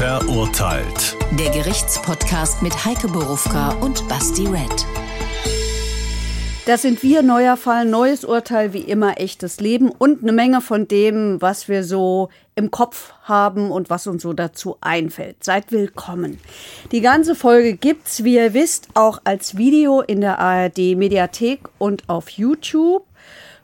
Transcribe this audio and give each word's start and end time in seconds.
Verurteilt. 0.00 1.14
Der 1.38 1.50
Gerichtspodcast 1.50 2.62
mit 2.62 2.86
Heike 2.86 3.06
Borufka 3.06 3.72
und 3.82 4.08
Basti 4.08 4.46
Red. 4.46 4.86
Das 6.64 6.80
sind 6.80 7.02
wir, 7.02 7.20
neuer 7.20 7.58
Fall, 7.58 7.84
neues 7.84 8.24
Urteil, 8.24 8.72
wie 8.72 8.80
immer 8.80 9.20
echtes 9.20 9.60
Leben 9.60 9.90
und 9.90 10.22
eine 10.22 10.32
Menge 10.32 10.62
von 10.62 10.88
dem, 10.88 11.42
was 11.42 11.68
wir 11.68 11.84
so 11.84 12.30
im 12.54 12.70
Kopf 12.70 13.12
haben 13.24 13.70
und 13.70 13.90
was 13.90 14.06
uns 14.06 14.22
so 14.22 14.32
dazu 14.32 14.78
einfällt. 14.80 15.44
Seid 15.44 15.70
willkommen. 15.70 16.40
Die 16.92 17.02
ganze 17.02 17.34
Folge 17.34 17.74
gibt's, 17.74 18.24
wie 18.24 18.36
ihr 18.36 18.54
wisst, 18.54 18.88
auch 18.94 19.20
als 19.24 19.58
Video 19.58 20.00
in 20.00 20.22
der 20.22 20.38
ARD 20.38 20.96
Mediathek 20.96 21.60
und 21.76 22.08
auf 22.08 22.30
YouTube. 22.30 23.04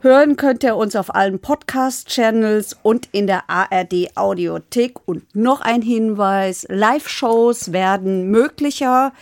Hören 0.00 0.36
könnt 0.36 0.62
ihr 0.62 0.76
uns 0.76 0.94
auf 0.94 1.14
allen 1.14 1.38
Podcast-Channels 1.38 2.76
und 2.82 3.08
in 3.12 3.26
der 3.26 3.48
ARD 3.48 4.14
Audiothek. 4.14 4.98
Und 5.06 5.34
noch 5.34 5.62
ein 5.62 5.80
Hinweis, 5.80 6.66
Live-Shows 6.68 7.72
werden 7.72 8.30
möglicher. 8.30 9.12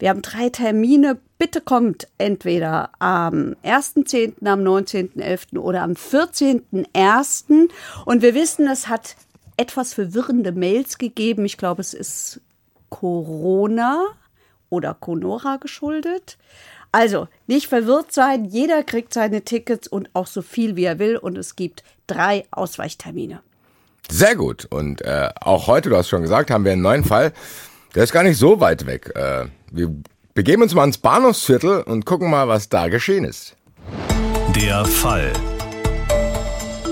Wir 0.00 0.10
haben 0.10 0.22
drei 0.22 0.48
Termine. 0.48 1.18
Bitte 1.38 1.60
kommt 1.60 2.08
entweder 2.18 2.90
am 2.98 3.54
1.10., 3.64 4.44
am 4.44 4.60
19.11. 4.60 5.56
oder 5.58 5.82
am 5.82 5.92
14.01. 5.92 7.68
Und 8.04 8.22
wir 8.22 8.34
wissen, 8.34 8.66
es 8.66 8.88
hat 8.88 9.14
etwas 9.56 9.94
verwirrende 9.94 10.50
Mails 10.50 10.98
gegeben. 10.98 11.44
Ich 11.44 11.58
glaube, 11.58 11.80
es 11.80 11.94
ist 11.94 12.40
Corona 12.88 14.04
oder 14.68 14.94
Conora 14.94 15.58
geschuldet. 15.58 16.38
Also 16.94 17.26
nicht 17.48 17.66
verwirrt 17.66 18.12
sein, 18.12 18.44
jeder 18.44 18.84
kriegt 18.84 19.12
seine 19.12 19.42
Tickets 19.42 19.88
und 19.88 20.10
auch 20.12 20.28
so 20.28 20.42
viel 20.42 20.76
wie 20.76 20.84
er 20.84 21.00
will 21.00 21.16
und 21.16 21.36
es 21.36 21.56
gibt 21.56 21.82
drei 22.06 22.44
Ausweichtermine. 22.52 23.40
Sehr 24.08 24.36
gut. 24.36 24.66
Und 24.66 25.02
äh, 25.02 25.30
auch 25.40 25.66
heute, 25.66 25.90
du 25.90 25.96
hast 25.96 26.08
schon 26.08 26.22
gesagt, 26.22 26.52
haben 26.52 26.64
wir 26.64 26.70
einen 26.70 26.82
neuen 26.82 27.02
Fall. 27.02 27.32
Der 27.96 28.04
ist 28.04 28.12
gar 28.12 28.22
nicht 28.22 28.38
so 28.38 28.60
weit 28.60 28.86
weg. 28.86 29.10
Äh, 29.16 29.46
wir 29.72 29.92
begeben 30.34 30.62
uns 30.62 30.72
mal 30.72 30.84
ins 30.84 30.98
Bahnhofsviertel 30.98 31.82
und 31.82 32.06
gucken 32.06 32.30
mal, 32.30 32.46
was 32.46 32.68
da 32.68 32.86
geschehen 32.86 33.24
ist. 33.24 33.56
Der 34.54 34.84
Fall. 34.84 35.32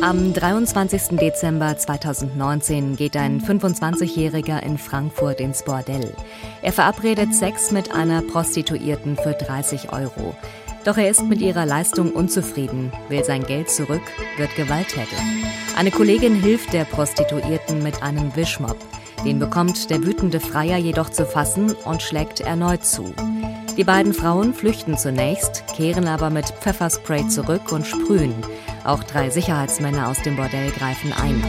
Am 0.03 0.33
23. 0.33 1.17
Dezember 1.17 1.77
2019 1.77 2.97
geht 2.97 3.17
ein 3.17 3.41
25-Jähriger 3.41 4.61
in 4.61 4.77
Frankfurt 4.77 5.39
ins 5.39 5.63
Bordell. 5.63 6.13
Er 6.61 6.73
verabredet 6.73 7.33
Sex 7.33 7.71
mit 7.71 7.95
einer 7.95 8.21
Prostituierten 8.21 9.17
für 9.17 9.35
30 9.35 9.93
Euro. 9.93 10.35
Doch 10.85 10.97
er 10.99 11.09
ist 11.09 11.23
mit 11.23 11.41
ihrer 11.41 11.67
Leistung 11.67 12.11
unzufrieden, 12.11 12.91
will 13.11 13.23
sein 13.23 13.45
Geld 13.45 13.71
zurück, 13.71 14.03
wird 14.39 14.53
gewalttätig. 14.57 15.21
Eine 15.77 15.93
Kollegin 15.93 16.35
hilft 16.35 16.73
der 16.73 16.83
Prostituierten 16.83 17.81
mit 17.85 18.03
einem 18.03 18.35
Wischmopp. 18.35 18.79
Den 19.25 19.39
bekommt 19.39 19.89
der 19.89 20.03
wütende 20.03 20.41
Freier 20.41 20.79
jedoch 20.79 21.11
zu 21.11 21.25
fassen 21.25 21.77
und 21.85 22.03
schlägt 22.03 22.41
erneut 22.41 22.85
zu. 22.85 23.15
Die 23.77 23.85
beiden 23.85 24.13
Frauen 24.13 24.53
flüchten 24.53 24.99
zunächst, 24.99 25.65
kehren 25.75 26.07
aber 26.07 26.29
mit 26.29 26.47
Pfefferspray 26.47 27.27
zurück 27.29 27.73
und 27.73 27.87
sprühen. 27.87 28.35
Auch 28.85 29.03
drei 29.03 29.31
Sicherheitsmänner 29.31 30.09
aus 30.09 30.21
dem 30.23 30.37
Bordell 30.37 30.71
greifen 30.73 31.13
ein. 31.13 31.43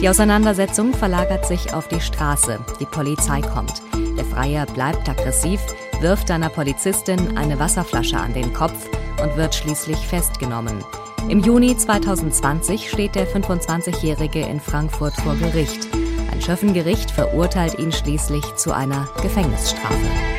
Die 0.00 0.08
Auseinandersetzung 0.08 0.92
verlagert 0.92 1.46
sich 1.46 1.72
auf 1.72 1.88
die 1.88 2.00
Straße. 2.00 2.58
Die 2.80 2.86
Polizei 2.86 3.40
kommt. 3.40 3.80
Der 4.18 4.24
Freier 4.24 4.66
bleibt 4.66 5.08
aggressiv, 5.08 5.60
wirft 6.00 6.30
einer 6.30 6.50
Polizistin 6.50 7.38
eine 7.38 7.58
Wasserflasche 7.58 8.18
an 8.18 8.34
den 8.34 8.52
Kopf 8.52 8.88
und 9.22 9.36
wird 9.36 9.54
schließlich 9.54 9.98
festgenommen. 9.98 10.84
Im 11.28 11.40
Juni 11.40 11.76
2020 11.76 12.90
steht 12.90 13.14
der 13.14 13.28
25-Jährige 13.28 14.40
in 14.40 14.60
Frankfurt 14.60 15.14
vor 15.14 15.36
Gericht. 15.36 15.86
Ein 16.32 16.42
Schöffengericht 16.42 17.10
verurteilt 17.10 17.78
ihn 17.78 17.92
schließlich 17.92 18.44
zu 18.56 18.72
einer 18.72 19.08
Gefängnisstrafe. 19.22 20.31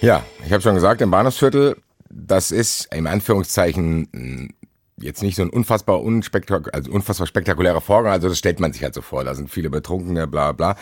Ja, 0.00 0.24
ich 0.44 0.52
habe 0.52 0.62
schon 0.62 0.74
gesagt, 0.74 1.00
im 1.00 1.10
Bahnhofsviertel, 1.10 1.76
das 2.10 2.50
ist 2.50 2.88
im 2.92 3.06
Anführungszeichen 3.06 4.08
hm, 4.12 4.50
jetzt 4.98 5.22
nicht 5.22 5.36
so 5.36 5.42
ein 5.42 5.50
unfassbar, 5.50 6.02
unspektak 6.02 6.74
also 6.74 6.90
unfassbar 6.90 7.26
spektakulärer 7.26 7.80
Vorgang, 7.80 8.12
also 8.12 8.28
das 8.28 8.38
stellt 8.38 8.60
man 8.60 8.72
sich 8.72 8.82
halt 8.82 8.94
so 8.94 9.02
vor, 9.02 9.24
da 9.24 9.34
sind 9.34 9.50
viele 9.50 9.70
Betrunkene, 9.70 10.26
bla 10.26 10.52
bla. 10.52 10.76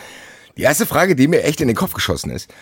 Die 0.57 0.63
erste 0.63 0.85
Frage, 0.85 1.15
die 1.15 1.27
mir 1.27 1.43
echt 1.43 1.61
in 1.61 1.67
den 1.67 1.77
Kopf 1.77 1.93
geschossen 1.93 2.29
ist, 2.29 2.53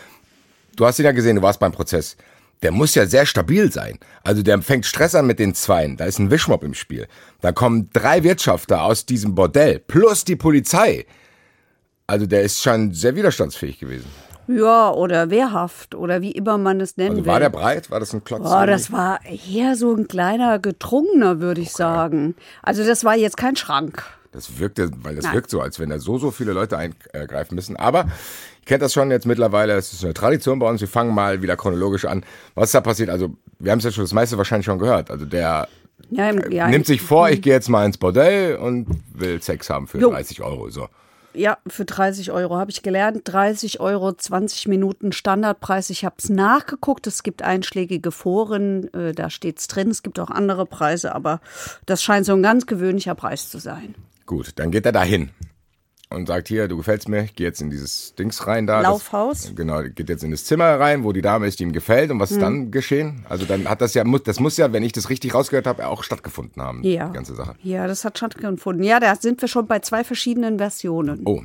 du 0.75 0.85
hast 0.85 0.99
ihn 0.99 1.05
ja 1.05 1.11
gesehen, 1.11 1.35
du 1.35 1.41
warst 1.41 1.59
beim 1.59 1.71
Prozess, 1.71 2.17
der 2.61 2.71
muss 2.71 2.95
ja 2.95 3.05
sehr 3.05 3.25
stabil 3.25 3.71
sein. 3.71 3.99
Also 4.23 4.41
der 4.41 4.61
fängt 4.61 4.85
Stress 4.85 5.15
an 5.15 5.27
mit 5.27 5.39
den 5.39 5.53
Zweien, 5.55 5.97
da 5.97 6.05
ist 6.05 6.19
ein 6.19 6.31
Wischmob 6.31 6.63
im 6.63 6.75
Spiel. 6.75 7.07
Da 7.41 7.51
kommen 7.51 7.89
drei 7.93 8.23
Wirtschafter 8.23 8.83
aus 8.83 9.05
diesem 9.05 9.35
Bordell, 9.35 9.79
plus 9.79 10.23
die 10.23 10.35
Polizei. 10.35 11.05
Also 12.07 12.25
der 12.25 12.43
ist 12.43 12.61
schon 12.61 12.93
sehr 12.93 13.15
widerstandsfähig 13.15 13.79
gewesen. 13.79 14.09
Ja, 14.47 14.91
oder 14.91 15.29
wehrhaft 15.29 15.95
oder 15.95 16.21
wie 16.21 16.31
immer 16.31 16.57
man 16.57 16.81
es 16.81 16.97
nennen 16.97 17.11
Also 17.11 17.25
will. 17.25 17.31
war 17.31 17.39
der 17.39 17.49
breit? 17.49 17.89
War 17.91 17.99
das 17.99 18.13
ein 18.13 18.23
Klotz? 18.23 18.41
Oh, 18.45 18.65
das 18.65 18.91
war 18.91 19.19
eher 19.25 19.75
so 19.75 19.93
ein 19.95 20.07
kleiner 20.07 20.59
Getrunkener, 20.59 21.39
würde 21.39 21.61
ich 21.61 21.71
sagen. 21.71 22.35
Also 22.61 22.83
das 22.85 23.03
war 23.05 23.15
jetzt 23.15 23.37
kein 23.37 23.55
Schrank. 23.55 24.03
Das 24.31 24.57
wirkte, 24.59 24.89
weil 25.03 25.15
das 25.15 25.25
Nein. 25.25 25.35
wirkt 25.35 25.49
so, 25.51 25.61
als 25.61 25.79
wenn 25.79 25.89
da 25.89 25.99
so, 25.99 26.17
so 26.17 26.31
viele 26.31 26.53
Leute 26.53 26.77
eingreifen 26.77 27.55
müssen. 27.55 27.75
Aber 27.77 28.05
ich 28.59 28.65
kenne 28.65 28.79
das 28.79 28.91
schon 28.93 29.11
jetzt 29.11 29.25
mittlerweile, 29.27 29.73
es 29.73 29.93
ist 29.93 30.03
eine 30.03 30.13
Tradition 30.15 30.57
bei 30.59 30.67
uns. 30.67 30.81
Wir 30.81 30.87
fangen 30.87 31.13
mal 31.13 31.41
wieder 31.43 31.55
chronologisch 31.55 32.05
an. 32.05 32.25
Was 32.55 32.71
da 32.71 32.81
passiert? 32.81 33.09
Also, 33.11 33.29
wir 33.59 33.71
haben 33.71 33.79
es 33.79 33.85
ja 33.85 33.91
schon 33.91 34.03
das 34.05 34.13
meiste 34.13 34.37
wahrscheinlich 34.37 34.65
schon 34.65 34.79
gehört. 34.79 35.11
Also, 35.11 35.25
der 35.25 35.67
Ja, 36.09 36.29
im, 36.31 36.51
ja, 36.51 36.67
nimmt 36.67 36.87
sich 36.87 37.01
vor, 37.01 37.29
ich 37.29 37.41
gehe 37.43 37.53
jetzt 37.53 37.69
mal 37.69 37.85
ins 37.85 37.97
Bordell 37.99 38.55
und 38.55 38.87
will 39.13 39.39
Sex 39.41 39.69
haben 39.69 39.85
für 39.87 39.99
Jo. 39.99 40.09
30 40.09 40.41
Euro. 40.41 40.67
So. 40.69 40.87
Ja, 41.33 41.57
für 41.67 41.85
30 41.85 42.31
Euro 42.31 42.57
habe 42.57 42.71
ich 42.71 42.83
gelernt. 42.83 43.21
30 43.25 43.79
Euro, 43.79 44.13
20 44.13 44.67
Minuten 44.67 45.11
Standardpreis. 45.11 45.89
Ich 45.89 46.05
habe 46.05 46.15
es 46.17 46.29
nachgeguckt. 46.29 47.07
Es 47.07 47.23
gibt 47.23 47.41
einschlägige 47.41 48.11
Foren, 48.11 48.93
äh, 48.93 49.13
da 49.13 49.29
steht's 49.29 49.67
drin. 49.67 49.89
Es 49.89 50.03
gibt 50.03 50.19
auch 50.19 50.29
andere 50.29 50.65
Preise, 50.65 51.15
aber 51.15 51.41
das 51.85 52.03
scheint 52.03 52.25
so 52.25 52.33
ein 52.33 52.43
ganz 52.43 52.65
gewöhnlicher 52.65 53.15
Preis 53.15 53.49
zu 53.49 53.59
sein. 53.59 53.95
Gut, 54.25 54.51
dann 54.55 54.71
geht 54.71 54.85
er 54.85 54.91
dahin 54.91 55.31
und 56.13 56.27
sagt 56.27 56.47
hier, 56.47 56.67
du 56.67 56.77
gefällst 56.77 57.09
mir, 57.09 57.23
ich 57.23 57.35
gehe 57.35 57.47
jetzt 57.47 57.61
in 57.61 57.69
dieses 57.69 58.15
Dings 58.15 58.45
rein 58.47 58.67
da. 58.67 58.81
Laufhaus? 58.81 59.43
Das, 59.43 59.55
genau, 59.55 59.81
geht 59.83 60.09
jetzt 60.09 60.23
in 60.23 60.31
das 60.31 60.45
Zimmer 60.45 60.79
rein, 60.79 61.03
wo 61.03 61.11
die 61.11 61.21
Dame 61.21 61.47
ist, 61.47 61.59
die 61.59 61.63
ihm 61.63 61.73
gefällt. 61.73 62.11
Und 62.11 62.19
was 62.19 62.29
Hm. 62.29 62.37
ist 62.37 62.41
dann 62.43 62.71
geschehen? 62.71 63.25
Also 63.27 63.45
dann 63.45 63.67
hat 63.67 63.81
das 63.81 63.93
ja, 63.93 64.03
muss- 64.03 64.23
das 64.23 64.39
muss 64.39 64.57
ja, 64.57 64.71
wenn 64.73 64.83
ich 64.83 64.91
das 64.93 65.09
richtig 65.09 65.33
rausgehört 65.33 65.67
habe, 65.67 65.87
auch 65.87 66.03
stattgefunden 66.03 66.61
haben, 66.61 66.83
Ja. 66.83 67.07
die 67.07 67.13
ganze 67.13 67.35
Sache. 67.35 67.55
Ja, 67.63 67.87
das 67.87 68.05
hat 68.05 68.17
stattgefunden. 68.17 68.83
Ja, 68.83 68.99
da 68.99 69.15
sind 69.15 69.41
wir 69.41 69.47
schon 69.47 69.67
bei 69.67 69.79
zwei 69.79 70.03
verschiedenen 70.03 70.57
Versionen. 70.57 71.21
Oh, 71.25 71.41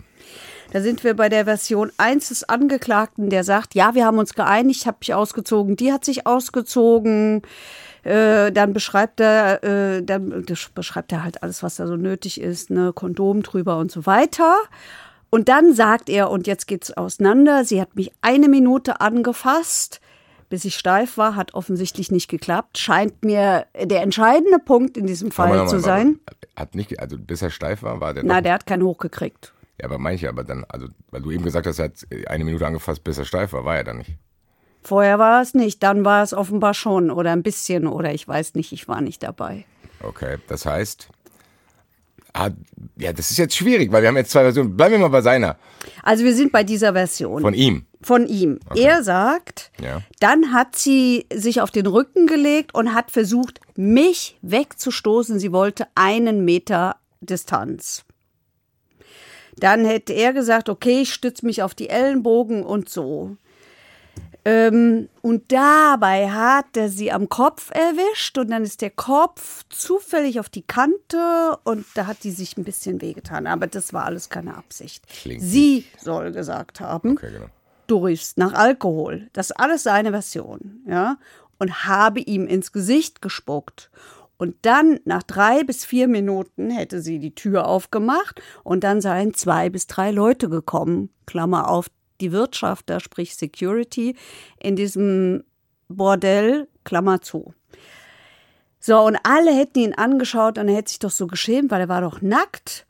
Da 0.70 0.82
sind 0.82 1.02
wir 1.02 1.14
bei 1.14 1.30
der 1.30 1.46
Version 1.46 1.90
1 1.96 2.28
des 2.28 2.44
Angeklagten, 2.46 3.30
der 3.30 3.42
sagt, 3.42 3.74
ja, 3.74 3.94
wir 3.94 4.04
haben 4.04 4.18
uns 4.18 4.34
geeinigt, 4.34 4.80
ich 4.82 4.86
habe 4.86 4.98
mich 5.00 5.14
ausgezogen, 5.14 5.76
die 5.76 5.92
hat 5.94 6.04
sich 6.04 6.26
ausgezogen. 6.26 7.40
Äh, 8.02 8.52
dann 8.52 8.72
beschreibt 8.72 9.20
er, 9.20 9.62
äh, 9.64 10.02
dann 10.02 10.44
beschreibt 10.74 11.12
er 11.12 11.24
halt 11.24 11.42
alles, 11.42 11.62
was 11.62 11.76
da 11.76 11.86
so 11.86 11.96
nötig 11.96 12.40
ist, 12.40 12.70
ne, 12.70 12.92
Kondom 12.94 13.42
drüber 13.42 13.78
und 13.78 13.90
so 13.90 14.06
weiter. 14.06 14.54
Und 15.30 15.48
dann 15.48 15.74
sagt 15.74 16.08
er, 16.08 16.30
und 16.30 16.46
jetzt 16.46 16.66
geht's 16.66 16.90
auseinander, 16.96 17.64
sie 17.64 17.80
hat 17.80 17.96
mich 17.96 18.12
eine 18.22 18.48
Minute 18.48 19.00
angefasst, 19.00 20.00
bis 20.48 20.64
ich 20.64 20.76
steif 20.76 21.18
war, 21.18 21.36
hat 21.36 21.52
offensichtlich 21.52 22.10
nicht 22.10 22.28
geklappt. 22.28 22.78
Scheint 22.78 23.22
mir 23.24 23.66
der 23.78 24.02
entscheidende 24.02 24.58
Punkt 24.58 24.96
in 24.96 25.06
diesem 25.06 25.30
Fall 25.30 25.48
Nochmal, 25.48 25.68
zu 25.68 25.76
nochmal, 25.76 25.98
sein. 25.98 26.20
Hat 26.56 26.74
nicht, 26.74 26.98
also 26.98 27.18
bis 27.18 27.42
er 27.42 27.50
steif 27.50 27.82
war, 27.82 28.00
war 28.00 28.14
der 28.14 28.24
Na, 28.24 28.40
der 28.40 28.54
hat 28.54 28.66
keinen 28.66 28.82
hochgekriegt. 28.82 29.52
Ja, 29.78 29.86
aber 29.86 29.98
manche, 29.98 30.28
aber 30.28 30.44
dann, 30.44 30.64
also, 30.68 30.88
weil 31.10 31.22
du 31.22 31.30
eben 31.30 31.44
gesagt 31.44 31.66
hast, 31.66 31.78
er 31.78 31.86
hat 31.86 32.06
eine 32.28 32.44
Minute 32.44 32.66
angefasst, 32.66 33.04
bis 33.04 33.18
er 33.18 33.24
steif 33.24 33.52
war, 33.52 33.64
war 33.64 33.76
er 33.76 33.84
dann 33.84 33.98
nicht. 33.98 34.16
Vorher 34.88 35.18
war 35.18 35.42
es 35.42 35.52
nicht, 35.52 35.82
dann 35.82 36.06
war 36.06 36.22
es 36.22 36.32
offenbar 36.32 36.72
schon 36.72 37.10
oder 37.10 37.30
ein 37.32 37.42
bisschen 37.42 37.86
oder 37.86 38.14
ich 38.14 38.26
weiß 38.26 38.54
nicht, 38.54 38.72
ich 38.72 38.88
war 38.88 39.02
nicht 39.02 39.22
dabei. 39.22 39.66
Okay, 40.02 40.38
das 40.48 40.64
heißt, 40.64 41.08
ah, 42.32 42.48
ja, 42.96 43.12
das 43.12 43.30
ist 43.30 43.36
jetzt 43.36 43.54
schwierig, 43.54 43.92
weil 43.92 44.00
wir 44.00 44.08
haben 44.08 44.16
jetzt 44.16 44.30
zwei 44.30 44.40
Versionen. 44.44 44.78
Bleiben 44.78 44.92
wir 44.94 44.98
mal 45.00 45.08
bei 45.08 45.20
seiner, 45.20 45.56
Also 46.02 46.24
wir 46.24 46.34
sind 46.34 46.52
bei 46.52 46.64
dieser 46.64 46.94
Version. 46.94 47.42
von 47.42 47.52
ihm. 47.52 47.84
Von 48.00 48.26
ihm. 48.26 48.60
Er 48.74 49.02
sagt, 49.02 49.72
Ja. 49.78 50.00
dann 50.20 50.54
hat 50.54 50.74
sie 50.76 51.26
sich 51.34 51.60
auf 51.60 51.70
den 51.70 51.86
Rücken 51.86 52.26
gelegt 52.26 52.72
und 52.74 52.94
hat 52.94 53.10
versucht, 53.10 53.60
mich 53.76 54.38
wegzustoßen. 54.40 55.38
Sie 55.38 55.52
wollte 55.52 55.86
einen 55.96 56.46
Meter 56.46 56.96
Distanz. 57.20 58.04
Dann 59.56 59.84
hätte 59.84 60.14
er 60.14 60.32
gesagt, 60.32 60.70
okay, 60.70 61.02
ich 61.02 61.12
stütze 61.12 61.44
mich 61.44 61.62
auf 61.62 61.74
die 61.74 61.90
Ellenbogen 61.90 62.62
und 62.62 62.88
so. 62.88 63.36
Ähm, 64.48 65.10
und 65.20 65.52
dabei 65.52 66.30
hat 66.30 66.74
er 66.74 66.88
sie 66.88 67.12
am 67.12 67.28
Kopf 67.28 67.70
erwischt 67.70 68.38
und 68.38 68.50
dann 68.50 68.62
ist 68.62 68.80
der 68.80 68.88
Kopf 68.90 69.64
zufällig 69.68 70.40
auf 70.40 70.48
die 70.48 70.62
Kante 70.62 71.58
und 71.64 71.84
da 71.94 72.06
hat 72.06 72.24
die 72.24 72.30
sich 72.30 72.56
ein 72.56 72.64
bisschen 72.64 73.02
wehgetan. 73.02 73.46
Aber 73.46 73.66
das 73.66 73.92
war 73.92 74.06
alles 74.06 74.30
keine 74.30 74.56
Absicht. 74.56 75.06
Klingt 75.06 75.42
sie 75.42 75.84
soll 76.00 76.32
gesagt 76.32 76.80
haben, 76.80 77.12
Okay, 77.12 77.30
genau. 77.30 77.46
du 77.88 77.98
riechst 78.06 78.38
nach 78.38 78.54
Alkohol. 78.54 79.28
Das 79.34 79.50
ist 79.50 79.56
alles 79.56 79.82
seine 79.82 80.12
Version, 80.12 80.82
ja. 80.86 81.18
Und 81.58 81.84
habe 81.84 82.20
ihm 82.20 82.46
ins 82.46 82.72
Gesicht 82.72 83.20
gespuckt. 83.20 83.90
Und 84.38 84.54
dann, 84.62 85.00
nach 85.04 85.24
drei 85.24 85.62
bis 85.64 85.84
vier 85.84 86.08
Minuten, 86.08 86.70
hätte 86.70 87.02
sie 87.02 87.18
die 87.18 87.34
Tür 87.34 87.66
aufgemacht 87.66 88.40
und 88.62 88.82
dann 88.84 89.00
seien 89.02 89.34
zwei 89.34 89.68
bis 89.68 89.88
drei 89.88 90.10
Leute 90.12 90.48
gekommen. 90.48 91.10
Klammer 91.26 91.68
auf, 91.68 91.90
die 92.20 92.32
Wirtschafter, 92.32 93.00
sprich 93.00 93.34
Security, 93.34 94.16
in 94.60 94.76
diesem 94.76 95.44
Bordell, 95.88 96.68
Klammer 96.84 97.20
zu. 97.20 97.54
So, 98.80 99.00
und 99.00 99.18
alle 99.22 99.52
hätten 99.52 99.80
ihn 99.80 99.94
angeschaut 99.94 100.58
und 100.58 100.68
er 100.68 100.76
hätte 100.76 100.90
sich 100.90 100.98
doch 100.98 101.10
so 101.10 101.26
geschämt, 101.26 101.70
weil 101.70 101.80
er 101.80 101.88
war 101.88 102.00
doch 102.00 102.22
nackt. 102.22 102.86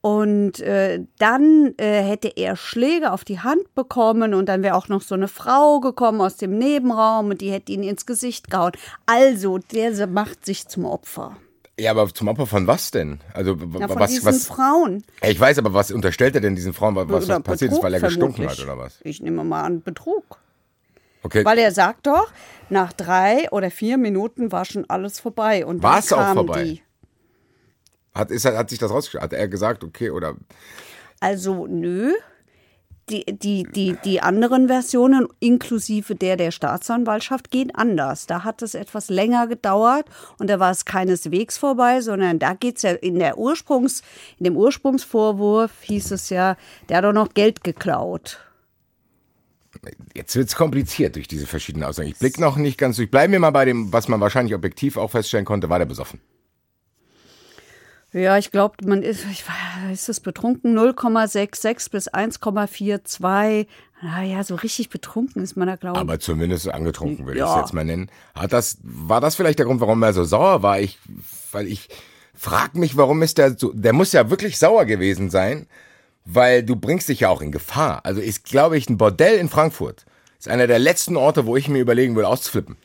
Und 0.00 0.58
äh, 0.60 1.04
dann 1.18 1.74
äh, 1.76 2.02
hätte 2.02 2.32
er 2.34 2.56
Schläge 2.56 3.12
auf 3.12 3.24
die 3.24 3.38
Hand 3.38 3.72
bekommen 3.76 4.34
und 4.34 4.48
dann 4.48 4.64
wäre 4.64 4.74
auch 4.74 4.88
noch 4.88 5.00
so 5.00 5.14
eine 5.14 5.28
Frau 5.28 5.78
gekommen 5.78 6.20
aus 6.20 6.36
dem 6.36 6.58
Nebenraum 6.58 7.30
und 7.30 7.40
die 7.40 7.52
hätte 7.52 7.70
ihn 7.70 7.84
ins 7.84 8.04
Gesicht 8.04 8.50
gehauen. 8.50 8.72
Also, 9.06 9.58
der 9.58 10.08
macht 10.08 10.44
sich 10.44 10.66
zum 10.66 10.86
Opfer. 10.86 11.36
Ja, 11.82 11.90
aber 11.90 12.14
zum 12.14 12.28
Opfer 12.28 12.46
von 12.46 12.68
was 12.68 12.92
denn? 12.92 13.18
Also 13.34 13.56
Ja, 13.56 13.88
von 13.88 13.98
was, 13.98 14.10
diesen 14.12 14.26
was? 14.26 14.46
Frauen. 14.46 15.02
Ich 15.20 15.40
weiß, 15.40 15.58
aber 15.58 15.74
was 15.74 15.90
unterstellt 15.90 16.36
er 16.36 16.40
denn 16.40 16.54
diesen 16.54 16.74
Frauen, 16.74 16.94
was, 16.94 17.08
was 17.08 17.24
Oder 17.24 17.40
passiert 17.40 17.72
ist, 17.72 17.78
Betrug 17.78 17.84
weil 17.84 17.94
er 17.94 18.00
gestunken 18.00 18.48
hat 18.48 18.60
oder 18.60 18.78
was? 18.78 19.00
Ich 19.02 19.20
nehme 19.20 19.42
mal 19.42 19.62
an, 19.62 19.82
Betrug. 19.82 20.38
Okay. 21.24 21.44
Weil 21.44 21.58
er 21.58 21.72
sagt 21.72 22.06
doch, 22.06 22.30
nach 22.68 22.92
drei 22.92 23.50
oder 23.50 23.72
vier 23.72 23.98
Minuten 23.98 24.52
war 24.52 24.64
schon 24.64 24.88
alles 24.88 25.18
vorbei. 25.18 25.66
Und 25.66 25.82
dann 25.82 25.92
War's 25.92 26.12
auch 26.12 26.34
vorbei? 26.34 26.62
Die. 26.62 26.82
Hat, 28.14 28.30
ist, 28.30 28.44
hat 28.44 28.70
sich 28.70 28.78
das 28.78 28.92
rausgestellt? 28.92 29.24
Hat 29.24 29.32
er 29.32 29.48
gesagt, 29.48 29.82
okay, 29.82 30.10
oder 30.10 30.36
Also 31.18 31.66
nö. 31.66 32.12
Die, 33.10 33.24
die, 33.26 33.64
die, 33.64 33.96
die 34.04 34.20
anderen 34.20 34.68
Versionen, 34.68 35.26
inklusive 35.40 36.14
der 36.14 36.36
der 36.36 36.52
Staatsanwaltschaft, 36.52 37.50
gehen 37.50 37.74
anders. 37.74 38.26
Da 38.26 38.44
hat 38.44 38.62
es 38.62 38.74
etwas 38.74 39.08
länger 39.10 39.48
gedauert 39.48 40.06
und 40.38 40.48
da 40.48 40.60
war 40.60 40.70
es 40.70 40.84
keineswegs 40.84 41.58
vorbei, 41.58 42.00
sondern 42.00 42.38
da 42.38 42.54
geht 42.54 42.76
es 42.76 42.82
ja 42.82 42.92
in, 42.92 43.18
der 43.18 43.38
Ursprungs, 43.38 44.02
in 44.38 44.44
dem 44.44 44.56
Ursprungsvorwurf 44.56 45.72
hieß 45.82 46.12
es 46.12 46.30
ja, 46.30 46.56
der 46.88 46.98
hat 46.98 47.04
doch 47.04 47.12
noch 47.12 47.34
Geld 47.34 47.64
geklaut. 47.64 48.38
jetzt 50.14 50.36
wird's 50.36 50.54
kompliziert 50.54 51.16
durch 51.16 51.26
diese 51.26 51.46
verschiedenen 51.46 51.88
Aussagen. 51.88 52.08
Ich 52.08 52.18
blick 52.18 52.38
noch 52.38 52.56
nicht 52.56 52.78
ganz 52.78 52.96
durch. 52.96 53.10
Bleiben 53.10 53.32
wir 53.32 53.40
mal 53.40 53.50
bei 53.50 53.64
dem, 53.64 53.92
was 53.92 54.06
man 54.06 54.20
wahrscheinlich 54.20 54.54
objektiv 54.54 54.96
auch 54.96 55.10
feststellen 55.10 55.44
konnte, 55.44 55.68
war 55.68 55.80
der 55.80 55.86
besoffen. 55.86 56.20
Ja, 58.12 58.36
ich 58.36 58.50
glaube, 58.50 58.74
man 58.84 59.02
ist, 59.02 59.24
ich, 59.30 59.44
weiß, 59.46 59.92
ist 59.92 60.08
es 60.08 60.20
betrunken 60.20 60.78
0,66 60.78 61.90
bis 61.90 62.10
1,42. 62.12 63.66
Naja, 64.02 64.42
so 64.42 64.56
richtig 64.56 64.90
betrunken 64.90 65.42
ist 65.42 65.56
man 65.56 65.68
da, 65.68 65.76
glaube 65.76 65.96
ich. 65.96 66.00
Aber 66.00 66.18
zumindest 66.18 66.68
angetrunken, 66.68 67.24
würde 67.24 67.38
ich 67.38 67.44
Ja. 67.44 67.54
es 67.54 67.60
jetzt 67.60 67.72
mal 67.72 67.84
nennen. 67.84 68.10
Hat 68.34 68.52
das, 68.52 68.78
war 68.82 69.20
das 69.20 69.36
vielleicht 69.36 69.58
der 69.60 69.66
Grund, 69.66 69.80
warum 69.80 70.02
er 70.02 70.12
so 70.12 70.24
sauer 70.24 70.62
war? 70.62 70.80
Ich, 70.80 70.98
weil 71.52 71.66
ich 71.68 71.88
frag 72.34 72.74
mich, 72.74 72.96
warum 72.96 73.22
ist 73.22 73.38
der 73.38 73.56
so, 73.56 73.72
der 73.72 73.92
muss 73.92 74.12
ja 74.12 74.28
wirklich 74.28 74.58
sauer 74.58 74.84
gewesen 74.84 75.30
sein, 75.30 75.66
weil 76.24 76.62
du 76.64 76.76
bringst 76.76 77.08
dich 77.08 77.20
ja 77.20 77.28
auch 77.28 77.40
in 77.40 77.52
Gefahr. 77.52 78.00
Also 78.04 78.20
ist, 78.20 78.44
glaube 78.44 78.76
ich, 78.76 78.90
ein 78.90 78.98
Bordell 78.98 79.38
in 79.38 79.48
Frankfurt. 79.48 80.04
Ist 80.38 80.48
einer 80.48 80.66
der 80.66 80.80
letzten 80.80 81.16
Orte, 81.16 81.46
wo 81.46 81.56
ich 81.56 81.68
mir 81.68 81.78
überlegen 81.80 82.16
würde, 82.16 82.28
auszuflippen. 82.28 82.76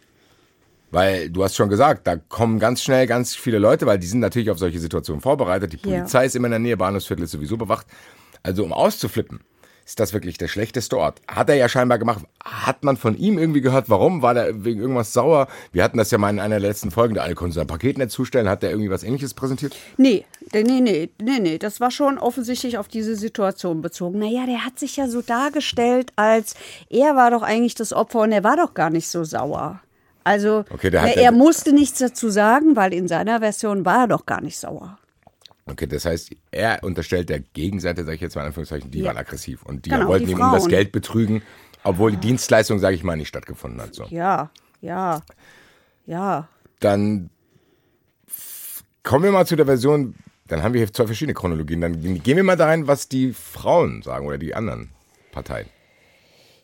Weil 0.98 1.30
du 1.30 1.44
hast 1.44 1.56
schon 1.56 1.70
gesagt, 1.70 2.08
da 2.08 2.16
kommen 2.16 2.58
ganz 2.58 2.82
schnell 2.82 3.06
ganz 3.06 3.36
viele 3.36 3.60
Leute, 3.60 3.86
weil 3.86 4.00
die 4.00 4.08
sind 4.08 4.20
natürlich 4.20 4.50
auf 4.50 4.58
solche 4.58 4.80
Situationen 4.80 5.22
vorbereitet. 5.22 5.74
Die 5.74 5.88
Ja. 5.88 5.98
Polizei 6.00 6.26
ist 6.26 6.36
immer 6.36 6.48
in 6.48 6.54
der 6.54 6.60
Nähe, 6.60 6.76
Bahnhofsviertel 6.76 7.26
ist 7.26 7.34
sowieso 7.34 7.56
bewacht. 7.56 7.86
Also 8.42 8.64
um 8.64 8.74
auszuflippen, 8.74 9.42
ist 9.86 10.00
das 10.00 10.14
wirklich 10.14 10.40
der 10.40 10.48
schlechteste 10.48 10.98
Ort. 10.98 11.22
Hat 11.28 11.50
er 11.50 11.56
ja 11.56 11.70
scheinbar 11.70 12.00
gemacht. 12.00 12.26
Hat 12.44 12.84
man 12.84 12.98
von 12.98 13.16
ihm 13.16 13.38
irgendwie 13.38 13.62
gehört, 13.62 13.92
warum? 13.92 14.24
War 14.24 14.34
der 14.34 14.66
wegen 14.66 14.82
irgendwas 14.82 15.14
sauer? 15.14 15.48
Wir 15.72 15.84
hatten 15.84 16.00
das 16.00 16.10
ja 16.10 16.18
mal 16.18 16.32
in 16.32 16.40
einer 16.40 16.60
der 16.60 16.68
letzten 16.68 16.90
Folgen, 16.90 17.14
der 17.14 17.22
alle 17.26 17.36
konnten 17.36 17.54
sein 17.54 17.68
Paket 17.68 18.00
nicht 18.00 18.10
zustellen. 18.10 18.50
Hat 18.50 18.64
der 18.64 18.72
irgendwie 18.72 18.90
was 18.90 19.04
ähnliches 19.04 19.36
präsentiert? 19.36 19.76
Nee, 19.98 20.26
nee, 20.52 20.64
nee, 20.64 20.82
nee, 20.82 21.10
nee, 21.22 21.40
nee, 21.40 21.58
das 21.60 21.80
war 21.80 21.92
schon 21.92 22.18
offensichtlich 22.18 22.80
auf 22.80 22.88
diese 22.88 23.16
Situation 23.16 23.84
bezogen. 23.84 24.18
Naja, 24.18 24.48
der 24.48 24.66
hat 24.66 24.80
sich 24.80 24.98
ja 24.98 25.08
so 25.08 25.22
dargestellt, 25.22 26.12
als 26.16 26.56
er 26.90 27.16
war 27.16 27.30
doch 27.30 27.44
eigentlich 27.44 27.76
das 27.76 27.94
Opfer 27.94 28.22
und 28.22 28.32
er 28.32 28.44
war 28.44 28.58
doch 28.58 28.74
gar 28.74 28.90
nicht 28.90 29.08
so 29.08 29.24
sauer. 29.24 29.80
Also, 30.28 30.66
Okay, 30.70 30.90
der 30.90 31.02
hat 31.02 31.16
er, 31.16 31.32
musste 31.32 31.74
nichts 31.74 32.00
dazu 32.00 32.30
sagen, 32.30 32.76
weil 32.76 32.94
in 32.94 33.08
seiner 33.08 33.40
Version 33.40 33.86
war 33.86 34.02
er 34.04 34.08
doch 34.08 34.26
gar 34.26 34.42
nicht 34.42 34.58
sauer. 34.58 34.98
Okay, 35.66 35.88
das 35.88 36.06
heißt, 36.06 36.32
er 36.52 36.84
unterstellt 36.84 37.30
der 37.30 37.40
Gegenseite, 37.40 38.04
sage 38.04 38.16
ich 38.16 38.22
jetzt 38.22 38.36
mal 38.36 38.42
in 38.42 38.48
Anführungszeichen, 38.48 38.90
die 38.92 39.00
Ja. 39.00 39.08
waren 39.08 39.18
aggressiv 39.18 39.64
und 39.64 39.86
die 39.86 39.90
Genau, 39.90 40.08
wollten 40.08 40.26
die 40.28 40.32
ihm 40.34 40.40
um 40.42 40.52
das. 40.52 40.68
Geld 40.68 40.92
betrügen, 40.92 41.42
obwohl 41.84 42.12
die 42.12 42.18
Dienstleistung, 42.18 42.80
sage 42.80 42.96
ich 42.96 43.04
mal, 43.04 43.18
nicht 43.18 43.28
stattgefunden 43.30 43.82
hat. 43.82 43.94
So. 43.94 44.06
Ja, 44.06 44.50
ja, 44.82 45.22
ja. 46.06 46.48
Dann 46.80 47.30
kommen 49.04 49.24
wir 49.26 49.32
mal 49.32 49.46
zu 49.46 49.56
der 49.56 49.66
Version, 49.66 50.16
dann 50.48 50.64
haben 50.64 50.74
wir 50.74 50.80
hier 50.80 50.94
zwei 50.94 51.06
verschiedene 51.06 51.34
Chronologien. 51.34 51.82
Dann 51.82 52.02
gehen 52.02 52.38
wir 52.38 52.44
mal 52.44 52.56
da 52.56 52.66
rein, 52.68 52.88
was 52.88 53.10
die 53.10 53.34
Frauen 53.34 54.02
sagen 54.02 54.26
oder 54.28 54.38
die 54.38 54.56
anderen 54.56 54.90
Parteien. 55.32 55.68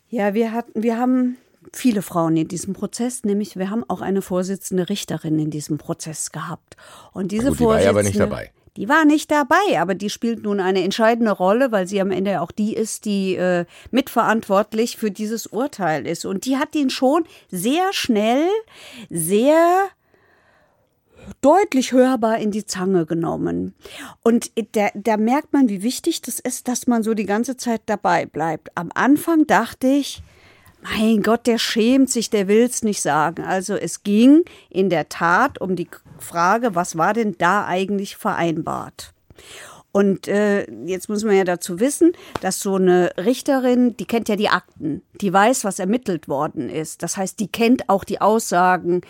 Ja, 0.08 0.32
wir 0.34 0.52
hatten, 0.52 0.82
wir 0.82 0.96
haben 0.98 1.36
viele 1.72 2.02
Frauen 2.02 2.36
in 2.36 2.48
diesem 2.48 2.74
Prozess, 2.74 3.24
nämlich 3.24 3.56
wir 3.56 3.70
haben 3.70 3.84
auch 3.88 4.00
eine 4.00 4.22
Vorsitzende 4.22 4.88
Richterin 4.88 5.38
in 5.38 5.50
diesem 5.50 5.78
Prozess 5.78 6.32
gehabt. 6.32 6.76
Und 7.12 7.32
diese 7.32 7.48
Gut, 7.48 7.60
die 7.60 7.64
war 7.64 7.82
ja 7.82 7.90
aber 7.90 8.02
nicht 8.02 8.16
Vorsitzende- 8.16 8.30
dabei. 8.30 8.52
Die 8.76 8.88
war 8.88 9.04
nicht 9.04 9.30
dabei, 9.30 9.78
aber 9.78 9.94
die 9.94 10.10
spielt 10.10 10.42
nun 10.42 10.58
eine 10.58 10.82
entscheidende 10.82 11.30
Rolle, 11.30 11.70
weil 11.70 11.86
sie 11.86 12.00
am 12.00 12.10
Ende 12.10 12.40
auch 12.40 12.50
die 12.50 12.74
ist, 12.74 13.04
die 13.04 13.36
äh, 13.36 13.66
mitverantwortlich 13.92 14.96
für 14.96 15.12
dieses 15.12 15.46
Urteil 15.46 16.08
ist. 16.08 16.24
Und 16.24 16.44
die 16.44 16.56
hat 16.56 16.74
ihn 16.74 16.90
schon 16.90 17.24
sehr 17.52 17.92
schnell, 17.92 18.48
sehr 19.10 19.90
deutlich 21.40 21.92
hörbar 21.92 22.38
in 22.38 22.50
die 22.50 22.66
Zange 22.66 23.06
genommen. 23.06 23.74
Und 24.24 24.50
da, 24.72 24.88
da 24.94 25.16
merkt 25.18 25.52
man, 25.52 25.68
wie 25.68 25.82
wichtig 25.82 26.20
das 26.22 26.40
ist, 26.40 26.66
dass 26.66 26.88
man 26.88 27.04
so 27.04 27.14
die 27.14 27.26
ganze 27.26 27.56
Zeit 27.56 27.82
dabei 27.86 28.26
bleibt. 28.26 28.70
Am 28.74 28.90
Anfang 28.92 29.46
dachte 29.46 29.86
ich, 29.86 30.22
mein 30.84 31.22
Gott, 31.22 31.46
der 31.46 31.58
schämt 31.58 32.10
sich, 32.10 32.30
der 32.30 32.46
will's 32.46 32.82
nicht 32.82 33.00
sagen. 33.00 33.42
Also 33.42 33.74
es 33.74 34.02
ging 34.02 34.44
in 34.68 34.90
der 34.90 35.08
Tat 35.08 35.60
um 35.60 35.76
die 35.76 35.88
Frage, 36.18 36.74
was 36.74 36.98
war 36.98 37.14
denn 37.14 37.36
da 37.38 37.66
eigentlich 37.66 38.16
vereinbart? 38.16 39.12
Und 39.92 40.28
äh, 40.28 40.70
jetzt 40.86 41.08
muss 41.08 41.24
man 41.24 41.36
ja 41.36 41.44
dazu 41.44 41.78
wissen, 41.80 42.12
dass 42.40 42.60
so 42.60 42.74
eine 42.74 43.12
Richterin, 43.16 43.96
die 43.96 44.06
kennt 44.06 44.28
ja 44.28 44.36
die 44.36 44.48
Akten, 44.48 45.02
die 45.20 45.32
weiß, 45.32 45.64
was 45.64 45.78
ermittelt 45.78 46.28
worden 46.28 46.68
ist. 46.68 47.02
Das 47.02 47.16
heißt, 47.16 47.38
die 47.38 47.48
kennt 47.48 47.88
auch 47.88 48.04
die 48.04 48.20
Aussagen 48.20 49.02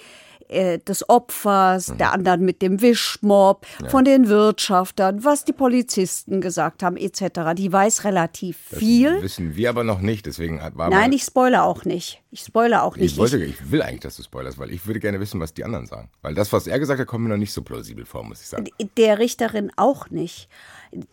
äh, 0.48 0.78
des 0.78 1.08
Opfers, 1.08 1.92
der 1.98 2.12
anderen 2.12 2.44
mit 2.44 2.62
dem 2.62 2.80
Wischmob, 2.80 3.66
von 3.88 4.04
den 4.04 4.28
Wirtschaftern, 4.28 5.24
was 5.24 5.44
die 5.44 5.52
Polizisten 5.52 6.40
gesagt 6.40 6.82
haben, 6.82 6.96
etc. 6.96 7.54
Die 7.56 7.72
weiß 7.72 8.04
relativ 8.04 8.56
viel. 8.58 9.22
Wissen 9.22 9.56
wir 9.56 9.68
aber 9.70 9.84
noch 9.84 10.00
nicht, 10.00 10.26
deswegen 10.26 10.62
hat- 10.62 10.76
war 10.76 10.90
Nein, 10.90 11.12
ich 11.12 11.22
spoilere 11.24 11.62
auch 11.64 11.84
nicht. 11.84 12.22
Ich 12.30 12.40
spoilere 12.40 12.82
auch 12.82 12.96
nicht. 12.96 13.12
ich, 13.12 13.18
wollte, 13.18 13.42
ich 13.44 13.70
will 13.70 13.80
eigentlich, 13.82 14.00
dass 14.00 14.16
du 14.16 14.22
spoilerst, 14.24 14.58
weil 14.58 14.70
ich 14.72 14.86
würde 14.86 15.00
gerne 15.00 15.20
wissen, 15.20 15.38
was 15.40 15.54
die 15.54 15.64
anderen 15.64 15.86
sagen. 15.86 16.10
Weil 16.22 16.34
das, 16.34 16.52
was 16.52 16.66
er 16.66 16.78
gesagt 16.78 17.00
hat, 17.00 17.06
kommt 17.06 17.24
mir 17.24 17.30
noch 17.30 17.36
nicht 17.36 17.52
so 17.52 17.62
plausibel 17.62 18.04
vor, 18.04 18.24
muss 18.24 18.40
ich 18.40 18.48
sagen. 18.48 18.66
Der 18.96 19.18
Richterin 19.18 19.70
auch 19.76 20.10
nicht. 20.10 20.48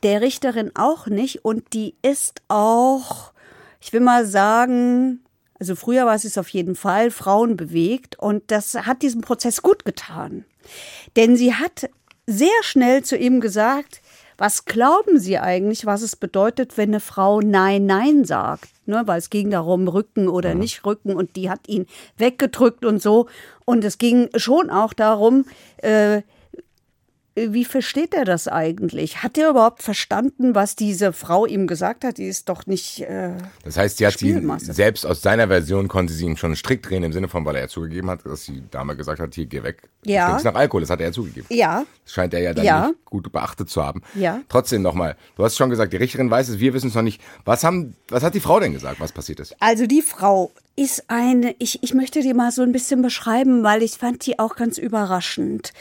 Der 0.04 0.22
Richterin 0.22 0.72
auch 0.76 1.08
nicht. 1.08 1.46
Und 1.46 1.74
die 1.74 1.96
ist 2.02 2.42
auch, 2.48 3.34
ich 3.80 3.94
will 3.94 4.00
mal 4.02 4.26
sagen, 4.26 5.20
also 5.62 5.75
früher 5.75 6.08
war 6.08 6.15
es 6.15 6.39
auf 6.39 6.50
jeden 6.50 6.74
Fall 6.74 7.12
Frauen 7.12 7.56
bewegt 7.56 8.18
und 8.18 8.50
das 8.50 8.74
hat 8.74 9.03
diesem 9.03 9.22
Prozess 9.22 9.62
gut 9.62 9.86
getan. 9.86 10.44
Denn 11.15 11.36
sie 11.36 11.53
hat 11.53 11.88
sehr 12.25 12.50
schnell 12.63 13.03
zu 13.03 13.15
ihm 13.15 13.41
gesagt, 13.41 14.01
was 14.39 14.65
glauben 14.65 15.20
Sie 15.20 15.38
eigentlich, 15.38 15.86
was 15.86 16.01
es 16.01 16.15
bedeutet, 16.15 16.77
wenn 16.77 16.89
eine 16.89 17.00
Frau 17.00 17.41
Nein, 17.41 17.86
Nein 17.86 18.25
sagt? 18.25 18.70
Ne, 18.88 19.03
weil 19.06 19.20
es 19.20 19.30
ging 19.30 19.51
darum, 19.51 19.88
Rücken 19.88 20.27
oder 20.27 20.56
nicht 20.56 20.84
Rücken 20.84 21.15
und 21.15 21.36
die 21.36 21.51
hat 21.51 21.70
ihn 21.70 21.86
weggedrückt 22.18 22.84
und 22.84 23.00
so. 23.00 23.27
Und 23.63 23.86
es 23.86 24.00
ging 24.00 24.30
schon 24.36 24.72
auch 24.72 24.94
darum, 24.94 25.46
äh, 25.77 26.24
wie 27.36 27.64
versteht 27.66 28.14
er 28.14 28.26
das 28.26 28.48
eigentlich? 28.48 29.24
Hat 29.24 29.38
er 29.38 29.50
überhaupt 29.52 29.82
verstanden, 29.84 30.54
was 30.54 30.76
diese 30.76 31.14
Frau 31.14 31.46
ihm 31.46 31.66
gesagt 31.66 32.04
hat? 32.04 32.18
Die 32.18 32.28
ist 32.28 32.50
doch 32.50 32.66
nicht. 32.66 33.02
Äh, 33.02 33.32
Das 33.64 33.78
heißt, 33.78 33.98
sie 33.98 34.06
hat 34.08 34.18
sie 34.20 34.38
selbst 34.60 35.06
aus 35.06 35.22
seiner 35.22 35.48
Version 35.48 35.88
konnte 35.88 36.12
sie 36.14 36.26
ihm 36.26 36.36
schon 36.36 36.50
einen 36.50 36.56
Strick 36.58 36.84
drehen, 36.84 37.04
im 37.04 37.14
Sinne 37.14 37.30
von, 37.30 37.46
weil 37.46 37.56
er 37.56 37.62
ja 37.62 37.68
zugegeben 37.70 38.10
hat, 38.10 38.26
dass 38.26 38.46
die 38.46 38.62
Dame 38.70 38.96
gesagt 38.98 39.20
hat, 39.22 39.34
hier, 39.34 39.46
geh 39.46 39.64
weg. 39.64 39.84
Ja. 40.04 40.26
Du 40.26 40.30
stinkst 40.32 40.46
nach 40.46 40.56
Alkohol, 40.56 40.82
das 40.82 40.90
hat 40.90 41.00
er 41.00 41.08
ja 41.08 41.12
zugegeben. 41.14 41.46
ja, 41.50 41.86
Das 42.04 42.14
scheint 42.14 42.34
er 42.34 42.42
ja 42.42 42.54
dann 42.54 42.66
Ja. 42.66 42.88
nicht 42.88 43.06
gut 43.06 43.32
beachtet 43.32 43.70
zu 43.70 43.84
haben. 43.84 44.02
Ja. 44.16 44.42
Trotzdem 44.50 44.82
nochmal, 44.82 45.16
du 45.38 45.44
hast 45.44 45.56
schon 45.58 45.70
gesagt, 45.70 45.94
die 45.94 45.98
Richterin 45.98 46.30
weiß 46.30 46.50
es, 46.50 46.60
wir 46.60 46.74
wissen 46.74 46.88
es 46.90 46.96
noch 46.96 47.02
nicht. 47.02 47.22
Was, 47.46 47.64
haben, 47.64 47.96
was 48.10 48.24
hat 48.24 48.34
die 48.34 48.40
Frau 48.42 48.60
denn 48.60 48.74
gesagt, 48.74 49.00
was 49.00 49.12
passiert 49.12 49.40
ist? 49.40 49.56
also 49.60 49.86
die 49.88 50.02
Frau 50.02 50.52
ist 50.82 51.12
eine, 51.12 51.54
ich, 51.60 51.84
ich 51.84 51.94
möchte 51.94 52.22
die 52.22 52.34
mal 52.34 52.52
so 52.52 52.64
ein 52.64 52.72
bisschen 52.72 53.04
beschreiben, 53.04 53.62
weil 53.62 53.84
ich 53.84 53.92
fand 53.92 54.26
die 54.26 54.40
auch 54.40 54.56
ganz 54.56 54.80
überraschend. 54.80 55.74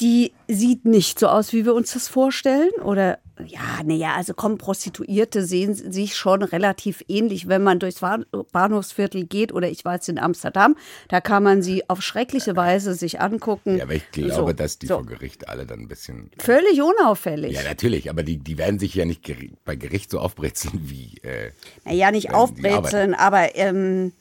Die 0.00 0.32
sieht 0.48 0.84
nicht 0.84 1.20
so 1.20 1.28
aus, 1.28 1.52
wie 1.52 1.64
wir 1.64 1.74
uns 1.74 1.92
das 1.92 2.08
vorstellen 2.08 2.72
oder 2.82 3.18
ja, 3.46 3.84
naja, 3.84 4.14
also 4.16 4.34
kommen 4.34 4.58
Prostituierte 4.58 5.44
sehen 5.44 5.74
sich 5.74 6.16
schon 6.16 6.42
relativ 6.42 7.04
ähnlich, 7.06 7.46
wenn 7.46 7.62
man 7.62 7.78
durchs 7.78 8.00
Bahnhofsviertel 8.00 9.26
geht 9.26 9.52
oder 9.52 9.70
ich 9.70 9.84
war 9.84 9.94
jetzt 9.94 10.08
in 10.08 10.18
Amsterdam, 10.18 10.74
da 11.06 11.20
kann 11.20 11.44
man 11.44 11.62
sie 11.62 11.88
auf 11.88 12.02
schreckliche 12.02 12.56
Weise 12.56 12.94
sich 12.94 13.20
angucken. 13.20 13.76
Ja, 13.76 13.84
aber 13.84 13.94
ich 13.94 14.10
glaube, 14.10 14.34
so, 14.34 14.52
dass 14.52 14.80
die 14.80 14.88
so. 14.88 14.94
vor 14.94 15.06
Gericht 15.06 15.48
alle 15.48 15.66
dann 15.66 15.82
ein 15.82 15.88
bisschen. 15.88 16.32
Völlig 16.38 16.82
unauffällig. 16.82 17.52
Ja, 17.52 17.62
natürlich, 17.62 18.10
aber 18.10 18.24
die, 18.24 18.38
die 18.38 18.58
werden 18.58 18.80
sich 18.80 18.92
ja 18.96 19.04
nicht 19.04 19.22
bei 19.64 19.76
Gericht 19.76 20.10
so 20.10 20.18
aufbrezeln 20.18 20.90
wie. 20.90 21.18
Äh, 21.22 21.52
naja, 21.84 22.10
nicht 22.10 22.34
aufbrezeln, 22.34 23.14
aber. 23.14 23.54
Ähm, 23.54 24.12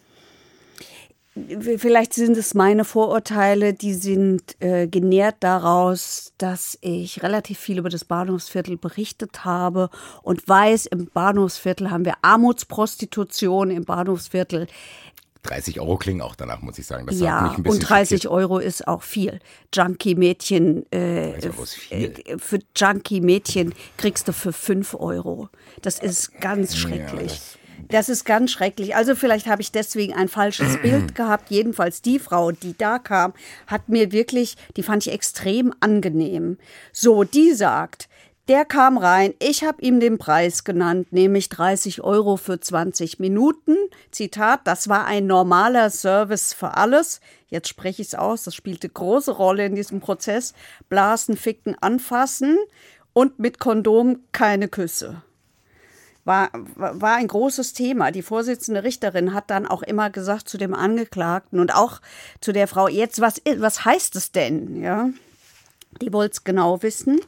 vielleicht 1.78 2.14
sind 2.14 2.38
es 2.38 2.54
meine 2.54 2.86
Vorurteile, 2.86 3.74
die 3.74 3.94
sind 3.94 4.56
äh, 4.60 4.88
genährt 4.88 5.38
daraus, 5.42 6.34
dass 6.38 6.78
ich 6.82 7.24
relativ 7.24 7.60
viel 7.60 7.78
über 7.78 7.90
das 7.90 8.06
Bahnhofsviertel 8.06 8.78
berichtet 8.78 9.46
habe 9.46 9.90
und 10.24 10.48
weiß, 10.48 10.88
im 10.88 11.08
Bahnhofsviertel 11.08 11.92
haben 11.92 12.06
wir 12.06 12.16
Armutsprostitution 12.22 13.72
im 13.72 13.86
Bahnhofsviertel. 13.86 14.68
30 15.44 15.80
Euro 15.80 15.98
klingen 15.98 16.22
auch 16.22 16.36
danach, 16.36 16.62
muss 16.62 16.78
ich 16.78 16.86
sagen. 16.86 17.08
Das 17.08 17.20
ja, 17.20 17.56
und 17.64 17.80
30 17.80 18.24
schockiert. 18.24 18.32
Euro 18.32 18.60
ist 18.60 18.88
auch 18.88 19.02
viel. 19.02 19.40
Junkie-Mädchen, 19.74 20.86
äh, 20.92 21.38
äh, 21.38 22.38
für 22.38 22.60
Junkie-Mädchen 22.76 23.74
kriegst 23.98 24.28
du 24.28 24.34
für 24.34 24.54
5 24.54 24.96
Euro. 24.96 25.50
Das 25.82 26.00
ist 26.00 26.40
ganz 26.42 26.76
schrecklich. 26.76 27.32
Ja, 27.32 27.67
das 27.90 28.10
ist 28.10 28.26
ganz 28.26 28.52
schrecklich. 28.52 28.96
Also 28.96 29.16
vielleicht 29.16 29.48
habe 29.48 29.62
ich 29.62 29.72
deswegen 29.72 30.14
ein 30.14 30.28
falsches 30.28 30.78
Bild 30.82 31.16
gehabt. 31.16 31.50
Jedenfalls 31.50 32.02
die 32.02 32.20
Frau, 32.20 32.52
die 32.52 32.78
da 32.78 33.00
kam, 33.00 33.34
hat 33.68 33.90
mir 33.90 34.12
wirklich, 34.12 34.58
die 34.76 34.84
fand 34.84 35.06
ich 35.06 35.14
extrem 35.14 35.74
angenehm. 35.80 36.58
So, 36.92 37.24
die 37.24 37.54
sagt, 37.54 38.10
der 38.48 38.64
kam 38.64 38.98
rein, 38.98 39.34
ich 39.40 39.66
habe 39.66 39.82
ihm 39.82 40.00
den 40.00 40.18
Preis 40.18 40.64
genannt, 40.64 41.12
nämlich 41.12 41.50
30 41.50 42.02
Euro 42.02 42.38
für 42.38 42.60
20 42.60 43.20
Minuten. 43.20 43.76
Zitat, 44.12 44.62
das 44.64 44.88
war 44.88 45.06
ein 45.06 45.28
normaler 45.28 45.90
Service 45.90 46.54
für 46.54 46.78
alles. 46.78 47.20
Jetzt 47.50 47.68
spreche 47.68 48.02
ich 48.02 48.10
es 48.10 48.16
aus, 48.16 48.44
das 48.44 48.56
spielte 48.56 48.88
große 48.88 49.32
Rolle 49.32 49.66
in 49.66 49.76
diesem 49.76 50.00
Prozess. 50.00 50.54
Blasen, 50.88 51.36
ficken, 51.36 51.76
anfassen 51.82 52.58
und 53.12 53.38
mit 53.40 53.60
Kondom 53.60 54.20
keine 54.32 54.70
Küsse 54.70 55.22
war, 56.28 56.52
war 56.54 57.16
ein 57.16 57.28
großes 57.28 57.74
Thema. 57.74 58.12
Die 58.12 58.22
Vorsitzende 58.22 58.84
Richterin 58.84 59.34
hat 59.34 59.50
dann 59.50 59.66
auch 59.66 59.82
immer 59.82 60.10
gesagt 60.10 60.50
zu 60.50 60.58
dem 60.58 60.74
Angeklagten 60.74 61.60
und 61.60 61.74
auch 61.74 62.02
zu 62.42 62.52
der 62.52 62.68
Frau, 62.68 62.88
jetzt, 62.88 63.22
was, 63.22 63.42
was 63.58 63.86
heißt 63.86 64.16
es 64.16 64.32
denn? 64.32 64.82
Ja, 64.82 65.10
die 66.02 66.12
wollte 66.14 66.34
es 66.34 66.44
genau 66.44 66.84
wissen. 66.84 67.20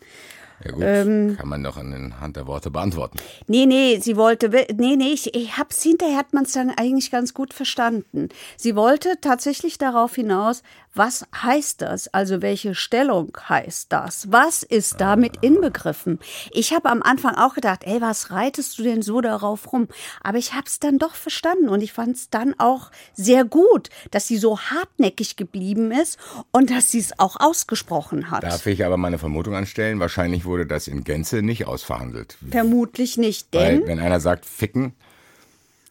Ja 0.64 0.72
gut, 0.72 0.84
ähm, 0.84 1.38
kann 1.38 1.48
man 1.48 1.64
doch 1.64 1.78
anhand 1.78 2.36
der 2.36 2.46
Worte 2.48 2.70
beantworten. 2.70 3.18
Nee, 3.48 3.66
nee, 3.66 4.00
sie 4.02 4.18
wollte, 4.18 4.50
nee, 4.50 4.96
nee, 4.96 5.14
ich, 5.14 5.34
ich 5.34 5.58
hab's 5.58 5.82
hinterher 5.84 6.18
hat 6.18 6.34
man 6.34 6.44
es 6.44 6.52
dann 6.52 6.70
eigentlich 6.70 7.12
ganz 7.12 7.34
gut 7.34 7.54
verstanden. 7.54 8.30
Sie 8.58 8.76
wollte 8.76 9.14
tatsächlich 9.22 9.78
darauf 9.78 10.16
hinaus, 10.16 10.64
was 10.94 11.26
heißt 11.44 11.82
das? 11.82 12.08
Also 12.14 12.42
welche 12.42 12.76
Stellung 12.76 13.32
heißt 13.48 13.92
das? 13.92 14.32
Was 14.32 14.64
ist 14.64 15.00
damit 15.00 15.38
inbegriffen? 15.42 16.20
Ich 16.52 16.74
habe 16.74 16.90
am 16.90 17.04
Anfang 17.04 17.36
auch 17.36 17.54
gedacht, 17.54 17.84
ey, 17.86 18.02
was 18.02 18.32
reitest 18.32 18.80
du 18.80 18.84
denn 18.84 19.02
so 19.02 19.22
darauf 19.22 19.72
rum? 19.72 19.88
Aber 20.22 20.40
ich 20.40 20.54
habe 20.54 20.66
es 20.66 20.80
dann 20.80 20.98
doch 20.98 21.16
verstanden 21.16 21.70
und 21.70 21.82
ich 21.82 21.94
fand 21.94 22.16
es 22.16 22.30
dann 22.30 22.56
auch 22.58 22.92
sehr 23.14 23.46
gut, 23.46 23.90
dass 24.12 24.28
sie 24.28 24.38
so 24.38 24.60
hartnäckig 24.60 25.36
geblieben 25.36 25.92
ist 25.92 26.18
und 26.52 26.72
dass 26.72 26.92
sie 26.92 27.00
es 27.00 27.18
auch 27.20 27.40
ausgesprochen 27.40 28.32
hat. 28.32 28.44
Darf 28.44 28.66
ich 28.66 28.84
aber 28.84 28.98
meine 28.98 29.20
Vermutung 29.20 29.56
anstellen? 29.56 30.00
Wahrscheinlich 30.00 30.44
wurde 30.50 30.66
das 30.66 30.88
in 30.88 31.04
Gänze 31.06 31.42
nicht 31.42 31.66
ausverhandelt. 31.66 32.38
Vermutlich 32.52 33.18
nicht, 33.18 33.54
denn 33.54 33.82
Weil, 33.82 33.88
wenn 33.88 34.00
einer 34.00 34.20
sagt 34.20 34.46
ficken, 34.46 34.94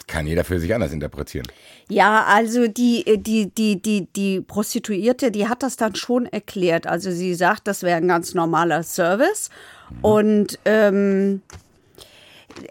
kann 0.08 0.26
jeder 0.26 0.42
für 0.42 0.58
sich 0.58 0.74
anders 0.74 0.92
interpretieren. 0.92 1.46
Ja, 1.88 2.24
also 2.24 2.66
die, 2.66 3.04
die, 3.18 3.50
die, 3.50 3.80
die, 3.80 4.06
die 4.06 4.40
Prostituierte, 4.40 5.30
die 5.30 5.48
hat 5.48 5.62
das 5.62 5.76
dann 5.76 5.94
schon 5.94 6.26
erklärt. 6.26 6.86
Also 6.86 7.10
sie 7.12 7.34
sagt, 7.34 7.68
das 7.68 7.82
wäre 7.82 7.98
ein 7.98 8.08
ganz 8.08 8.34
normaler 8.34 8.82
Service. 8.82 9.50
Mhm. 9.90 10.04
Und 10.04 10.58
ähm, 10.64 11.42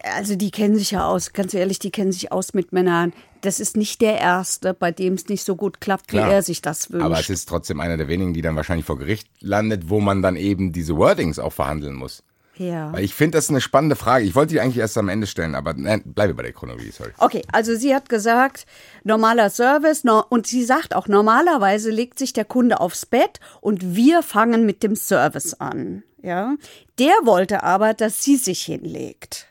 also 0.03 0.36
die 0.36 0.51
kennen 0.51 0.75
sich 0.75 0.91
ja 0.91 1.08
aus, 1.08 1.34
ganz 1.34 1.53
ehrlich, 1.53 1.79
die 1.79 1.91
kennen 1.91 2.12
sich 2.12 2.32
aus 2.32 2.53
mit 2.53 2.74
Männern. 2.74 3.13
Das 3.41 3.60
ist 3.60 3.77
nicht 3.77 4.01
der 4.01 4.20
erste, 4.20 4.74
bei 4.74 4.91
dem 4.91 5.13
es 5.13 5.27
nicht 5.27 5.44
so 5.44 5.56
gut 5.56 5.82
klappt, 5.82 6.08
Klar. 6.08 6.27
wie 6.27 6.34
er 6.34 6.41
sich 6.41 6.62
das 6.62 6.91
wünscht. 6.91 7.06
Aber 7.06 7.20
es 7.20 7.29
ist 7.29 7.48
trotzdem 7.48 7.79
einer 7.79 7.98
der 7.98 8.08
wenigen, 8.08 8.34
die 8.34 8.41
dann 8.41 8.56
wahrscheinlich 8.56 8.86
vor 8.86 8.98
Gericht 8.98 9.27
landet, 9.39 9.89
wo 9.89 10.00
man 10.00 10.22
dann 10.22 10.36
eben 10.36 10.72
diese 10.72 10.96
Wordings 10.98 11.39
auch 11.39 11.53
verhandeln 11.53 11.96
muss. 11.96 12.24
Ja. 12.60 12.91
Weil 12.91 13.03
ich 13.03 13.13
finde, 13.13 13.38
das 13.38 13.46
ist 13.46 13.50
eine 13.51 13.62
spannende 13.62 13.96
Frage. 13.96 14.25
Ich 14.25 14.36
wollte 14.36 14.53
die 14.53 14.60
eigentlich 14.60 14.77
erst 14.77 14.98
am 14.98 15.10
Ende 15.10 15.27
stellen, 15.27 15.56
aber 15.56 15.74
nein, 15.74 16.01
bleibe 16.06 16.34
bei 16.34 16.44
der 16.44 16.53
Chronologie, 16.53 16.91
sorry. 16.91 17.12
Okay, 17.17 17.44
also 17.51 17.75
sie 17.75 17.94
hat 17.94 18.10
gesagt, 18.10 18.65
normaler 19.03 19.50
Service 19.50 20.03
no, 20.03 20.24
und 20.27 20.48
sie 20.48 20.63
sagt 20.63 20.96
auch, 20.96 21.08
normalerweise 21.08 21.91
legt 21.91 22.17
sich 22.17 22.34
der 22.34 22.46
Kunde 22.46 22.79
aufs 22.79 23.06
Bett 23.06 23.39
und 23.62 23.96
wir 23.96 24.24
fangen 24.24 24.65
mit 24.65 24.84
dem 24.84 24.96
Service 24.96 25.53
an. 25.56 26.03
Ja, 26.24 26.56
der 26.98 27.13
wollte 27.24 27.63
aber, 27.63 27.94
dass 27.94 28.24
sie 28.24 28.38
sich 28.38 28.63
hinlegt. 28.63 29.48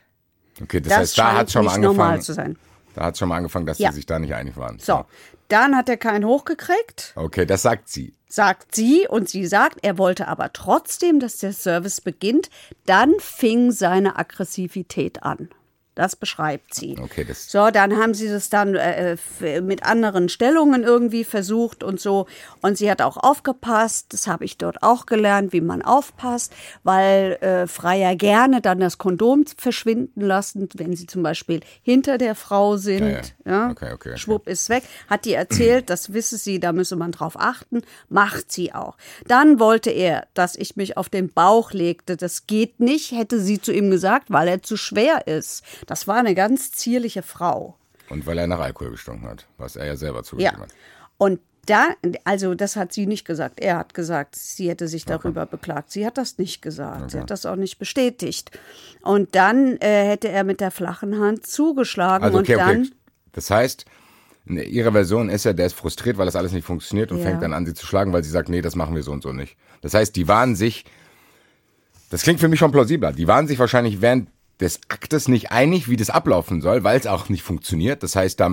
Okay, 0.61 0.81
das, 0.81 0.89
das 0.89 0.99
heißt, 0.99 1.17
da 1.17 1.33
hat 1.33 1.51
schon 1.51 1.65
mal 1.65 1.75
angefangen. 1.75 2.57
Da 2.97 3.05
hat 3.05 3.17
schon 3.19 3.29
mal 3.29 3.37
angefangen, 3.37 3.67
dass 3.67 3.77
ja. 3.77 3.91
sie 3.91 3.97
sich 3.97 4.05
da 4.07 4.17
nicht 4.17 4.33
einig 4.33 4.57
waren. 4.57 4.79
So, 4.79 5.05
dann 5.49 5.77
hat 5.77 5.87
er 5.87 5.97
keinen 5.97 6.25
hochgekriegt. 6.25 7.13
Okay, 7.15 7.45
das 7.45 7.61
sagt 7.61 7.89
sie. 7.89 8.15
Sagt 8.27 8.73
sie 8.73 9.07
und 9.07 9.29
sie 9.29 9.45
sagt, 9.45 9.77
er 9.83 9.99
wollte 9.99 10.27
aber 10.27 10.51
trotzdem, 10.51 11.19
dass 11.19 11.37
der 11.37 11.53
Service 11.53 12.01
beginnt. 12.01 12.49
Dann 12.87 13.13
fing 13.19 13.71
seine 13.71 14.17
Aggressivität 14.17 15.21
an. 15.21 15.49
Das 15.97 16.15
beschreibt 16.15 16.75
sie. 16.75 16.95
Okay, 17.01 17.25
das 17.25 17.49
so, 17.49 17.71
dann 17.71 17.97
haben 17.97 18.13
sie 18.13 18.29
das 18.29 18.51
dann 18.51 18.75
äh, 18.75 19.17
äh 19.41 19.61
mit 19.61 19.81
anderen 19.81 20.29
Stellungen 20.29 20.83
irgendwie 20.83 21.23
versucht 21.23 21.83
und 21.83 21.99
so. 21.99 22.27
Und 22.61 22.77
sie 22.77 22.91
hat 22.91 23.01
auch 23.01 23.17
aufgepasst. 23.17 24.13
Das 24.13 24.27
habe 24.27 24.45
ich 24.45 24.59
dort 24.59 24.83
auch 24.83 25.07
gelernt, 25.07 25.53
wie 25.53 25.61
man 25.61 25.81
aufpasst, 25.81 26.53
weil 26.83 27.39
äh, 27.41 27.65
Freier 27.65 28.15
gerne 28.15 28.61
dann 28.61 28.79
das 28.79 28.99
Kondom 28.99 29.45
verschwinden 29.57 30.21
lassen, 30.21 30.69
wenn 30.75 30.95
sie 30.95 31.07
zum 31.07 31.23
Beispiel 31.23 31.61
hinter 31.81 32.19
der 32.19 32.35
Frau 32.35 32.77
sind. 32.77 32.99
Ja, 32.99 33.09
ja. 33.09 33.21
ja? 33.45 33.69
Okay, 33.71 33.93
okay, 33.93 34.09
okay. 34.11 34.17
Schwupp 34.17 34.47
ist 34.47 34.69
weg. 34.69 34.83
Hat 35.09 35.25
die 35.25 35.33
erzählt, 35.33 35.89
das 35.89 36.13
wisse 36.13 36.37
sie, 36.37 36.59
da 36.59 36.73
müsse 36.73 36.95
man 36.95 37.11
drauf 37.11 37.39
achten. 37.39 37.81
Macht 38.07 38.51
sie 38.51 38.71
auch. 38.71 38.97
Dann 39.27 39.59
wollte 39.59 39.89
er, 39.89 40.27
dass 40.35 40.55
ich 40.55 40.75
mich 40.75 40.95
auf 40.95 41.09
den 41.09 41.29
Bauch 41.29 41.71
legte. 41.71 42.17
Das 42.17 42.45
geht 42.45 42.79
nicht, 42.79 43.13
hätte 43.13 43.39
sie 43.39 43.59
zu 43.59 43.73
ihm 43.73 43.89
gesagt, 43.89 44.29
weil 44.29 44.47
er 44.47 44.61
zu 44.61 44.77
schwer 44.77 45.25
ist. 45.25 45.63
Das 45.87 46.07
war 46.07 46.17
eine 46.17 46.35
ganz 46.35 46.71
zierliche 46.71 47.23
Frau. 47.23 47.75
Und 48.09 48.27
weil 48.27 48.37
er 48.37 48.47
nach 48.47 48.59
Alkohol 48.59 48.91
gestunken 48.91 49.27
hat, 49.27 49.47
was 49.57 49.75
er 49.75 49.85
ja 49.85 49.95
selber 49.95 50.23
zugegeben 50.23 50.55
ja. 50.55 50.61
hat. 50.61 50.69
Und 51.17 51.39
da, 51.65 51.89
also 52.23 52.55
das 52.55 52.75
hat 52.75 52.93
sie 52.93 53.07
nicht 53.07 53.25
gesagt. 53.25 53.59
Er 53.59 53.77
hat 53.77 53.93
gesagt, 53.93 54.35
sie 54.35 54.69
hätte 54.69 54.87
sich 54.87 55.05
darüber 55.05 55.41
okay. 55.41 55.51
beklagt. 55.51 55.91
Sie 55.91 56.05
hat 56.05 56.17
das 56.17 56.37
nicht 56.37 56.61
gesagt. 56.61 57.01
Okay. 57.01 57.11
Sie 57.11 57.19
hat 57.19 57.29
das 57.29 57.45
auch 57.45 57.55
nicht 57.55 57.77
bestätigt. 57.77 58.51
Und 59.01 59.35
dann 59.35 59.77
äh, 59.77 60.05
hätte 60.05 60.29
er 60.29 60.43
mit 60.43 60.61
der 60.61 60.71
flachen 60.71 61.19
Hand 61.19 61.45
zugeschlagen 61.45 62.23
also 62.23 62.39
okay, 62.39 62.53
und 62.53 62.59
dann. 62.59 62.81
Okay. 62.81 62.91
Das 63.33 63.51
heißt, 63.51 63.85
ihre 64.45 64.91
Version 64.93 65.29
ist 65.29 65.43
ja, 65.43 65.53
der 65.53 65.65
ist 65.65 65.73
frustriert, 65.73 66.17
weil 66.17 66.25
das 66.25 66.35
alles 66.35 66.53
nicht 66.53 66.65
funktioniert 66.65 67.11
und 67.11 67.19
ja. 67.19 67.25
fängt 67.25 67.41
dann 67.41 67.53
an, 67.53 67.65
sie 67.65 67.73
zu 67.73 67.85
schlagen, 67.85 68.13
weil 68.13 68.23
sie 68.23 68.29
sagt, 68.29 68.49
nee, 68.49 68.61
das 68.61 68.75
machen 68.75 68.95
wir 68.95 69.03
so 69.03 69.11
und 69.11 69.23
so 69.23 69.33
nicht. 69.33 69.57
Das 69.81 69.93
heißt, 69.93 70.15
die 70.15 70.27
waren 70.27 70.55
sich, 70.55 70.85
das 72.09 72.23
klingt 72.23 72.39
für 72.39 72.47
mich 72.47 72.59
schon 72.59 72.71
plausibler, 72.71 73.11
die 73.11 73.27
waren 73.27 73.47
sich 73.47 73.59
wahrscheinlich 73.59 74.01
während 74.01 74.29
des 74.59 74.81
Aktes 74.89 75.27
nicht 75.27 75.51
einig, 75.51 75.89
wie 75.89 75.97
das 75.97 76.09
ablaufen 76.09 76.61
soll, 76.61 76.83
weil 76.83 76.99
es 76.99 77.07
auch 77.07 77.29
nicht 77.29 77.43
funktioniert. 77.43 78.03
Das 78.03 78.15
heißt, 78.15 78.39
da 78.39 78.49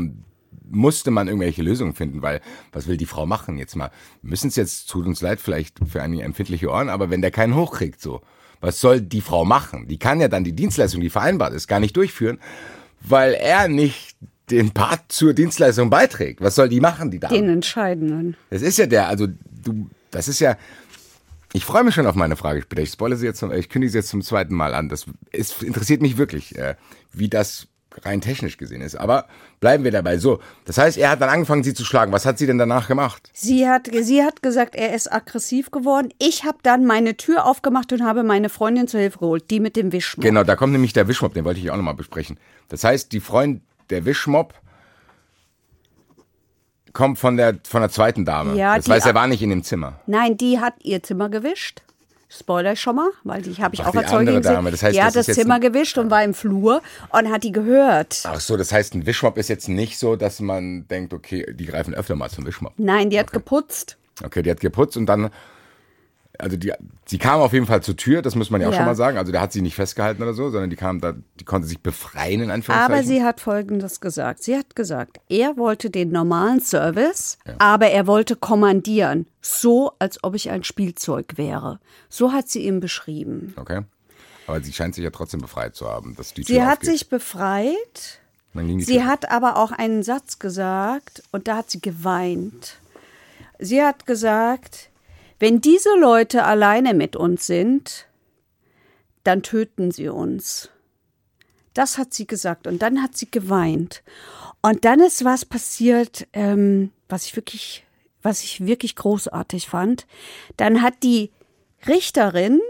musste 0.68 1.10
man 1.10 1.28
irgendwelche 1.28 1.62
Lösungen 1.62 1.94
finden, 1.94 2.22
weil 2.22 2.40
was 2.72 2.86
will 2.86 2.96
die 2.96 3.06
Frau 3.06 3.26
machen 3.26 3.58
jetzt 3.58 3.76
mal? 3.76 3.90
Müssen 4.22 4.48
es 4.48 4.56
jetzt, 4.56 4.90
tut 4.90 5.06
uns 5.06 5.20
leid, 5.20 5.40
vielleicht 5.40 5.78
für 5.86 6.02
einige 6.02 6.22
empfindliche 6.22 6.70
Ohren, 6.70 6.88
aber 6.88 7.10
wenn 7.10 7.22
der 7.22 7.30
keinen 7.30 7.54
hochkriegt, 7.54 8.00
so, 8.00 8.20
was 8.60 8.80
soll 8.80 9.00
die 9.00 9.20
Frau 9.20 9.44
machen? 9.44 9.88
Die 9.88 9.98
kann 9.98 10.20
ja 10.20 10.28
dann 10.28 10.44
die 10.44 10.54
Dienstleistung, 10.54 11.00
die 11.00 11.10
vereinbart 11.10 11.52
ist, 11.52 11.68
gar 11.68 11.80
nicht 11.80 11.96
durchführen, 11.96 12.38
weil 13.00 13.34
er 13.34 13.68
nicht 13.68 14.16
den 14.50 14.70
Part 14.70 15.00
zur 15.08 15.32
Dienstleistung 15.32 15.90
beiträgt. 15.90 16.40
Was 16.40 16.54
soll 16.54 16.68
die 16.68 16.80
machen, 16.80 17.10
die 17.10 17.18
Dame? 17.18 17.34
Den 17.34 17.48
Entscheidenden. 17.48 18.36
Das 18.50 18.62
ist 18.62 18.78
ja 18.78 18.86
der, 18.86 19.08
also 19.08 19.26
du, 19.26 19.90
das 20.10 20.28
ist 20.28 20.40
ja, 20.40 20.56
ich 21.54 21.64
freue 21.64 21.84
mich 21.84 21.94
schon 21.94 22.08
auf 22.08 22.16
meine 22.16 22.34
Frage. 22.34 22.64
Ich 22.78 22.90
spoilere 22.90 23.16
sie 23.16 23.26
jetzt, 23.26 23.38
zum, 23.38 23.52
ich 23.52 23.68
kündige 23.68 23.92
sie 23.92 23.98
jetzt 23.98 24.08
zum 24.08 24.22
zweiten 24.22 24.54
Mal 24.54 24.74
an. 24.74 24.88
Das 24.88 25.06
es 25.30 25.62
interessiert 25.62 26.02
mich 26.02 26.18
wirklich, 26.18 26.58
äh, 26.58 26.74
wie 27.12 27.28
das 27.28 27.68
rein 28.02 28.20
technisch 28.20 28.56
gesehen 28.56 28.80
ist. 28.80 28.96
Aber 28.96 29.28
bleiben 29.60 29.84
wir 29.84 29.92
dabei. 29.92 30.18
So, 30.18 30.40
das 30.64 30.78
heißt, 30.78 30.98
er 30.98 31.10
hat 31.10 31.20
dann 31.20 31.30
angefangen, 31.30 31.62
sie 31.62 31.72
zu 31.72 31.84
schlagen. 31.84 32.10
Was 32.10 32.26
hat 32.26 32.38
sie 32.38 32.48
denn 32.48 32.58
danach 32.58 32.88
gemacht? 32.88 33.30
Sie 33.32 33.68
hat, 33.68 33.88
sie 33.92 34.24
hat 34.24 34.42
gesagt, 34.42 34.74
er 34.74 34.96
ist 34.96 35.12
aggressiv 35.12 35.70
geworden. 35.70 36.12
Ich 36.18 36.42
habe 36.42 36.58
dann 36.64 36.86
meine 36.86 37.16
Tür 37.16 37.46
aufgemacht 37.46 37.92
und 37.92 38.02
habe 38.02 38.24
meine 38.24 38.48
Freundin 38.48 38.88
zur 38.88 38.98
Hilfe 38.98 39.20
geholt, 39.20 39.48
die 39.52 39.60
mit 39.60 39.76
dem 39.76 39.92
Wischmob. 39.92 40.24
Genau, 40.24 40.42
da 40.42 40.56
kommt 40.56 40.72
nämlich 40.72 40.92
der 40.92 41.06
Wischmob, 41.06 41.34
den 41.34 41.44
wollte 41.44 41.60
ich 41.60 41.70
auch 41.70 41.76
nochmal 41.76 41.94
besprechen. 41.94 42.36
Das 42.68 42.82
heißt, 42.82 43.12
die 43.12 43.20
Freundin, 43.20 43.62
der 43.90 44.04
Wischmob 44.04 44.54
kommt 46.94 47.18
von 47.18 47.36
der, 47.36 47.58
von 47.64 47.82
der 47.82 47.90
zweiten 47.90 48.24
Dame. 48.24 48.56
Ja, 48.56 48.76
das 48.76 48.88
heißt, 48.88 49.06
er 49.06 49.14
war 49.14 49.26
nicht 49.26 49.42
in 49.42 49.50
dem 49.50 49.62
Zimmer. 49.62 50.00
Nein, 50.06 50.38
die 50.38 50.60
hat 50.60 50.74
ihr 50.82 51.02
Zimmer 51.02 51.28
gewischt. 51.28 51.82
spoiler 52.30 52.72
ich 52.72 52.80
schon 52.80 52.96
mal, 52.96 53.10
weil 53.24 53.42
die 53.42 53.54
habe 53.62 53.74
ich 53.74 53.82
Ach, 53.82 53.88
auch 53.88 53.92
die 53.92 53.98
als 53.98 54.10
Zeugin 54.10 54.36
gesehen. 54.36 54.54
Dame. 54.54 54.70
Das 54.70 54.82
heißt, 54.82 54.94
die 54.94 54.98
das 54.98 55.06
hat 55.08 55.16
das 55.16 55.26
Zimmer 55.26 55.60
gewischt 55.60 55.98
und 55.98 56.10
war 56.10 56.24
im 56.24 56.32
Flur 56.34 56.80
und 57.10 57.30
hat 57.30 57.44
die 57.44 57.52
gehört. 57.52 58.22
Ach 58.24 58.40
so, 58.40 58.56
das 58.56 58.72
heißt, 58.72 58.94
ein 58.94 59.06
Wischmopp 59.06 59.36
ist 59.36 59.48
jetzt 59.48 59.68
nicht 59.68 59.98
so, 59.98 60.16
dass 60.16 60.40
man 60.40 60.88
denkt, 60.88 61.12
okay, 61.12 61.52
die 61.52 61.66
greifen 61.66 61.94
öfter 61.94 62.16
mal 62.16 62.30
zum 62.30 62.46
Wischmopp. 62.46 62.72
Nein, 62.76 63.10
die 63.10 63.18
hat 63.18 63.32
geputzt. 63.32 63.96
Okay, 64.24 64.42
die 64.42 64.50
hat 64.50 64.60
geputzt 64.60 64.96
und 64.96 65.06
dann, 65.06 65.30
also 66.38 66.56
die, 66.56 66.72
sie 67.06 67.18
kam 67.18 67.40
auf 67.40 67.52
jeden 67.52 67.66
Fall 67.66 67.82
zur 67.82 67.96
Tür, 67.96 68.22
das 68.22 68.34
muss 68.34 68.50
man 68.50 68.60
ja 68.60 68.68
auch 68.68 68.72
Ja. 68.72 68.78
schon 68.78 68.86
mal 68.86 68.94
sagen. 68.94 69.18
Also 69.18 69.30
der 69.32 69.40
hat 69.40 69.52
sie 69.52 69.62
nicht 69.62 69.74
festgehalten 69.74 70.22
oder 70.22 70.34
so, 70.34 70.50
sondern 70.50 70.70
die 70.70 70.76
kam 70.76 71.00
da, 71.00 71.14
die 71.38 71.44
konnte 71.44 71.66
sich 71.68 71.80
befreien 71.80 72.40
in 72.40 72.50
Anführungszeichen. 72.50 72.94
Aber 72.94 73.02
sie 73.04 73.22
hat 73.22 73.40
Folgendes 73.40 74.00
gesagt. 74.00 74.42
Sie 74.42 74.56
hat 74.56 74.74
gesagt, 74.74 75.18
er 75.28 75.56
wollte 75.56 75.90
den 75.90 76.10
normalen 76.10 76.60
Service, 76.60 77.38
aber 77.58 77.86
er 77.88 78.06
wollte 78.06 78.36
kommandieren. 78.36 79.26
So, 79.40 79.92
als 79.98 80.22
ob 80.24 80.34
ich 80.34 80.50
ein 80.50 80.64
Spielzeug 80.64 81.34
wäre. 81.36 81.78
So 82.08 82.32
hat 82.32 82.48
sie 82.48 82.66
ihn 82.66 82.80
beschrieben. 82.80 83.54
Okay. 83.56 83.82
Aber 84.46 84.60
sie 84.60 84.72
scheint 84.72 84.94
sich 84.94 85.04
ja 85.04 85.10
trotzdem 85.10 85.40
befreit 85.40 85.74
zu 85.74 85.88
haben, 85.88 86.14
dass 86.16 86.34
die 86.34 86.42
Tür 86.44 86.54
Sie 86.54 86.62
hat 86.62 86.78
aufgeht. 86.78 86.90
sich 86.90 87.08
befreit. 87.08 88.20
Sie 88.54 88.84
Tür. 88.98 89.06
hat 89.06 89.30
aber 89.30 89.56
auch 89.56 89.72
einen 89.72 90.02
Satz 90.02 90.38
gesagt 90.38 91.22
und 91.32 91.48
da 91.48 91.56
hat 91.56 91.70
sie 91.70 91.80
geweint. 91.80 92.76
Sie 93.58 93.82
hat 93.82 94.06
gesagt, 94.06 94.90
wenn 95.38 95.60
diese 95.60 95.96
Leute 95.98 96.44
alleine 96.44 96.94
mit 96.94 97.16
uns 97.16 97.46
sind, 97.46 98.06
dann 99.24 99.42
töten 99.42 99.90
sie 99.90 100.08
uns. 100.08 100.70
Das 101.72 101.98
hat 101.98 102.14
sie 102.14 102.26
gesagt 102.26 102.66
und 102.66 102.82
dann 102.82 103.02
hat 103.02 103.16
sie 103.16 103.30
geweint. 103.30 104.02
Und 104.62 104.84
dann 104.84 105.00
ist 105.00 105.24
was 105.24 105.44
passiert, 105.44 106.26
ähm, 106.32 106.92
was 107.08 107.26
ich 107.26 107.36
wirklich, 107.36 107.84
was 108.22 108.42
ich 108.44 108.64
wirklich 108.64 108.96
großartig 108.96 109.68
fand. 109.68 110.06
Dann 110.56 110.82
hat 110.82 111.02
die 111.02 111.30
Richterin 111.86 112.60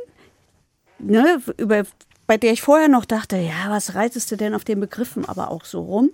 ne, 0.98 1.40
über, 1.58 1.84
bei 2.26 2.36
der 2.36 2.52
ich 2.52 2.62
vorher 2.62 2.88
noch 2.88 3.04
dachte, 3.04 3.36
ja, 3.36 3.68
was 3.68 3.94
reitest 3.94 4.30
du 4.32 4.36
denn 4.36 4.54
auf 4.54 4.64
den 4.64 4.80
Begriffen 4.80 5.24
aber 5.24 5.50
auch 5.50 5.64
so 5.64 5.82
rum? 5.82 6.10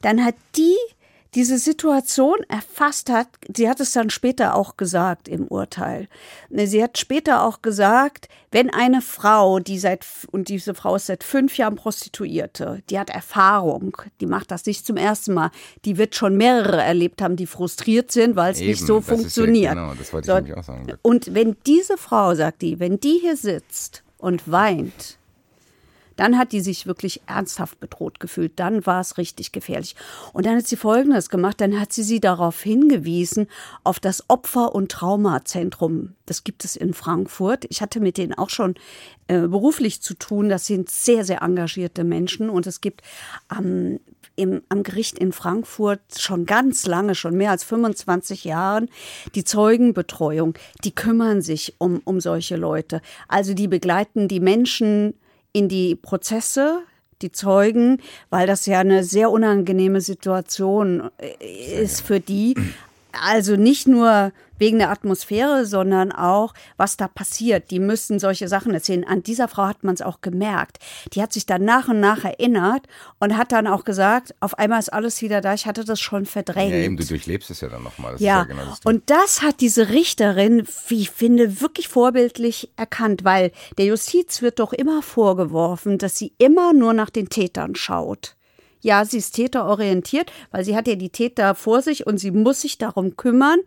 Dann 0.00 0.24
hat 0.24 0.34
die 0.56 0.76
diese 1.34 1.58
Situation 1.58 2.36
erfasst 2.48 3.08
hat, 3.08 3.26
sie 3.56 3.68
hat 3.68 3.80
es 3.80 3.92
dann 3.92 4.10
später 4.10 4.54
auch 4.54 4.76
gesagt 4.76 5.28
im 5.28 5.46
Urteil. 5.46 6.08
Ne, 6.50 6.66
Sie 6.66 6.82
hat 6.82 6.98
später 6.98 7.42
auch 7.44 7.62
gesagt, 7.62 8.28
wenn 8.50 8.68
eine 8.68 9.00
Frau, 9.00 9.58
die 9.58 9.78
seit, 9.78 10.04
und 10.30 10.48
diese 10.48 10.74
Frau 10.74 10.96
ist 10.96 11.06
seit 11.06 11.24
fünf 11.24 11.56
Jahren 11.56 11.76
Prostituierte, 11.76 12.82
die 12.90 12.98
hat 12.98 13.08
Erfahrung, 13.08 13.96
die 14.20 14.26
macht 14.26 14.50
das 14.50 14.66
nicht 14.66 14.86
zum 14.86 14.98
ersten 14.98 15.32
Mal, 15.32 15.50
die 15.86 15.96
wird 15.96 16.14
schon 16.14 16.36
mehrere 16.36 16.82
erlebt 16.82 17.22
haben, 17.22 17.36
die 17.36 17.46
frustriert 17.46 18.12
sind, 18.12 18.36
weil 18.36 18.52
es 18.52 18.60
nicht 18.60 18.84
so 18.84 18.98
ist 18.98 19.08
ja 19.08 19.16
funktioniert. 19.16 19.74
genau, 19.74 19.94
das 19.94 20.12
wollte 20.12 20.30
ich 20.30 20.34
nämlich 20.34 20.56
auch 20.58 20.64
sagen. 20.64 20.92
Und 21.00 21.34
wenn 21.34 21.56
diese 21.66 21.96
Frau, 21.96 22.34
sagt 22.34 22.60
die, 22.60 22.78
wenn 22.78 23.00
die 23.00 23.18
hier 23.22 23.38
sitzt 23.38 24.02
und 24.18 24.50
weint, 24.50 25.18
dann 26.22 26.38
hat 26.38 26.52
die 26.52 26.60
sich 26.60 26.86
wirklich 26.86 27.20
ernsthaft 27.26 27.80
bedroht 27.80 28.20
gefühlt. 28.20 28.52
Dann 28.60 28.86
war 28.86 29.00
es 29.00 29.18
richtig 29.18 29.50
gefährlich. 29.50 29.96
Und 30.32 30.46
dann 30.46 30.54
hat 30.54 30.68
sie 30.68 30.76
Folgendes 30.76 31.30
gemacht. 31.30 31.60
Dann 31.60 31.80
hat 31.80 31.92
sie 31.92 32.04
sie 32.04 32.20
darauf 32.20 32.62
hingewiesen, 32.62 33.48
auf 33.82 33.98
das 33.98 34.30
Opfer- 34.30 34.72
und 34.72 34.92
Traumazentrum. 34.92 36.14
Das 36.26 36.44
gibt 36.44 36.64
es 36.64 36.76
in 36.76 36.94
Frankfurt. 36.94 37.64
Ich 37.70 37.82
hatte 37.82 37.98
mit 37.98 38.18
denen 38.18 38.34
auch 38.34 38.50
schon 38.50 38.76
äh, 39.26 39.48
beruflich 39.48 40.00
zu 40.00 40.14
tun. 40.14 40.48
Das 40.48 40.64
sind 40.64 40.90
sehr, 40.90 41.24
sehr 41.24 41.42
engagierte 41.42 42.04
Menschen. 42.04 42.50
Und 42.50 42.68
es 42.68 42.80
gibt 42.80 43.02
am 43.48 43.98
im, 44.36 44.62
am 44.68 44.84
Gericht 44.84 45.18
in 45.18 45.32
Frankfurt 45.32 46.00
schon 46.16 46.46
ganz 46.46 46.86
lange, 46.86 47.16
schon 47.16 47.36
mehr 47.36 47.50
als 47.50 47.64
25 47.64 48.44
Jahren, 48.44 48.88
die 49.34 49.44
Zeugenbetreuung. 49.44 50.54
Die 50.84 50.94
kümmern 50.94 51.42
sich 51.42 51.74
um, 51.78 52.00
um 52.04 52.20
solche 52.20 52.56
Leute. 52.56 53.02
Also 53.28 53.54
die 53.54 53.68
begleiten 53.68 54.28
die 54.28 54.40
Menschen 54.40 55.14
in 55.52 55.68
die 55.68 55.96
Prozesse, 55.96 56.82
die 57.20 57.32
Zeugen, 57.32 57.98
weil 58.30 58.46
das 58.46 58.66
ja 58.66 58.80
eine 58.80 59.04
sehr 59.04 59.30
unangenehme 59.30 60.00
Situation 60.00 61.10
äh, 61.18 61.82
ist 61.82 62.00
für 62.00 62.20
die. 62.20 62.54
Also 63.12 63.56
nicht 63.56 63.86
nur 63.86 64.32
wegen 64.62 64.78
der 64.78 64.90
Atmosphäre, 64.90 65.66
sondern 65.66 66.12
auch, 66.12 66.54
was 66.76 66.96
da 66.96 67.08
passiert. 67.08 67.72
Die 67.72 67.80
müssen 67.80 68.20
solche 68.20 68.46
Sachen 68.46 68.72
erzählen. 68.72 69.04
An 69.04 69.24
dieser 69.24 69.48
Frau 69.48 69.64
hat 69.66 69.82
man 69.82 69.94
es 69.94 70.02
auch 70.02 70.20
gemerkt. 70.20 70.78
Die 71.12 71.20
hat 71.20 71.32
sich 71.32 71.46
dann 71.46 71.64
nach 71.64 71.88
und 71.88 71.98
nach 71.98 72.24
erinnert 72.24 72.86
und 73.18 73.36
hat 73.36 73.50
dann 73.50 73.66
auch 73.66 73.82
gesagt, 73.82 74.36
auf 74.38 74.56
einmal 74.58 74.78
ist 74.78 74.92
alles 74.92 75.20
wieder 75.20 75.40
da. 75.40 75.52
Ich 75.54 75.66
hatte 75.66 75.84
das 75.84 75.98
schon 76.00 76.26
verdrängt. 76.26 76.70
Ja, 76.70 76.78
eben, 76.78 76.96
du 76.96 77.04
durchlebst 77.04 77.50
es 77.50 77.60
ja 77.60 77.68
dann 77.68 77.82
nochmal. 77.82 78.14
Ja, 78.18 78.38
ja 78.38 78.44
genau 78.44 78.64
das 78.64 78.80
und 78.84 79.10
das 79.10 79.42
hat 79.42 79.60
diese 79.60 79.88
Richterin, 79.88 80.64
wie 80.86 81.00
ich 81.00 81.10
finde, 81.10 81.60
wirklich 81.60 81.88
vorbildlich 81.88 82.70
erkannt, 82.76 83.24
weil 83.24 83.50
der 83.78 83.86
Justiz 83.86 84.42
wird 84.42 84.60
doch 84.60 84.72
immer 84.72 85.02
vorgeworfen, 85.02 85.98
dass 85.98 86.16
sie 86.16 86.34
immer 86.38 86.72
nur 86.72 86.92
nach 86.92 87.10
den 87.10 87.28
Tätern 87.28 87.74
schaut. 87.74 88.36
Ja, 88.82 89.04
sie 89.04 89.18
ist 89.18 89.32
täterorientiert, 89.32 90.32
weil 90.50 90.64
sie 90.64 90.76
hat 90.76 90.88
ja 90.88 90.96
die 90.96 91.10
Täter 91.10 91.54
vor 91.54 91.82
sich 91.82 92.06
und 92.06 92.18
sie 92.18 92.32
muss 92.32 92.60
sich 92.60 92.78
darum 92.78 93.16
kümmern, 93.16 93.60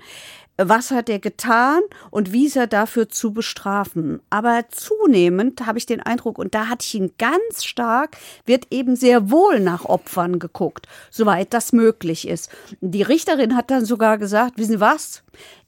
was 0.58 0.92
hat 0.92 1.10
er 1.10 1.20
getan 1.20 1.82
und 2.12 2.32
wie 2.32 2.46
ist 2.46 2.56
er 2.56 2.68
dafür 2.68 3.10
zu 3.10 3.34
bestrafen. 3.34 4.22
Aber 4.30 4.66
zunehmend 4.70 5.66
habe 5.66 5.78
ich 5.78 5.86
den 5.86 6.02
Eindruck, 6.02 6.38
und 6.38 6.56
da 6.56 6.68
hatte 6.68 6.86
ich 6.86 6.96
ihn 6.96 7.12
ganz 7.18 7.64
stark, 7.64 8.18
wird 8.46 8.68
eben 8.72 8.96
sehr 8.96 9.32
wohl 9.32 9.60
nach 9.60 9.86
Opfern 9.86 10.40
geguckt, 10.40 10.88
soweit 11.12 11.54
das 11.54 11.74
möglich 11.74 12.28
ist. 12.28 12.50
Die 12.82 13.02
Richterin 13.02 13.56
hat 13.56 13.72
dann 13.72 13.86
sogar 13.86 14.18
gesagt, 14.18 14.58
wissen 14.58 14.74
Sie 14.74 14.80
was? 14.80 15.24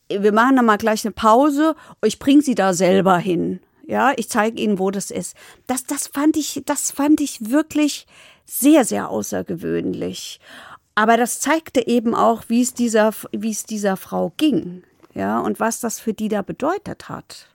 Wir 0.09 0.31
machen 0.31 0.55
da 0.55 0.61
mal 0.61 0.77
gleich 0.77 1.05
eine 1.05 1.11
Pause, 1.11 1.75
ich 2.05 2.19
bringe 2.19 2.41
Sie 2.41 2.55
da 2.55 2.73
selber 2.73 3.17
hin. 3.17 3.59
Ja, 3.85 4.13
ich 4.17 4.29
zeige 4.29 4.61
Ihnen, 4.61 4.79
wo 4.79 4.91
das 4.91 5.11
ist. 5.11 5.35
Das, 5.65 5.85
das 5.85 6.07
fand 6.07 6.35
ich, 6.35 6.61
das 6.65 6.91
fand 6.91 7.21
ich 7.21 7.49
wirklich 7.49 8.05
sehr, 8.47 8.85
sehr 8.85 9.09
außergewöhnlich. 9.09 10.39
Aber 10.95 11.15
das 11.17 11.39
zeigte 11.39 11.85
eben 11.85 12.15
auch, 12.15 12.45
wie 12.47 12.61
es 12.61 12.73
dieser, 12.73 13.11
wie 13.31 13.51
es 13.51 13.65
dieser 13.65 13.97
Frau 13.97 14.33
ging. 14.37 14.83
Ja, 15.13 15.39
und 15.39 15.59
was 15.59 15.79
das 15.79 15.99
für 15.99 16.13
die 16.13 16.27
da 16.29 16.41
bedeutet 16.41 17.09
hat. 17.09 17.47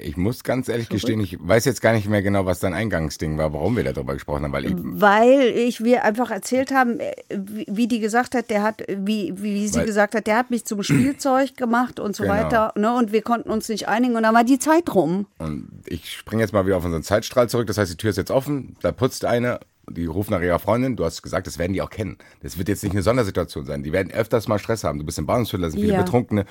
Ich 0.00 0.16
muss 0.16 0.44
ganz 0.44 0.68
ehrlich 0.68 0.88
gestehen, 0.88 1.18
ich 1.20 1.36
weiß 1.40 1.64
jetzt 1.64 1.80
gar 1.82 1.92
nicht 1.92 2.08
mehr 2.08 2.22
genau, 2.22 2.46
was 2.46 2.60
dein 2.60 2.72
Eingangsding 2.74 3.36
war, 3.36 3.52
warum 3.52 3.76
wir 3.76 3.82
darüber 3.82 4.14
gesprochen 4.14 4.44
haben, 4.44 4.52
weil 4.52 4.66
ich, 4.66 4.74
Weil 4.76 5.40
ich 5.56 5.82
wir 5.82 6.04
einfach 6.04 6.30
erzählt 6.30 6.72
haben, 6.72 7.00
äh, 7.00 7.14
wie, 7.30 7.66
wie 7.68 7.88
die 7.88 7.98
gesagt 7.98 8.36
hat, 8.36 8.48
der 8.50 8.62
hat, 8.62 8.84
wie, 8.88 9.32
wie 9.42 9.66
sie 9.66 9.78
Weil- 9.80 9.86
gesagt 9.86 10.14
hat, 10.14 10.28
der 10.28 10.36
hat 10.36 10.50
mich 10.50 10.64
zum 10.64 10.84
Spielzeug 10.84 11.56
gemacht 11.56 11.98
und 11.98 12.14
so 12.14 12.22
Genau. 12.22 12.34
weiter. 12.36 12.72
Ne? 12.76 12.94
Und 12.94 13.10
wir 13.10 13.22
konnten 13.22 13.50
uns 13.50 13.68
nicht 13.68 13.88
einigen 13.88 14.14
und 14.14 14.22
dann 14.22 14.34
war 14.34 14.44
die 14.44 14.60
Zeit 14.60 14.94
rum. 14.94 15.26
und 15.38 15.68
ich 15.86 16.12
springe 16.12 16.42
jetzt 16.42 16.52
mal 16.52 16.64
wieder 16.64 16.76
auf 16.76 16.84
unseren 16.84 17.02
Zeitstrahl 17.02 17.48
zurück. 17.48 17.66
Das 17.66 17.76
heißt, 17.78 17.90
die 17.92 17.96
Tür 17.96 18.10
ist 18.10 18.16
jetzt 18.18 18.30
offen, 18.30 18.76
da 18.82 18.92
putzt 18.92 19.24
eine, 19.24 19.58
die 19.90 20.06
ruft 20.06 20.30
nach 20.30 20.40
ihrer 20.40 20.58
Freundin. 20.58 20.96
Du 20.96 21.04
hast 21.04 21.22
gesagt, 21.22 21.46
das 21.46 21.58
werden 21.58 21.72
die 21.72 21.82
auch 21.82 21.90
kennen. 21.90 22.16
Das 22.42 22.58
wird 22.58 22.68
jetzt 22.68 22.82
nicht 22.82 22.92
eine 22.92 23.02
Sondersituation 23.02 23.64
sein. 23.66 23.82
Die 23.82 23.92
werden 23.92 24.12
öfters 24.12 24.48
mal 24.48 24.58
Stress 24.58 24.84
haben. 24.84 24.98
Du 24.98 25.04
bist 25.04 25.18
im 25.18 25.26
Bahnhofsviertel, 25.26 25.62
da 25.66 25.70
sind 25.70 25.80
viele 25.80 25.92
Ja. 25.94 26.02
Betrunkene. 26.02 26.44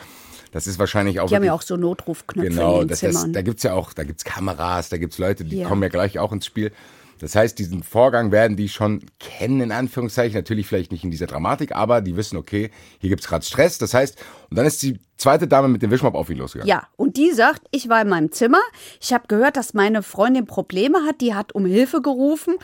Das 0.51 0.65
ist 0.67 0.79
wahrscheinlich 0.79 1.19
auch 1.19 1.27
Die 1.27 1.35
haben 1.35 1.43
ja 1.43 1.53
auch 1.53 1.61
so 1.61 1.75
Notrufknöpfe 1.75 2.49
Genau, 2.49 2.75
in 2.75 2.79
den 2.81 2.87
das, 2.89 2.99
Zimmern. 2.99 3.33
da 3.33 3.41
gibt's 3.41 3.63
ja 3.63 3.73
auch, 3.73 3.93
da 3.93 4.03
gibt's 4.03 4.23
Kameras, 4.23 4.89
da 4.89 4.97
gibt's 4.97 5.17
Leute, 5.17 5.43
die 5.43 5.57
Ja. 5.59 5.67
kommen 5.67 5.83
ja 5.83 5.89
gleich 5.89 6.19
auch 6.19 6.31
ins 6.31 6.45
Spiel. 6.45 6.71
Das 7.19 7.35
heißt, 7.35 7.57
diesen 7.57 7.83
Vorgang 7.83 8.31
werden 8.31 8.57
die 8.57 8.69
schon 8.69 9.03
kennen, 9.19 9.61
in 9.61 9.71
Anführungszeichen. 9.71 10.35
Natürlich 10.35 10.67
vielleicht 10.67 10.91
nicht 10.91 11.03
in 11.03 11.11
dieser 11.11 11.27
Dramatik, 11.27 11.75
aber 11.75 12.01
die 12.01 12.15
wissen, 12.15 12.37
okay, 12.37 12.71
hier 12.99 13.09
gibt's 13.09 13.27
gerade 13.27 13.45
Stress. 13.45 13.77
Das 13.77 13.93
heißt, 13.93 14.17
und 14.49 14.57
dann 14.57 14.65
ist 14.65 14.81
die 14.83 14.99
zweite 15.17 15.47
Dame 15.47 15.67
mit 15.67 15.81
dem 15.81 15.91
Wischmopp 15.91 16.15
auf 16.15 16.29
ihn 16.29 16.37
losgegangen. 16.37 16.69
Ja, 16.69 16.87
und 16.95 17.17
die 17.17 17.31
sagt, 17.31 17.63
ich 17.71 17.89
war 17.89 18.01
in 18.01 18.09
meinem 18.09 18.31
Zimmer. 18.31 18.61
Ich 19.01 19.13
habe 19.13 19.27
gehört, 19.27 19.57
dass 19.57 19.73
meine 19.73 20.03
Freundin 20.03 20.45
Probleme 20.45 20.99
hat. 21.05 21.21
Die 21.21 21.33
hat 21.33 21.53
um 21.53 21.65
Hilfe 21.65 22.01
gerufen, 22.01 22.55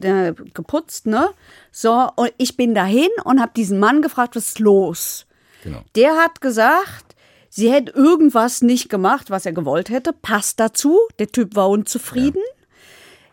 äh, 0.00 0.34
geputzt, 0.54 1.06
ne? 1.06 1.30
So, 1.72 2.08
und 2.16 2.32
ich 2.38 2.56
bin 2.56 2.74
dahin 2.74 3.08
und 3.24 3.40
habe 3.40 3.52
diesen 3.56 3.78
Mann 3.78 4.02
gefragt, 4.02 4.36
was 4.36 4.48
ist 4.48 4.58
los? 4.58 5.26
Genau. 5.62 5.82
Der 5.94 6.16
hat 6.16 6.40
gesagt, 6.40 7.14
sie 7.48 7.70
hätte 7.70 7.92
irgendwas 7.92 8.62
nicht 8.62 8.88
gemacht, 8.88 9.30
was 9.30 9.46
er 9.46 9.52
gewollt 9.52 9.90
hätte. 9.90 10.12
Passt 10.12 10.58
dazu. 10.58 10.98
Der 11.18 11.28
Typ 11.28 11.54
war 11.54 11.68
unzufrieden. 11.68 12.42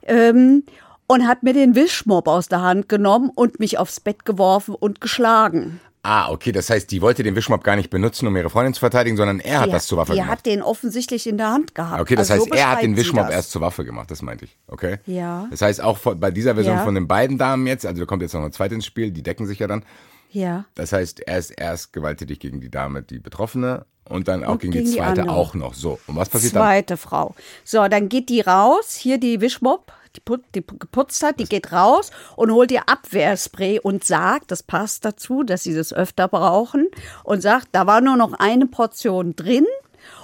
Ähm, 0.08 0.64
und 1.10 1.26
hat 1.28 1.44
mir 1.44 1.54
den 1.54 1.76
Wischmopp 1.76 2.28
aus 2.28 2.48
der 2.50 2.62
Hand 2.62 2.90
genommen 2.90 3.32
und 3.34 3.60
mich 3.60 3.78
aufs 3.78 4.00
Bett 4.00 4.26
geworfen 4.26 4.76
und 4.76 5.00
geschlagen. 5.00 5.80
Ah, 6.04 6.30
okay, 6.32 6.52
das 6.54 6.70
heißt, 6.70 6.90
die 6.92 7.02
wollte 7.02 7.24
den 7.24 7.36
Wischmopp 7.36 7.64
gar 7.66 7.76
nicht 7.76 7.90
benutzen, 7.90 8.28
um 8.28 8.36
ihre 8.38 8.50
Freundin 8.50 8.74
zu 8.74 8.80
verteidigen, 8.80 9.18
sondern 9.18 9.40
er 9.42 9.60
hat 9.60 9.68
Die- 9.68 9.72
das 9.72 9.88
zur 9.88 9.98
Waffe 9.98 10.14
Die 10.14 10.20
gemacht. 10.20 10.32
hat 10.40 10.46
den 10.46 10.62
offensichtlich 10.62 11.28
in 11.28 11.38
der 11.38 11.50
Hand 11.52 11.76
gehabt. 11.76 12.00
Okay, 12.02 12.16
das 12.16 12.32
Also 12.32 12.44
heißt, 12.46 12.54
so 12.54 12.58
er 12.58 12.72
hat 12.72 12.82
den 12.82 12.96
Wischmopp 12.96 13.26
das. 13.28 13.36
erst 13.36 13.52
zur 13.52 13.62
Waffe 13.62 13.84
gemacht, 13.84 14.10
das 14.12 14.22
meinte 14.22 14.46
ich. 14.46 14.58
Okay? 14.68 15.00
Ja. 15.06 15.48
Das 15.52 15.62
heißt, 15.62 15.82
auch 15.82 15.98
von, 15.98 16.18
bei 16.20 16.32
dieser 16.32 16.56
Version 16.56 16.78
Ja. 16.78 16.84
von 16.84 16.96
den 16.96 17.08
beiden 17.08 17.38
Damen 17.38 17.68
jetzt, 17.68 17.86
also 17.86 18.00
da 18.02 18.06
kommt 18.06 18.22
jetzt 18.22 18.34
noch 18.34 18.42
eine 18.42 18.52
zweite 18.52 18.76
ins 18.76 18.86
Spiel, 18.86 19.12
die 19.12 19.24
decken 19.24 19.48
sich 19.48 19.60
ja 19.60 19.68
dann. 19.68 19.84
Ja. 20.32 20.66
Das 20.76 20.94
heißt, 20.94 21.22
er 21.22 21.38
ist 21.40 21.52
erst 21.52 21.92
gewalttätig 21.94 22.40
gegen 22.40 22.62
die 22.62 22.70
Dame, 22.72 23.02
die 23.02 23.20
Betroffene, 23.20 23.86
und 24.08 24.30
dann 24.30 24.46
auch 24.46 24.52
Und 24.54 24.62
gegen, 24.62 24.72
gegen 24.74 24.86
die 24.86 24.92
die 24.92 24.98
zweite 24.98 25.22
andere. 25.24 25.36
auch 25.36 25.54
noch. 25.56 25.74
So, 25.74 26.00
und 26.08 26.16
was 26.16 26.30
passiert 26.30 26.56
dann? 26.56 26.64
Zweite 26.64 26.96
Frau. 26.96 27.36
So, 27.66 27.86
dann 27.90 28.08
geht 28.08 28.30
die 28.30 28.40
raus, 28.40 28.96
hier 28.96 29.18
die 29.20 29.42
Wischmopp, 29.42 29.92
die, 30.18 30.22
put, 30.22 30.44
die 30.56 30.66
geputzt 30.66 31.24
hat, 31.24 31.40
die 31.40 31.46
geht 31.46 31.72
raus 31.72 32.12
und 32.36 32.52
holt 32.52 32.72
ihr 32.72 32.90
Abwehrspray 32.90 33.80
und 33.80 34.04
sagt, 34.04 34.52
das 34.52 34.64
passt 34.64 35.06
dazu, 35.06 35.44
dass 35.44 35.64
sie 35.64 35.74
das 35.74 35.94
öfter 35.94 36.28
brauchen, 36.28 36.88
und 37.24 37.42
sagt, 37.42 37.70
da 37.72 37.88
war 37.88 38.02
nur 38.02 38.18
noch 38.18 38.34
eine 38.34 38.68
Portion 38.68 39.36
drin. 39.36 39.66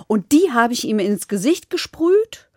Und 0.07 0.31
die 0.31 0.51
habe 0.51 0.73
ich 0.73 0.85
ihm 0.85 0.99
ins 0.99 1.27
Gesicht 1.27 1.69
gesprüht. 1.69 2.49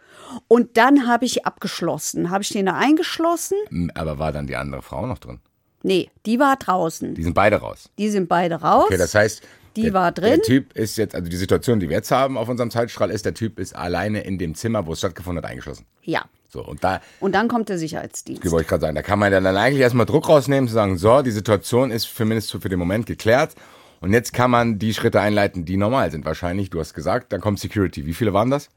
Und 0.48 0.76
dann 0.76 1.06
habe 1.06 1.24
ich 1.24 1.46
abgeschlossen. 1.46 2.30
Habe 2.30 2.42
ich 2.42 2.48
den 2.48 2.66
da 2.66 2.74
eingeschlossen? 2.74 3.56
Aber 3.94 4.18
war 4.18 4.32
dann 4.32 4.46
die 4.46 4.56
andere 4.56 4.82
Frau 4.82 5.06
noch 5.06 5.18
drin? 5.18 5.40
Nee, 5.82 6.10
die 6.24 6.40
war 6.40 6.56
draußen. 6.56 7.14
Die 7.14 7.22
sind 7.22 7.34
beide 7.34 7.56
raus. 7.56 7.90
Die 7.98 8.08
sind 8.08 8.28
beide 8.28 8.56
raus. 8.56 8.86
Okay, 8.86 8.98
das 8.98 9.14
heißt, 9.14 9.42
Die 9.76 9.82
der, 9.82 9.92
war 9.92 10.12
drin. 10.12 10.30
Der 10.36 10.42
Typ 10.42 10.72
ist 10.74 10.96
jetzt, 10.96 11.14
also 11.14 11.30
die 11.30 11.36
Situation, 11.36 11.78
die 11.80 11.88
wir 11.88 11.96
jetzt 11.96 12.10
haben 12.10 12.36
auf 12.36 12.48
unserem 12.48 12.70
Zeitstrahl, 12.70 13.10
ist, 13.10 13.24
der 13.24 13.34
Typ 13.34 13.58
ist 13.58 13.76
alleine 13.76 14.22
in 14.22 14.38
dem 14.38 14.54
Zimmer, 14.54 14.86
wo 14.86 14.92
es 14.92 14.98
stattgefunden 14.98 15.42
hat, 15.42 15.50
eingeschlossen. 15.50 15.86
ja. 16.02 16.24
So, 16.48 16.64
und 16.64 16.84
da 16.84 17.00
Und 17.18 17.34
dann 17.34 17.48
kommt 17.48 17.68
der 17.68 17.76
Sicherheitsdienst. 17.76 18.42
wollte 18.50 18.62
ich 18.62 18.68
gerade 18.68 18.80
sagen, 18.80 18.94
da 18.94 19.02
kann 19.02 19.18
man 19.18 19.32
dann 19.32 19.44
eigentlich 19.44 19.80
erstmal 19.80 20.06
Druck 20.06 20.28
rausnehmen, 20.28 20.68
zu 20.68 20.74
sagen, 20.74 20.96
so, 20.96 21.20
die 21.20 21.32
Situation 21.32 21.90
ist 21.90 22.14
zumindest 22.14 22.52
für 22.52 22.68
den 22.68 22.78
Moment 22.78 23.04
geklärt. 23.04 23.56
Und 24.00 24.12
jetzt 24.12 24.32
kann 24.32 24.50
man 24.52 24.78
die 24.78 24.94
Schritte 24.94 25.20
einleiten, 25.20 25.64
die 25.64 25.76
normal 25.76 26.10
sind. 26.12 26.24
Wahrscheinlich, 26.24 26.70
du 26.70 26.78
hast 26.78 26.94
gesagt, 26.94 27.32
dann 27.32 27.40
kommt 27.40 27.58
Security. 27.58 28.06
Wie 28.06 28.14
viele 28.14 28.32
waren 28.32 28.50
das? 28.50 28.68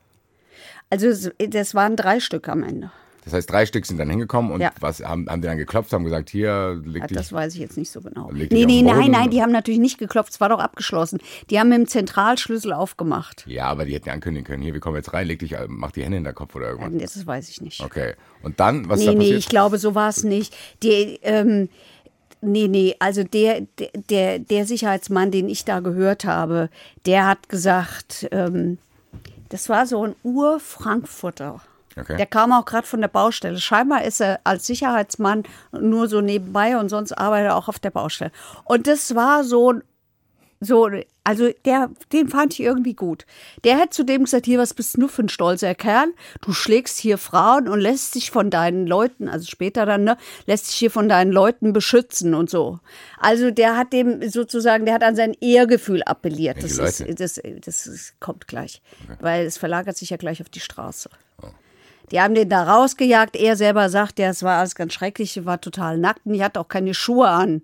Also 0.90 1.30
das 1.38 1.76
waren 1.76 1.96
drei 1.96 2.20
Stück 2.20 2.50
am 2.50 2.64
Ende. 2.64 2.92
Das 3.26 3.34
heißt, 3.34 3.50
drei 3.52 3.66
Stück 3.66 3.86
sind 3.86 3.98
dann 3.98 4.10
hingekommen 4.10 4.52
und 4.52 4.62
Ja. 4.62 4.72
was 4.80 5.02
haben, 5.04 5.30
haben 5.30 5.42
die 5.42 5.48
dann 5.48 5.58
geklopft, 5.58 5.92
haben 5.94 6.04
gesagt, 6.06 6.30
hier, 6.30 6.82
leg 6.86 7.02
Ja, 7.04 7.08
dich. 7.08 7.18
das 7.18 7.34
weiß 7.34 7.54
ich 7.54 7.60
jetzt 7.60 7.78
nicht 7.78 7.92
so 7.92 8.02
genau. 8.02 8.30
Nee, 8.32 8.48
nee, 8.66 8.82
nein, 8.82 9.12
nein, 9.12 9.30
die 9.30 9.42
haben 9.42 9.52
natürlich 9.52 9.80
nicht 9.80 9.98
geklopft, 9.98 10.32
es 10.34 10.40
war 10.42 10.50
doch 10.50 10.60
abgeschlossen. 10.60 11.20
Die 11.50 11.60
haben 11.60 11.70
mit 11.70 11.78
dem 11.80 11.88
Zentralschlüssel 11.88 12.72
aufgemacht. 12.74 13.44
Ja, 13.48 13.66
aber 13.66 13.86
die 13.86 13.94
hätten 13.94 14.10
ankündigen 14.10 14.46
können, 14.48 14.64
hier, 14.64 14.74
wir 14.74 14.80
kommen 14.82 14.96
jetzt 14.96 15.14
rein, 15.14 15.28
leg 15.28 15.40
dich, 15.40 15.54
äh, 15.54 15.66
mach 15.68 15.92
die 15.92 16.04
Hände 16.04 16.18
in 16.18 16.24
den 16.24 16.34
Kopf 16.34 16.56
oder 16.56 16.70
irgendwas. 16.70 16.94
Ja, 16.94 17.00
Das 17.02 17.28
weiß 17.28 17.50
ich 17.50 17.62
nicht. 17.62 17.82
Okay. 17.82 18.14
Und 18.42 18.60
dann, 18.60 18.88
was 18.90 19.00
Nee, 19.02 19.06
da 19.08 19.12
nee, 19.12 19.18
passiert? 19.18 19.40
ich 19.40 19.50
glaube, 19.50 19.78
so 19.80 19.96
war 19.96 20.10
es 20.10 20.24
nicht. 20.24 20.56
Die, 20.82 21.20
ähm, 21.24 21.68
nee, 22.42 22.68
nee, 22.70 22.96
also 23.00 23.24
der, 23.24 23.62
der- 23.78 23.90
der, 24.10 24.40
der 24.40 24.66
Sicherheitsmann, 24.66 25.30
den 25.30 25.50
ich 25.50 25.66
da 25.66 25.82
gehört 25.82 26.24
habe, 26.26 26.70
der 27.06 27.28
hat 27.28 27.50
gesagt, 27.50 28.28
ähm, 28.32 28.78
das 29.50 29.68
war 29.68 29.86
so 29.86 30.06
ein 30.06 30.16
Ur-Frankfurter. 30.24 31.62
Okay. 31.98 32.18
Der 32.18 32.26
kam 32.26 32.52
auch 32.52 32.66
gerade 32.66 32.88
von 32.88 33.02
der 33.02 33.08
Baustelle. 33.08 33.60
Scheinbar 33.60 34.04
ist 34.04 34.22
er 34.22 34.40
als 34.44 34.66
Sicherheitsmann 34.66 35.44
nur 35.72 36.08
so 36.08 36.22
nebenbei 36.22 36.78
und 36.78 36.90
sonst 36.90 37.14
arbeitet 37.14 37.48
er 37.48 37.56
auch 37.56 37.68
auf 37.68 37.80
der 37.80 37.92
Baustelle. 37.92 38.32
Und 38.64 38.88
das 38.88 39.16
war 39.16 39.44
so 39.44 39.74
ein 39.74 39.84
so, 40.62 40.90
also 41.24 41.50
der, 41.64 41.90
den 42.12 42.28
fand 42.28 42.54
ich 42.54 42.60
irgendwie 42.60 42.94
gut. 42.94 43.26
Der 43.64 43.78
hat 43.78 43.94
zu 43.94 44.04
dem 44.04 44.26
gesagt, 44.26 44.46
hier, 44.46 44.60
was 44.60 44.74
bist 44.74 44.98
du 44.98 45.08
für 45.08 45.24
ein 45.24 45.30
stolzer 45.30 45.74
Kerl? 45.74 46.08
Du 46.42 46.52
schlägst 46.52 46.98
hier 46.98 47.18
Frauen 47.18 47.70
und 47.70 47.80
lässt 47.80 48.16
dich 48.16 48.30
von 48.30 48.50
deinen 48.50 48.86
Leuten, 48.86 49.30
also 49.30 49.46
später 49.48 49.86
dann, 49.86 50.04
ne, 50.04 50.18
lässt 50.48 50.68
dich 50.68 50.76
hier 50.76 50.92
von 50.92 51.08
deinen 51.08 51.32
Leuten 51.32 51.72
beschützen 51.72 52.34
und 52.34 52.50
so. 52.50 52.80
Also 53.20 53.52
der 53.52 53.78
hat 53.78 53.94
dem 53.94 54.30
sozusagen, 54.30 54.86
der 54.86 54.96
hat 54.96 55.04
an 55.04 55.16
sein 55.16 55.34
Ehrgefühl 55.40 56.04
appelliert. 56.04 56.58
Welche 56.62 56.82
Das 56.82 57.00
ist, 57.00 57.42
das, 57.62 57.84
das 57.86 58.14
kommt 58.20 58.48
gleich, 58.50 58.82
weil 59.22 59.46
es 59.46 59.58
verlagert 59.58 59.96
sich 59.96 60.10
ja 60.10 60.18
gleich 60.18 60.42
auf 60.42 60.50
die 60.50 60.60
Straße. 60.60 61.10
Die 62.12 62.20
haben 62.20 62.34
den 62.34 62.50
da 62.50 62.64
rausgejagt. 62.64 63.36
Er 63.36 63.56
selber 63.56 63.90
sagt, 63.90 64.20
ja, 64.20 64.30
es 64.30 64.44
war 64.44 64.60
alles 64.60 64.76
ganz 64.76 64.94
schrecklich, 64.94 65.46
war 65.46 65.62
total 65.62 65.98
nackt 65.98 66.26
und 66.26 66.34
ich 66.34 66.42
hatte 66.42 66.60
auch 66.60 66.68
keine 66.68 66.94
Schuhe 66.94 67.28
an. 67.30 67.62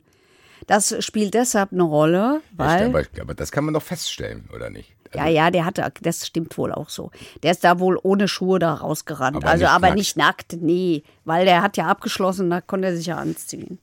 Das 0.67 0.95
spielt 1.03 1.33
deshalb 1.33 1.71
eine 1.71 1.83
Rolle, 1.83 2.41
weil. 2.55 2.87
aber, 2.87 3.03
aber 3.21 3.33
das 3.35 3.51
kann 3.51 3.65
man 3.65 3.73
doch 3.73 3.83
feststellen, 3.83 4.49
oder 4.53 4.69
nicht? 4.69 4.93
Also, 5.11 5.19
Ja, 5.19 5.27
ja, 5.27 5.51
der 5.51 5.65
hatte, 5.65 5.91
das 6.01 6.25
stimmt 6.25 6.57
wohl 6.57 6.71
auch 6.71 6.89
so. 6.89 7.11
Der 7.43 7.51
ist 7.51 7.63
da 7.63 7.79
wohl 7.79 7.99
ohne 8.01 8.27
Schuhe 8.27 8.57
da 8.59 8.73
rausgerannt. 8.73 9.37
Aber 9.37 9.47
also, 9.47 9.65
nicht 9.65 9.71
aber 9.71 9.87
nackt. 9.87 9.97
nicht 9.97 10.17
nackt, 10.17 10.53
nee. 10.59 11.03
Weil 11.23 11.45
der 11.45 11.61
hat 11.61 11.77
ja 11.77 11.85
abgeschlossen, 11.85 12.49
da 12.49 12.61
konnte 12.61 12.87
er 12.87 12.95
sich 12.95 13.05
ja 13.05 13.17
anziehen. 13.17 13.79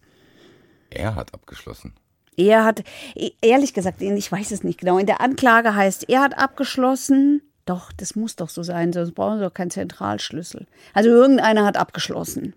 Er 0.91 1.15
hat 1.15 1.33
abgeschlossen. 1.33 1.95
Er 2.37 2.65
hat, 2.65 2.83
e- 3.15 3.33
ehrlich 3.41 3.75
gesagt, 3.75 4.01
ich 4.03 4.33
weiß 4.33 4.51
es 4.51 4.65
nicht 4.65 4.81
genau. 4.81 4.99
In 4.99 5.07
der 5.07 5.21
Anklage 5.21 5.75
heißt, 5.75 6.09
er 6.09 6.23
hat 6.23 6.37
abgeschlossen. 6.37 7.43
Doch, 7.65 7.93
das 7.93 8.17
muss 8.17 8.37
doch 8.37 8.49
so 8.49 8.63
sein, 8.63 8.93
sonst 8.93 9.13
brauchen 9.15 9.39
sie 9.39 9.45
doch 9.45 9.55
keinen 9.55 9.71
Zentralschlüssel. 9.71 10.67
Also 10.95 11.11
irgendeiner 11.11 11.65
hat 11.65 11.77
abgeschlossen. 11.77 12.55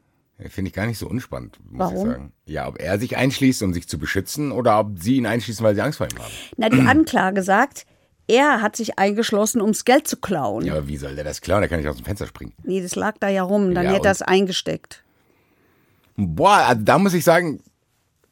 Finde 0.50 0.70
ich 0.70 0.74
gar 0.76 0.86
nicht 0.86 0.98
so 0.98 1.08
unspannend, 1.08 1.60
muss 1.70 1.80
Warum? 1.80 2.08
ich 2.10 2.14
sagen. 2.14 2.34
Ja, 2.46 2.68
ob 2.68 2.80
er 2.82 3.00
sich 3.00 3.16
einschließt, 3.16 3.64
um 3.64 3.74
sich 3.74 3.88
zu 3.88 3.98
beschützen, 3.98 4.52
oder 4.52 4.80
ob 4.80 5.00
sie 5.00 5.16
ihn 5.18 5.26
einschließen, 5.26 5.64
weil 5.64 5.76
sie 5.76 5.82
Angst 5.82 5.98
vor 6.00 6.08
ihm 6.08 6.18
haben. 6.20 6.34
Na, 6.58 6.70
die 6.70 6.82
Anklage 6.82 7.42
sagt, 7.42 7.86
er 8.28 8.62
hat 8.62 8.76
sich 8.76 9.00
eingeschlossen, 9.00 9.62
ums 9.62 9.86
Geld 9.86 10.08
zu 10.08 10.18
klauen. 10.18 10.66
Ja, 10.66 10.74
aber 10.74 10.88
wie 10.88 10.98
soll 10.98 11.16
der 11.16 11.24
das 11.24 11.40
klauen? 11.40 11.62
Der 11.62 11.70
kann 11.70 11.80
nicht 11.80 11.88
aus 11.88 11.96
dem 11.96 12.06
Fenster 12.06 12.26
springen. 12.28 12.54
Nee, 12.64 12.82
das 12.82 12.96
lag 12.96 13.16
da 13.20 13.30
ja 13.30 13.44
rum, 13.44 13.74
dann 13.74 13.86
Ja, 13.86 13.94
hätte 13.94 14.08
er 14.10 14.12
es 14.12 14.22
eingesteckt. 14.24 15.04
Boah, 16.18 16.66
also 16.68 16.82
da 16.84 16.98
muss 16.98 17.14
ich 17.14 17.24
sagen, 17.24 17.62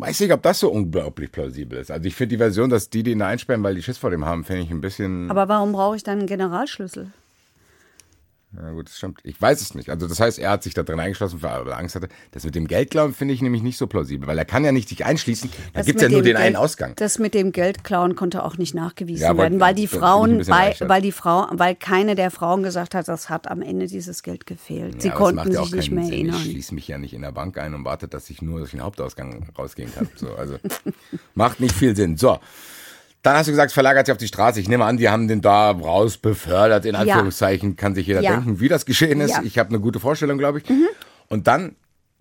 weiß 0.04 0.20
nicht, 0.20 0.34
ob 0.34 0.42
das 0.42 0.60
so 0.60 0.70
unglaublich 0.70 1.32
plausibel 1.32 1.80
ist. 1.80 1.92
Also 1.92 2.06
ich 2.06 2.16
finde 2.16 2.36
die 2.36 2.38
Version, 2.38 2.70
dass 2.70 2.90
die 2.90 3.04
den 3.04 3.22
einsperren, 3.22 3.64
weil 3.64 3.76
die 3.76 3.84
Schiss 3.84 3.98
vor 3.98 4.10
dem 4.10 4.26
haben, 4.26 4.44
finde 4.44 4.64
ich 4.64 4.70
ein 4.70 4.82
bisschen. 4.82 5.30
Aber 5.30 5.48
warum 5.48 5.72
brauche 5.72 5.96
ich 5.96 6.04
dann 6.04 6.20
einen 6.20 6.28
Generalschlüssel? 6.28 7.12
Ja 8.56 8.70
gut, 8.72 8.88
das 8.88 8.98
stimmt. 8.98 9.20
Ich 9.24 9.42
weiß 9.42 9.62
es 9.62 9.74
nicht. 9.74 9.90
Also 9.90 10.08
das 10.08 10.20
heißt, 10.20 10.38
er 10.38 10.52
hat 10.52 10.62
sich 10.64 10.74
da 10.76 10.84
drin 10.84 11.00
eingeschlossen, 11.00 11.42
weil 11.42 11.68
er 11.68 11.78
Angst 11.78 11.96
hatte. 11.96 12.08
Das 12.32 12.44
mit 12.44 12.54
dem 12.54 12.68
Geldklauen 12.68 13.14
finde 13.14 13.34
ich 13.34 13.42
nämlich 13.42 13.64
nicht 13.64 13.78
so 13.80 13.88
plausibel, 13.88 14.28
weil 14.28 14.38
er 14.38 14.46
kann 14.46 14.64
ja 14.64 14.72
nicht 14.72 14.90
sich 14.90 15.06
einschließen. 15.06 15.50
Da 15.74 15.82
gibt 15.82 15.96
es 15.98 16.04
ja 16.04 16.10
nur 16.10 16.22
den 16.22 16.34
Geld- 16.36 16.38
einen 16.46 16.56
Ausgang. 16.56 16.94
Das 16.98 17.18
mit 17.18 17.34
dem 17.34 17.52
Geldklauen 17.52 18.16
konnte 18.16 18.44
auch 18.44 18.58
nicht 18.58 18.76
nachgewiesen 18.76 19.24
Ja, 19.24 19.36
werden, 19.36 19.60
weil 19.60 19.74
die 19.74 19.88
Frauen, 19.88 20.48
weil, 20.48 20.76
weil 20.82 21.02
die 21.02 21.12
Frau, 21.12 21.48
weil 21.52 21.76
keine 21.76 22.14
der 22.14 22.30
Frauen 22.30 22.62
gesagt 22.62 22.94
hat, 22.94 23.08
das 23.08 23.30
hat 23.30 23.48
am 23.50 23.62
Ende 23.64 23.88
dieses 23.88 24.22
Geld 24.22 24.46
gefehlt. 24.46 25.02
Sie 25.02 25.08
Ja, 25.08 25.14
macht 25.16 25.24
konnten 25.24 25.52
sich 25.54 25.72
nicht 25.74 25.92
mehr 25.92 26.04
Sinn. 26.04 26.14
erinnern. 26.14 26.36
Ich 26.36 26.44
schließe 26.44 26.76
mich 26.76 26.88
ja 26.88 26.98
nicht 27.00 27.14
in 27.14 27.24
der 27.24 27.32
Bank 27.32 27.58
ein 27.58 27.74
und 27.74 27.86
warte, 27.86 28.08
dass 28.08 28.30
ich 28.30 28.42
nur 28.44 28.60
durch 28.60 28.72
den 28.72 28.82
Hauptausgang 28.84 29.48
rausgehen 29.58 29.92
kann. 29.96 30.08
So, 30.16 30.36
also 30.36 30.58
macht 31.34 31.60
nicht 31.60 31.74
viel 31.76 31.96
Sinn. 31.96 32.18
So. 32.18 32.38
Dann 33.24 33.38
hast 33.38 33.48
du 33.48 33.52
gesagt, 33.52 33.70
es 33.70 33.74
verlagert 33.74 34.06
sich 34.06 34.12
auf 34.12 34.18
die 34.18 34.28
Straße. 34.28 34.60
Ich 34.60 34.68
nehme 34.68 34.84
an, 34.86 34.98
die 34.98 35.08
haben 35.10 35.28
den 35.30 35.42
da 35.42 35.72
raus 35.72 36.18
befördert, 36.18 36.86
in 36.86 36.94
Anführungszeichen. 36.96 37.78
Kann 37.78 37.96
sich 37.96 38.06
jeder 38.06 38.22
Ja. 38.22 38.34
denken, 38.36 38.60
wie 38.60 38.68
das 38.68 38.86
geschehen 38.86 39.22
ist. 39.22 39.32
Ja. 39.32 39.40
Mhm. 39.42 39.48
Ich 39.48 39.58
habe 39.58 39.70
eine 39.70 39.80
gute 39.80 40.00
Vorstellung, 40.02 40.38
glaube 40.38 40.60
ich. 40.60 40.66
Und 41.30 41.48
dann, 41.48 41.78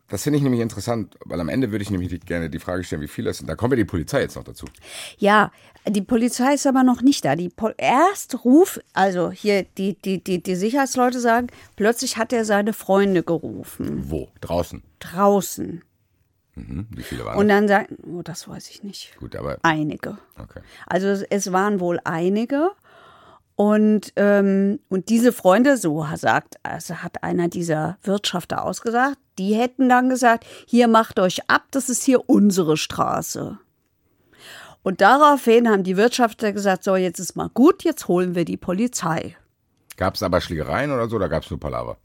das 0.09 0.23
finde 0.23 0.37
ich 0.37 0.45
nämlich 0.45 0.61
interessant, 0.61 1.17
weil 1.25 1.41
am 1.41 1.49
Ende 1.49 1.73
würde 1.73 1.83
ich 1.83 1.91
nämlich 1.91 2.21
gerne 2.25 2.49
die 2.51 2.61
Frage 2.61 2.85
stellen, 2.85 3.03
wie 3.03 3.09
viele 3.09 3.31
es 3.31 3.39
sind. 3.39 3.49
Da 3.49 3.57
kommt 3.57 3.73
ja 3.73 3.77
die 3.79 3.85
Polizei 3.85 4.21
jetzt 4.21 4.37
noch 4.37 4.45
dazu. 4.45 4.67
Ja, 5.19 5.51
die 5.89 6.03
Polizei 6.03 6.55
ist 6.55 6.69
aber 6.69 6.85
noch 6.85 7.03
nicht 7.03 7.25
da. 7.25 7.35
Die 7.35 7.49
Pol 7.49 7.75
erst 7.79 8.45
ruf, 8.45 8.79
also 8.93 9.33
hier 9.33 9.65
die, 9.77 9.95
die, 10.01 10.23
die, 10.23 10.41
die 10.41 10.55
Sicherheitsleute 10.55 11.19
sagen, 11.19 11.49
plötzlich 11.75 12.17
hat 12.17 12.33
er 12.33 12.45
seine 12.45 12.73
Freunde 12.73 13.25
gerufen. 13.25 14.05
Wo? 14.09 14.29
Draußen. 14.41 14.85
Draußen. 15.01 15.83
Mhm. 16.55 16.87
Wie 16.91 17.03
viele 17.03 17.25
waren 17.25 17.39
Und 17.39 17.49
dann 17.49 17.67
sagen, 17.69 17.97
oh, 18.05 18.23
das 18.23 18.47
weiß 18.49 18.69
ich 18.71 18.83
nicht. 18.83 19.17
Gut, 19.19 19.35
aber 19.37 19.59
Einige. 19.63 20.19
okay. 20.39 20.61
Also 20.87 21.09
es, 21.09 21.23
es 21.23 21.53
waren 21.53 21.81
wohl 21.81 21.99
einige. 22.05 22.71
Und, 23.55 24.13
ähm, 24.17 24.81
und 24.89 25.09
diese 25.09 25.33
Freunde, 25.33 25.77
so 25.77 26.07
sagt, 26.17 26.57
also 26.63 26.97
hat 26.97 27.23
einer 27.23 27.49
dieser 27.49 27.99
Wirtschafter 28.03 28.65
ausgesagt, 28.65 29.19
die 29.39 29.55
hätten 29.55 29.89
dann 29.89 30.09
gesagt, 30.09 30.47
hier 30.67 30.89
macht 30.89 31.21
euch 31.21 31.49
ab, 31.49 31.65
das 31.71 31.89
ist 31.89 32.03
hier 32.03 32.29
unsere 32.29 32.77
Straße. 32.77 33.59
Und 34.83 35.01
daraufhin 35.01 35.69
haben 35.69 35.85
die 35.85 35.97
Wirtschafter 35.97 36.53
gesagt, 36.53 36.83
so 36.83 36.97
jetzt 36.97 37.21
ist 37.21 37.37
mal 37.37 37.51
gut, 37.51 37.85
jetzt 37.85 38.09
holen 38.09 38.35
wir 38.35 38.45
die 38.45 38.57
Polizei. 38.57 39.37
Gab 39.97 40.15
es 40.15 40.23
aber 40.23 40.41
Schlägereien 40.41 40.91
oder 40.91 41.09
so, 41.09 41.17
oder 41.17 41.29
gab 41.29 41.45
es 41.45 41.51
nur 41.51 41.61
Palaver? 41.61 41.99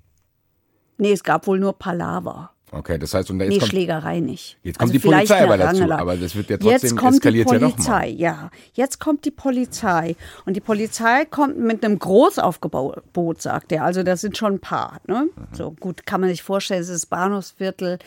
Nee, 0.97 1.11
es 1.11 1.23
gab 1.23 1.47
wohl 1.47 1.59
nur 1.59 1.77
Palaver. 1.77 2.51
Okay, 2.69 2.97
das 2.97 3.13
heißt, 3.13 3.29
und 3.31 3.39
jetzt 3.39 3.49
Nee, 3.49 3.59
kommt, 3.59 3.69
Schlägerei 3.71 4.19
nicht. 4.19 4.57
Jetzt 4.61 4.77
kommt 4.77 4.89
Also 4.91 4.99
die 4.99 5.07
Polizei 5.07 5.41
aber 5.41 5.57
dazu, 5.57 5.79
Rangelei. 5.79 5.95
aber 5.95 6.17
das 6.17 6.35
wird 6.35 6.49
ja 6.49 6.57
Jetzt 6.57 6.81
trotzdem 6.81 6.97
kommt 6.97 7.13
eskaliert 7.15 7.49
die 7.49 7.53
ja 7.53 7.59
Polizei, 7.59 7.91
mal. 7.91 8.09
ja. 8.09 8.51
Jetzt 8.73 8.99
kommt 8.99 9.23
die 9.23 9.31
Polizei. 9.31 10.15
Und 10.45 10.55
die 10.55 10.59
Polizei 10.59 11.23
kommt 11.25 11.57
mit 11.57 11.85
einem 11.85 11.97
Großaufgebot, 11.97 13.41
sagt 13.41 13.71
er. 13.71 13.83
Also 13.85 14.03
das 14.03 14.19
sind 14.21 14.37
schon 14.37 14.55
ein 14.55 14.59
paar. 14.59 14.99
Ne? 15.07 15.29
Mhm. 15.33 15.55
So 15.55 15.71
gut 15.79 16.05
kann 16.05 16.19
man 16.21 16.29
sich 16.29 16.43
vorstellen, 16.43 16.81
es 16.81 16.89
ist 16.89 17.05
Bahnhofsviertel. 17.07 17.99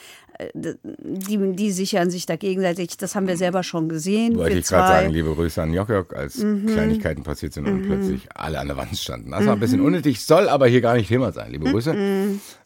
Die, 0.54 1.52
die 1.54 1.70
sichern 1.70 2.10
sich 2.10 2.26
da 2.26 2.36
gegenseitig. 2.36 2.96
Das 2.96 3.14
haben 3.14 3.26
wir 3.28 3.36
selber 3.36 3.62
schon 3.62 3.88
gesehen. 3.88 4.36
Wollte 4.36 4.58
ich 4.58 4.66
gerade. 4.66 4.82
Mhm. 4.84 5.02
sagen, 5.02 5.14
liebe 5.14 5.34
Grüße 5.34 5.62
an 5.62 5.72
Jokjok, 5.72 6.14
als 6.14 6.34
Kleinigkeiten 6.36 7.22
passiert 7.22 7.52
sind 7.52 7.66
und 7.66 7.82
plötzlich 7.82 8.28
alle 8.34 8.58
an 8.58 8.68
der 8.68 8.76
Wand 8.76 8.96
standen. 8.96 9.30
Das 9.30 9.44
war 9.46 9.54
ein 9.54 9.60
bisschen 9.60 9.80
unnötig, 9.80 10.24
soll 10.24 10.48
aber 10.48 10.66
hier 10.66 10.80
gar 10.80 10.94
nicht 10.96 11.08
Thema 11.08 11.32
sein, 11.32 11.50
liebe 11.52 11.70
Grüße. 11.70 11.94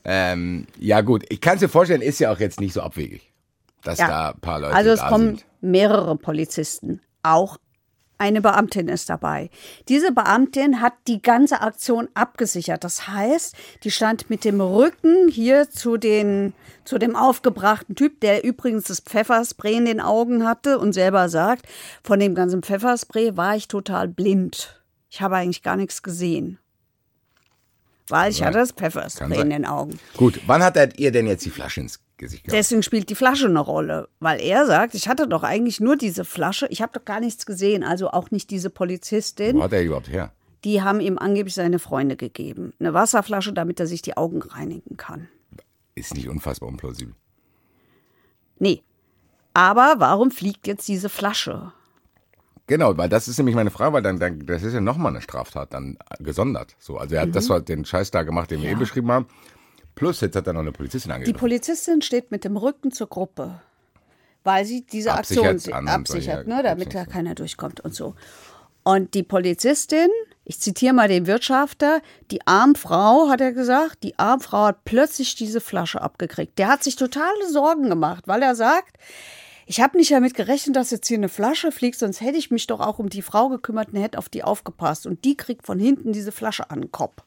Ähm, 0.04 0.66
ja 0.78 1.00
gut, 1.00 1.24
ich 1.28 1.40
kann 1.40 1.54
es 1.54 1.60
dir 1.60 1.68
vorstellen, 1.68 2.02
ist 2.02 2.18
ja 2.18 2.30
auch 2.32 2.38
jetzt 2.40 2.60
nicht 2.60 2.72
so 2.74 2.82
abwegig, 2.82 3.32
dass 3.82 3.98
Ja. 3.98 4.08
da 4.08 4.30
ein 4.30 4.40
paar 4.40 4.60
Leute 4.60 4.74
Also 4.74 4.90
es 4.90 5.00
kommen 5.00 5.28
sind. 5.36 5.46
mehrere 5.60 6.16
Polizisten. 6.16 7.00
Auch 7.22 7.56
eine 8.18 8.40
Beamtin 8.40 8.88
ist 8.88 9.10
dabei. 9.10 9.50
Diese 9.88 10.12
Beamtin 10.12 10.80
hat 10.80 10.94
die 11.08 11.20
ganze 11.20 11.60
Aktion 11.60 12.08
abgesichert. 12.14 12.84
Das 12.84 13.08
heißt, 13.08 13.54
die 13.82 13.90
stand 13.90 14.30
mit 14.30 14.44
dem 14.44 14.60
Rücken 14.60 15.28
hier 15.28 15.68
zu, 15.68 15.96
den, 15.96 16.54
zu 16.84 16.98
dem 16.98 17.16
aufgebrachten 17.16 17.96
Typ, 17.96 18.20
der 18.20 18.44
übrigens 18.44 18.84
das 18.84 19.00
Pfefferspray 19.00 19.74
in 19.74 19.84
den 19.84 20.00
Augen 20.00 20.46
hatte 20.46 20.78
und 20.78 20.92
selber 20.92 21.28
sagt, 21.28 21.66
von 22.02 22.20
dem 22.20 22.34
ganzen 22.34 22.62
Pfefferspray 22.62 23.36
war 23.36 23.56
ich 23.56 23.68
total 23.68 24.08
blind. 24.08 24.80
Ich 25.10 25.20
habe 25.20 25.36
eigentlich 25.36 25.62
gar 25.62 25.76
nichts 25.76 26.02
gesehen. 26.02 26.58
Weil 28.08 28.30
ich 28.30 28.42
hatte 28.42 28.58
das 28.58 28.72
Pfefferspray 28.72 29.40
in 29.40 29.50
den 29.50 29.64
Augen. 29.64 29.98
Gut, 30.16 30.40
wann 30.46 30.62
hat 30.62 30.76
er 30.76 30.98
ihr 30.98 31.10
denn 31.10 31.26
jetzt 31.26 31.44
die 31.44 31.50
Flasche 31.50 31.80
ins 31.80 32.00
Gesicht 32.18 32.44
gehabt? 32.44 32.56
Deswegen 32.56 32.82
spielt 32.82 33.08
die 33.08 33.14
Flasche 33.14 33.46
eine 33.46 33.60
Rolle, 33.60 34.08
weil 34.20 34.40
er 34.40 34.66
sagt, 34.66 34.94
ich 34.94 35.08
hatte 35.08 35.26
doch 35.26 35.42
eigentlich 35.42 35.80
nur 35.80 35.96
diese 35.96 36.24
Flasche, 36.24 36.66
ich 36.68 36.82
habe 36.82 36.92
doch 36.92 37.04
gar 37.04 37.20
nichts 37.20 37.46
gesehen, 37.46 37.82
also 37.82 38.10
auch 38.10 38.30
nicht 38.30 38.50
diese 38.50 38.68
Polizistin. 38.68 39.56
Wo 39.56 39.62
hat 39.62 39.72
er 39.72 39.80
die 39.80 39.86
überhaupt 39.86 40.10
her? 40.10 40.32
die 40.64 40.82
haben 40.82 41.00
ihm 41.00 41.18
angeblich 41.18 41.54
seine 41.54 41.78
Freunde 41.78 42.16
gegeben. 42.16 42.72
Eine 42.80 42.94
Wasserflasche, 42.94 43.52
damit 43.52 43.78
er 43.80 43.86
sich 43.86 44.02
die 44.02 44.16
Augen 44.16 44.42
reinigen 44.42 44.96
kann. 44.96 45.28
Ist 45.94 46.14
nicht 46.14 46.28
unfassbar 46.28 46.68
unplausibel. 46.68 47.14
Nee. 48.58 48.82
Aber 49.52 49.96
warum 49.98 50.30
fliegt 50.30 50.66
jetzt 50.66 50.88
diese 50.88 51.08
Flasche? 51.08 51.72
Genau, 52.66 52.96
weil 52.96 53.08
das 53.08 53.28
ist 53.28 53.36
nämlich 53.36 53.54
meine 53.54 53.70
Frage, 53.70 53.92
weil 53.92 54.02
dann, 54.02 54.18
dann 54.18 54.46
das 54.46 54.62
ist 54.62 54.72
ja 54.72 54.80
nochmal 54.80 55.12
eine 55.12 55.20
Straftat, 55.20 55.74
dann 55.74 55.98
gesondert. 56.18 56.74
So, 56.78 56.96
also 56.96 57.14
er 57.14 57.22
hat 57.22 57.34
das 57.34 57.48
war 57.50 57.60
den 57.60 57.84
Scheiß 57.84 58.10
da 58.10 58.22
gemacht, 58.22 58.50
den 58.50 58.62
wir 58.62 58.70
eben 58.70 58.80
beschrieben 58.80 59.10
haben. 59.12 59.26
Plus 59.94 60.20
jetzt 60.22 60.34
hat 60.34 60.46
er 60.46 60.54
noch 60.54 60.60
eine 60.60 60.72
Polizistin 60.72 61.10
Die 61.10 61.14
angegriffen. 61.14 61.38
Polizistin 61.38 62.02
steht 62.02 62.30
mit 62.30 62.44
dem 62.44 62.56
Rücken 62.56 62.90
zur 62.90 63.08
Gruppe, 63.08 63.60
weil 64.44 64.64
sie 64.64 64.84
diese 64.84 65.12
Aktion 65.12 65.60
absichert, 65.86 66.46
ne, 66.46 66.62
damit 66.62 66.94
da 66.94 67.04
keiner 67.04 67.34
durchkommt 67.34 67.80
und 67.80 67.94
so. 67.94 68.14
Und 68.82 69.14
die 69.14 69.22
Polizistin, 69.22 70.08
ich 70.44 70.60
zitiere 70.60 70.94
mal 70.94 71.08
den 71.08 71.26
Wirtschafter, 71.26 72.02
die 72.30 72.46
Armfrau, 72.46 73.28
hat 73.30 73.40
er 73.40 73.52
gesagt, 73.52 74.02
die 74.02 74.18
Armfrau 74.18 74.66
hat 74.66 74.84
plötzlich 74.84 75.36
diese 75.36 75.60
Flasche 75.60 76.02
abgekriegt. 76.02 76.58
Der 76.58 76.68
hat 76.68 76.82
sich 76.84 76.96
totale 76.96 77.48
Sorgen 77.50 77.88
gemacht, 77.88 78.24
weil 78.26 78.42
er 78.42 78.54
sagt, 78.54 78.98
ich 79.66 79.80
habe 79.80 79.96
nicht 79.96 80.10
damit 80.10 80.34
gerechnet, 80.34 80.76
dass 80.76 80.90
jetzt 80.90 81.08
hier 81.08 81.16
eine 81.16 81.28
Flasche 81.28 81.72
fliegt, 81.72 81.98
sonst 81.98 82.20
hätte 82.20 82.38
ich 82.38 82.50
mich 82.50 82.66
doch 82.66 82.80
auch 82.80 82.98
um 82.98 83.08
die 83.08 83.22
Frau 83.22 83.48
gekümmert 83.48 83.92
und 83.92 84.00
hätte 84.00 84.18
auf 84.18 84.28
die 84.28 84.42
aufgepasst. 84.42 85.06
Und 85.06 85.24
die 85.24 85.36
kriegt 85.36 85.64
von 85.64 85.78
hinten 85.78 86.12
diese 86.12 86.32
Flasche 86.32 86.70
an 86.70 86.82
den 86.82 86.92
Kopf. 86.92 87.22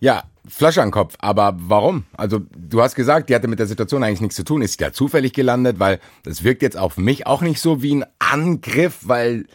Ja, 0.00 0.24
Flasche 0.48 0.80
an 0.80 0.88
den 0.88 0.92
Kopf. 0.92 1.14
Aber 1.18 1.54
warum? 1.58 2.06
Also, 2.16 2.40
du 2.56 2.80
hast 2.82 2.94
gesagt, 2.94 3.28
die 3.28 3.34
hatte 3.34 3.48
mit 3.48 3.58
der 3.58 3.66
Situation 3.66 4.02
eigentlich 4.02 4.22
nichts 4.22 4.36
zu 4.36 4.44
tun. 4.44 4.62
Ist 4.62 4.72
sie 4.72 4.78
da 4.78 4.92
zufällig 4.92 5.32
gelandet? 5.34 5.78
Weil 5.78 6.00
das 6.24 6.42
wirkt 6.42 6.62
jetzt 6.62 6.76
auf 6.76 6.96
mich 6.96 7.26
auch 7.26 7.42
nicht 7.42 7.60
so 7.60 7.82
wie 7.82 7.96
ein 7.96 8.06
Angriff, 8.18 9.00
weil 9.02 9.46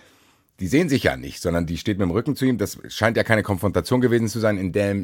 die 0.60 0.68
sehen 0.68 0.88
sich 0.88 1.04
ja 1.04 1.18
nicht, 1.18 1.42
sondern 1.42 1.66
die 1.66 1.78
steht 1.78 1.98
mit 1.98 2.08
dem 2.08 2.12
Rücken 2.12 2.36
zu 2.36 2.46
ihm. 2.46 2.58
Das 2.58 2.78
scheint 2.88 3.18
ja 3.18 3.24
keine 3.24 3.44
Konfrontation 3.44 4.02
gewesen 4.02 4.28
zu 4.30 4.40
sein, 4.40 4.58
in 4.58 4.72
der 4.72 4.96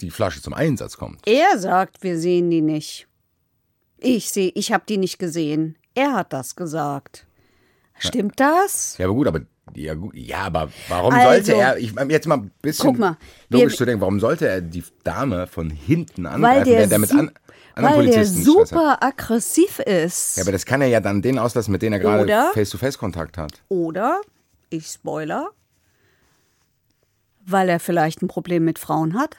die 0.00 0.10
Flasche 0.10 0.40
zum 0.40 0.54
Einsatz 0.54 0.96
kommt. 0.96 1.26
Er 1.26 1.58
sagt, 1.58 2.02
wir 2.02 2.18
sehen 2.18 2.50
die 2.50 2.62
nicht. 2.62 3.08
Ich 3.98 4.30
sehe, 4.30 4.52
ich 4.54 4.72
habe 4.72 4.84
die 4.88 4.98
nicht 4.98 5.18
gesehen. 5.18 5.76
Er 5.96 6.12
hat 6.12 6.32
das 6.32 6.54
gesagt. 6.54 7.26
Stimmt 7.98 8.38
das? 8.38 8.96
Ja, 8.98 9.06
aber 9.06 9.14
gut, 9.14 9.26
aber 9.26 9.40
ja, 9.74 9.94
gut, 9.94 10.14
ja 10.14 10.40
aber 10.42 10.68
warum 10.88 11.12
Also, 11.14 11.28
sollte 11.28 11.54
er, 11.54 11.78
ich 11.78 11.92
meine, 11.94 12.12
jetzt 12.12 12.26
mal 12.28 12.36
ein 12.36 12.50
bisschen 12.62 12.86
guck 12.90 12.98
mal, 12.98 13.16
wir- 13.48 13.58
logisch 13.60 13.76
zu 13.76 13.84
denken, 13.84 14.00
warum 14.02 14.20
sollte 14.20 14.46
er 14.46 14.60
die 14.60 14.84
Dame 15.02 15.46
von 15.48 15.70
hinten 15.70 16.26
angreifen, 16.26 16.64
der, 16.70 16.78
während 16.78 16.92
er 16.92 16.98
mit 16.98 17.08
su- 17.10 17.18
an, 17.18 17.30
anderen 17.74 17.96
weil 17.98 18.04
Polizisten 18.06 18.38
hat? 18.38 18.44
super 18.44 19.02
aggressiv 19.02 19.78
ist. 19.80 20.36
Ja, 20.36 20.42
aber 20.44 20.52
das 20.52 20.66
kann 20.66 20.82
er 20.82 20.88
ja 20.88 21.00
dann 21.00 21.20
den 21.22 21.38
auslassen, 21.38 21.72
mit 21.72 21.82
denen 21.82 21.94
er 21.94 21.98
gerade 22.00 22.22
Oder? 22.24 22.50
Face-to-Face-Kontakt 22.54 23.38
hat. 23.38 23.62
Oder, 23.68 24.20
ich 24.70 24.86
spoiler, 24.86 25.48
weil 27.46 27.68
er 27.68 27.80
vielleicht 27.80 28.22
ein 28.22 28.28
Problem 28.28 28.64
mit 28.64 28.78
Frauen 28.78 29.18
hat. 29.18 29.36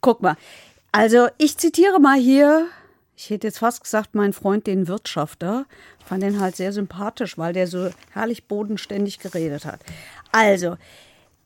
Guck 0.00 0.22
mal, 0.22 0.36
also 0.92 1.28
ich 1.38 1.56
zitiere 1.58 2.00
mal 2.00 2.18
hier, 2.18 2.66
ich 3.16 3.30
hätte 3.30 3.46
jetzt 3.46 3.58
fast 3.58 3.82
gesagt, 3.82 4.14
mein 4.14 4.32
Freund, 4.32 4.66
den 4.66 4.88
Wirtschafter. 4.88 5.64
Ich 6.00 6.04
fand 6.06 6.22
den 6.22 6.38
halt 6.40 6.54
sehr 6.56 6.72
sympathisch, 6.72 7.38
weil 7.38 7.52
der 7.54 7.66
so 7.66 7.90
herrlich 8.12 8.46
bodenständig 8.46 9.18
geredet 9.18 9.64
hat. 9.64 9.80
Also, 10.32 10.76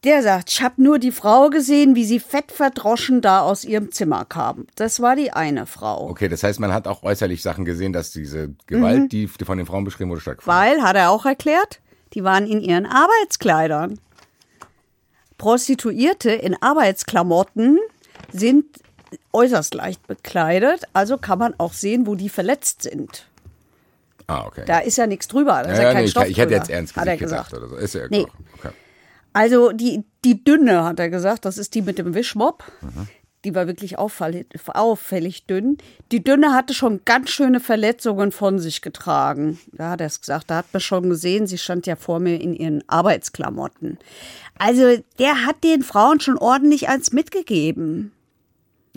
der 0.02 0.22
sagt, 0.22 0.50
ich 0.50 0.62
habe 0.62 0.83
nur 0.83 0.98
die 0.98 1.12
Frau 1.12 1.50
gesehen, 1.50 1.94
wie 1.94 2.04
sie 2.04 2.20
fettverdroschen 2.20 3.20
da 3.20 3.40
aus 3.42 3.64
ihrem 3.64 3.92
Zimmer 3.92 4.24
kam. 4.24 4.66
Das 4.74 5.00
war 5.00 5.14
die 5.14 5.30
eine 5.33 5.66
Frau. 5.66 6.09
Okay, 6.09 6.28
das 6.28 6.42
heißt, 6.42 6.59
man 6.59 6.72
hat 6.72 6.88
auch 6.88 7.02
äußerlich 7.02 7.42
Sachen 7.42 7.64
gesehen, 7.64 7.92
dass 7.92 8.11
diese 8.11 8.54
Gewalt, 8.66 9.02
Mhm. 9.02 9.09
die 9.11 9.26
die 9.26 9.44
von 9.44 9.59
den 9.59 9.66
Frauen 9.66 9.85
beschrieben 9.85 10.11
wurde, 10.11 10.22
stattgefunden 10.22 10.59
hat. 10.61 10.68
Weil, 10.76 10.83
hat 10.83 10.96
er 10.96 11.11
auch 11.11 11.26
erklärt, 11.26 11.80
die 12.14 12.24
waren 12.24 12.46
in 12.46 12.61
ihren 12.62 12.87
Arbeitskleidern. 12.87 14.00
Prostituierte 15.38 16.30
in 16.33 16.61
Arbeitsklamotten 16.61 17.78
sind 18.33 18.64
äußerst 19.32 19.74
leicht 19.74 20.06
bekleidet, 20.06 20.84
also 20.92 21.18
kann 21.18 21.38
man 21.38 21.54
auch 21.58 21.72
sehen, 21.72 22.06
wo 22.06 22.14
die 22.14 22.28
verletzt 22.28 22.82
sind. 22.82 23.26
Ah, 24.26 24.44
okay. 24.46 24.62
Da 24.66 24.78
ist 24.78 24.96
ja 24.96 25.06
nichts 25.06 25.26
drüber, 25.28 25.62
da 25.64 25.72
ist 25.72 25.78
ja, 25.78 25.82
ja, 25.82 25.88
ja, 25.88 25.92
kein 25.94 26.04
nee, 26.04 26.10
Stoff 26.10 26.28
ich 26.28 26.38
hätte 26.38 26.54
jetzt 26.54 26.70
ernst 26.70 26.96
er 26.96 27.16
gesagt, 27.16 27.50
gesagt. 27.50 27.54
oder 27.54 27.68
so. 27.68 27.76
Ist 27.76 27.94
ja 27.94 28.06
Nee. 28.08 28.26
okay. 28.58 28.70
Also 29.32 29.72
die, 29.72 30.04
die 30.24 30.42
dünne, 30.44 30.84
hat 30.84 30.98
er 30.98 31.08
gesagt, 31.08 31.44
das 31.44 31.58
ist 31.58 31.74
die 31.74 31.82
mit 31.82 31.98
dem 31.98 32.14
Wischmopp. 32.14 32.64
Mhm. 32.80 33.08
Die 33.44 33.54
war 33.54 33.66
wirklich 33.66 33.98
auffällig, 33.98 34.46
auffällig 34.66 35.46
dünn. 35.46 35.78
Die 36.12 36.22
dünne 36.22 36.52
hatte 36.52 36.74
schon 36.74 37.00
ganz 37.06 37.30
schöne 37.30 37.58
Verletzungen 37.58 38.32
von 38.32 38.58
sich 38.58 38.82
getragen. 38.82 39.58
Da 39.72 39.90
hat 39.90 40.00
er 40.02 40.08
es 40.08 40.20
gesagt. 40.20 40.50
Da 40.50 40.56
hat 40.56 40.66
man 40.72 40.80
schon 40.80 41.08
gesehen, 41.08 41.46
sie 41.46 41.56
stand 41.56 41.86
ja 41.86 41.96
vor 41.96 42.20
mir 42.20 42.38
in 42.38 42.54
ihren 42.54 42.84
Arbeitsklamotten. 42.86 43.98
Also 44.58 44.98
der 45.18 45.46
hat 45.46 45.64
den 45.64 45.82
Frauen 45.82 46.20
schon 46.20 46.36
ordentlich 46.36 46.90
eins 46.90 47.12
mitgegeben. 47.12 48.12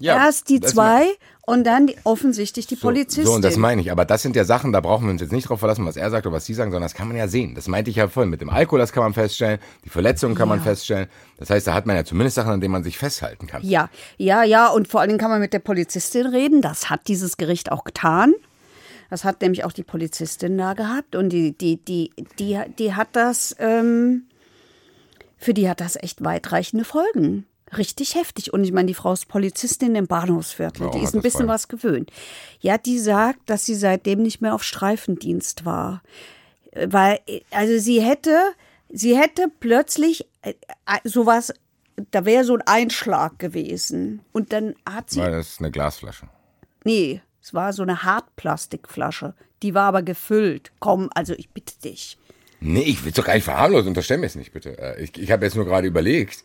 Ja, 0.04 0.18
Erst 0.26 0.50
die 0.50 0.60
zwei 0.60 1.06
und 1.46 1.64
dann 1.66 1.88
die, 1.88 1.96
offensichtlich 2.04 2.68
die 2.68 2.76
So, 2.76 2.88
Polizistin. 2.88 3.26
so, 3.26 3.34
und 3.34 3.44
das 3.44 3.58
meine 3.58 3.82
ich. 3.82 3.92
Aber 3.92 4.06
das 4.06 4.22
sind 4.22 4.36
ja 4.36 4.44
Sachen, 4.44 4.72
da 4.74 4.82
brauchen 4.82 5.06
wir 5.06 5.12
uns 5.12 5.22
jetzt 5.22 5.32
nicht 5.32 5.48
drauf 5.50 5.60
verlassen, 5.60 5.86
was 5.86 5.96
er 5.96 6.10
sagt 6.10 6.26
oder 6.26 6.36
was 6.36 6.46
sie 6.46 6.54
sagen, 6.54 6.72
sondern 6.72 6.86
das 6.86 6.94
kann 6.94 7.08
man 7.08 7.16
ja 7.16 7.28
sehen. 7.28 7.56
Das 7.56 7.68
meinte 7.68 7.90
ich 7.90 7.96
ja 7.98 8.08
vorhin. 8.08 8.30
Mit 8.30 8.42
dem 8.42 8.50
Alkohol, 8.50 8.80
das 8.80 8.92
kann 8.92 9.04
man 9.04 9.14
feststellen. 9.14 9.60
Die 9.86 9.90
Verletzungen 9.90 10.36
kann 10.36 10.50
man 10.50 10.62
feststellen. 10.62 11.08
Das 11.38 11.50
heißt, 11.50 11.68
da 11.68 11.74
hat 11.74 11.86
man 11.86 11.96
ja 11.96 12.04
zumindest 12.06 12.36
Sachen, 12.36 12.52
an 12.52 12.62
denen 12.62 12.72
man 12.74 12.84
sich 12.84 12.98
festhalten 12.98 13.48
kann. 13.48 13.62
Ja, 13.64 13.90
ja, 14.18 14.44
ja. 14.44 14.68
Und 14.68 14.88
vor 14.88 15.00
allen 15.00 15.10
Dingen 15.10 15.20
kann 15.20 15.32
man 15.32 15.40
mit 15.40 15.54
der 15.54 15.60
Polizistin 15.60 16.28
reden. 16.28 16.62
Das 16.62 16.90
hat 16.90 17.08
dieses 17.08 17.38
Gericht 17.38 17.72
auch 17.72 17.84
getan. 17.86 18.34
Das 19.10 19.24
hat 19.24 19.42
nämlich 19.42 19.64
auch 19.64 19.74
die 19.74 19.84
Polizistin 19.84 20.58
da 20.58 20.74
gehabt. 20.74 21.16
Und 21.16 21.30
die, 21.30 21.58
die, 21.58 21.78
die, 21.78 22.12
die, 22.40 22.60
die 22.80 22.94
hat 22.94 23.10
das, 23.14 23.56
ähm, 23.60 24.24
für 25.38 25.54
die 25.54 25.70
hat 25.70 25.80
das 25.82 25.96
echt 25.96 26.24
weitreichende 26.24 26.84
Folgen. 26.86 27.46
Richtig 27.78 28.16
heftig. 28.16 28.54
Und 28.54 28.64
ich 28.64 28.72
meine, 28.72 28.88
die 28.88 28.94
Frau 28.94 29.14
ist 29.14 29.28
Polizistin 29.28 29.96
im 29.96 30.08
Bahnhofsviertel. 30.08 30.86
Warum 30.88 31.00
die 31.00 31.04
ist 31.06 31.14
ein 31.16 31.22
bisschen 31.22 31.40
Folgen? 31.42 31.54
was 31.54 31.68
gewöhnt. 31.68 32.12
Ja, 32.60 32.78
die 32.78 33.00
sagt, 33.00 33.50
dass 33.50 33.66
sie 33.66 33.76
seitdem 33.76 34.22
nicht 34.22 34.42
mehr 34.42 34.54
auf 34.54 34.64
Streifendienst 34.64 35.66
war. 35.66 36.02
Äh, 36.72 36.88
Weil, 36.92 37.20
äh, 37.28 37.42
also 37.52 37.78
sie 37.80 38.02
hätte, 38.02 38.38
sie 38.90 39.18
hätte 39.18 39.48
plötzlich 39.60 40.26
äh, 40.42 40.54
sowas, 41.04 41.54
da 42.12 42.26
wäre 42.26 42.44
so 42.44 42.56
ein 42.56 42.62
Einschlag 42.66 43.40
gewesen. 43.40 44.22
Und 44.32 44.52
dann 44.54 44.76
hat 44.88 45.10
sie, 45.10 45.20
Weil 45.20 45.32
das 45.32 45.50
ist 45.50 45.60
eine 45.60 45.72
Glasflasche. 45.72 46.28
nee, 46.84 47.22
es 47.42 47.54
war 47.54 47.74
so 47.74 47.82
eine 47.84 48.04
Hartplastikflasche. 48.04 49.34
Die 49.64 49.74
war 49.74 49.84
aber 49.84 50.02
gefüllt. 50.02 50.72
Komm, 50.80 51.10
also 51.14 51.34
ich 51.34 51.50
bitte 51.50 51.74
dich. 51.84 52.18
Nee, 52.62 52.84
ich 52.84 53.04
will 53.04 53.12
doch 53.12 53.26
gar 53.26 53.34
nicht 53.36 53.44
verharmlosen, 53.44 53.90
unterstell 53.90 54.18
mir 54.18 54.28
es 54.28 54.36
nicht, 54.36 54.54
bitte. 54.54 54.96
Ich, 55.00 55.18
ich 55.18 55.30
habe 55.32 55.46
jetzt 55.46 55.56
nur 55.56 55.66
gerade 55.66 55.88
überlegt. 55.88 56.44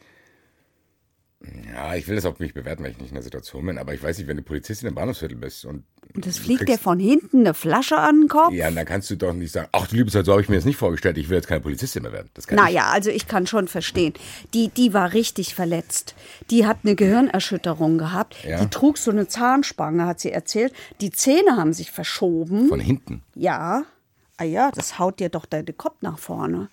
Ja, 1.73 1.95
ich 1.95 2.09
will 2.09 2.17
das 2.17 2.27
auch 2.27 2.37
nicht 2.41 2.55
bewerten, 2.55 2.83
weil 2.83 2.91
ich 2.91 2.99
nicht 2.99 3.11
in 3.11 3.15
der 3.15 3.23
Situation 3.23 3.65
bin, 3.65 3.79
aber 3.79 3.95
ich 3.95 4.03
weiß 4.03 4.19
nicht, 4.19 4.27
wenn 4.27 4.39
du 4.39 4.43
Polizistin 4.43 4.89
im 4.89 4.97
Bahnhofsviertel 4.97 5.37
bist 5.37 5.65
und. 5.65 5.85
Und 6.15 6.27
das 6.27 6.39
fliegt 6.39 6.69
dir 6.69 6.79
von 6.79 6.99
hinten 6.99 7.41
eine 7.41 7.55
Flasche 7.55 7.97
an 7.97 8.23
den 8.23 8.29
Kopf. 8.29 8.53
Ja, 8.53 8.71
dann 8.71 8.85
kannst 8.85 9.09
du 9.11 9.17
doch 9.17 9.33
nicht 9.33 9.53
sagen, 9.53 9.69
ach 9.73 9.87
du 9.87 9.97
liebe 9.97 10.11
Zeit, 10.11 10.25
so 10.25 10.33
habe 10.33 10.43
ich 10.43 10.49
mir 10.49 10.57
das 10.57 10.65
nicht 10.65 10.79
vorgestellt, 10.79 11.17
ich 11.17 11.29
will 11.29 11.37
jetzt 11.37 11.47
keine 11.47 11.61
Polizistin 11.61 12.03
mehr 12.03 12.13
werden. 12.13 12.31
Das 12.35 12.49
kann 12.49 12.59
ich. 12.59 12.65
Naja, 12.65 12.91
also 12.91 13.11
ich 13.11 13.29
kann 13.29 13.47
schon 13.47 13.69
verstehen. 13.69 14.15
Die, 14.53 14.69
die 14.69 14.95
war 14.95 15.13
richtig 15.13 15.55
verletzt. 15.55 16.17
Die 16.51 16.67
hat 16.67 16.79
eine 16.83 16.97
Gehirnerschütterung 16.97 17.99
gehabt. 17.99 18.43
Ja. 18.43 18.59
Die 18.59 18.69
trug 18.69 18.99
so 18.99 19.11
eine 19.13 19.29
Zahnspange, 19.29 20.07
hat 20.07 20.19
sie 20.19 20.33
erzählt. 20.33 20.73
Die 21.01 21.11
Zähne 21.11 21.57
haben 21.57 21.73
sich 21.73 21.93
verschoben. 21.93 22.69
Von 22.69 22.81
hinten. 22.81 23.23
Ja. 23.35 23.85
Ah 24.39 24.45
ja, 24.45 24.71
das 24.73 24.99
haut 24.99 25.21
dir 25.21 25.29
doch 25.29 25.47
deinen 25.47 25.77
Kopf 25.77 25.97
nach 26.01 26.19
vorne. 26.19 26.69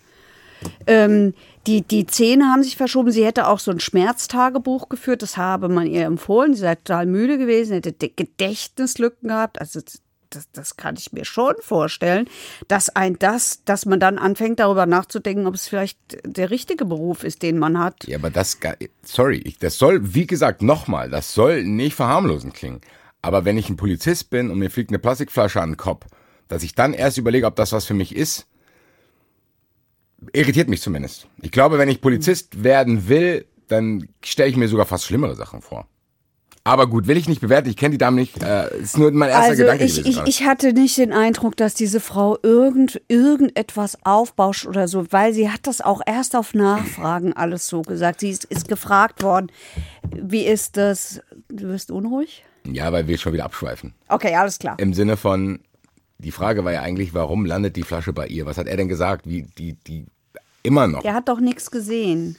Ähm, 0.88 1.34
die, 1.68 1.82
die 1.82 2.06
Zähne 2.06 2.46
haben 2.46 2.64
sich 2.64 2.78
verschoben. 2.78 3.12
Sie 3.12 3.26
hätte 3.26 3.48
auch 3.48 3.60
so 3.60 3.72
ein 3.72 3.80
Schmerztagebuch 3.80 4.90
geführt. 4.90 5.22
Das 5.22 5.38
habe 5.38 5.70
man 5.70 5.88
ihr 5.88 6.06
empfohlen. 6.06 6.54
Sie 6.54 6.62
sei 6.62 6.76
total 6.76 7.06
müde 7.06 7.38
gewesen, 7.38 7.74
hätte 7.74 7.94
Gedächtnislücken 8.10 9.30
gehabt. 9.30 9.60
Also 9.60 9.82
das, 10.30 10.52
das 10.52 10.78
kann 10.78 10.96
ich 10.98 11.12
mir 11.12 11.26
schon 11.26 11.56
vorstellen, 11.62 12.28
dass 12.68 12.90
ein 12.90 13.18
das, 13.18 13.64
dass 13.66 13.86
man 13.86 14.00
dann 14.00 14.18
anfängt 14.18 14.60
darüber 14.60 14.86
nachzudenken, 14.86 15.48
ob 15.48 15.56
es 15.56 15.68
vielleicht 15.68 15.98
der 16.26 16.50
richtige 16.50 16.86
Beruf 16.86 17.24
ist, 17.24 17.42
den 17.42 17.58
man 17.58 17.80
hat. 17.80 18.06
Ja, 18.08 18.18
aber 18.18 18.30
das, 18.30 18.58
sorry, 19.04 19.56
das 19.60 19.78
soll, 19.78 20.14
wie 20.14 20.28
gesagt, 20.28 20.62
nochmal, 20.62 21.10
das 21.10 21.34
soll 21.34 21.64
nicht 21.64 21.96
verharmlosend 21.96 22.54
klingen. 22.54 22.82
Aber 23.22 23.46
wenn 23.46 23.58
ich 23.58 23.70
ein 23.70 23.78
Polizist 23.78 24.30
bin 24.30 24.52
und 24.52 24.60
mir 24.60 24.70
fliegt 24.70 24.92
eine 24.92 25.00
Plastikflasche 25.00 25.62
an 25.62 25.72
den 25.72 25.78
Kopf, 25.78 26.06
dass 26.48 26.64
ich 26.64 26.76
dann 26.76 26.94
erst 26.94 27.18
überlege, 27.18 27.48
ob 27.48 27.56
das 27.56 27.72
was 27.72 27.86
für 27.86 27.96
mich 27.96 28.16
ist, 28.16 28.46
irritiert 30.34 30.70
mich 30.70 30.82
zumindest. 30.82 31.28
Ich 31.42 31.52
glaube, 31.52 31.78
wenn 31.78 31.90
ich 31.90 32.02
Polizist 32.02 32.64
werden 32.64 33.08
will, 33.08 33.46
dann 33.68 34.08
stelle 34.24 34.50
ich 34.50 34.58
mir 34.58 34.68
sogar 34.68 34.86
fast 34.86 35.06
schlimmere 35.06 35.36
Sachen 35.36 35.62
vor. 35.62 35.88
Aber 36.68 36.88
gut, 36.88 37.06
will 37.06 37.18
ich 37.18 37.30
nicht 37.30 37.42
bewerten, 37.42 37.70
ich 37.70 37.78
kenne 37.78 37.92
die 37.92 38.00
Dame 38.00 38.20
nicht, 38.20 38.42
äh, 38.42 38.76
ist 38.80 38.98
nur 38.98 39.12
mein 39.12 39.30
erster 39.30 39.52
Also 39.52 39.64
Gedanke 39.64 39.84
ich, 39.84 40.04
ich, 40.04 40.20
ich 40.26 40.44
hatte 40.46 40.74
nicht 40.74 40.98
den 40.98 41.14
Eindruck, 41.14 41.56
dass 41.56 41.76
diese 41.76 42.00
Frau 42.00 42.40
irgend, 42.42 43.02
irgendetwas 43.08 44.04
aufbauscht 44.04 44.66
oder 44.66 44.88
so, 44.88 45.06
weil 45.12 45.32
sie 45.32 45.52
hat 45.52 45.68
das 45.68 45.82
auch 45.82 46.02
erst 46.08 46.36
auf 46.36 46.56
Nachfragen 46.56 47.34
alles 47.34 47.68
so 47.68 47.84
gesagt. 47.84 48.22
Sie 48.22 48.32
ist, 48.32 48.46
ist 48.46 48.68
gefragt 48.68 49.22
worden, 49.22 49.52
wie 50.12 50.44
ist 50.44 50.76
das? 50.78 51.22
Du 51.50 51.68
wirst 51.68 51.92
unruhig? 51.92 52.44
ja, 52.72 52.92
weil 52.92 53.08
wir 53.08 53.18
schon 53.18 53.34
wieder 53.34 53.46
abschweifen. 53.46 53.94
Okay, 54.08 54.36
alles 54.36 54.60
klar. 54.60 54.78
Im 54.80 54.94
Sinne 54.94 55.18
von, 55.18 55.60
die 56.18 56.32
Frage 56.32 56.66
war 56.66 56.72
ja 56.72 56.82
eigentlich, 56.82 57.14
warum 57.14 57.46
landet 57.46 57.76
die 57.76 57.84
Flasche 57.84 58.14
bei 58.14 58.28
ihr? 58.28 58.46
Was 58.46 58.58
hat 58.58 58.68
er 58.68 58.78
denn 58.78 58.88
gesagt? 58.88 59.28
Wie, 59.28 59.44
die, 59.44 59.74
die, 59.74 60.06
immer 60.66 60.88
noch. 60.88 61.02
Der 61.02 61.14
hat 61.14 61.30
doch 61.30 61.40
nichts 61.40 61.72
gesehen. 61.72 62.36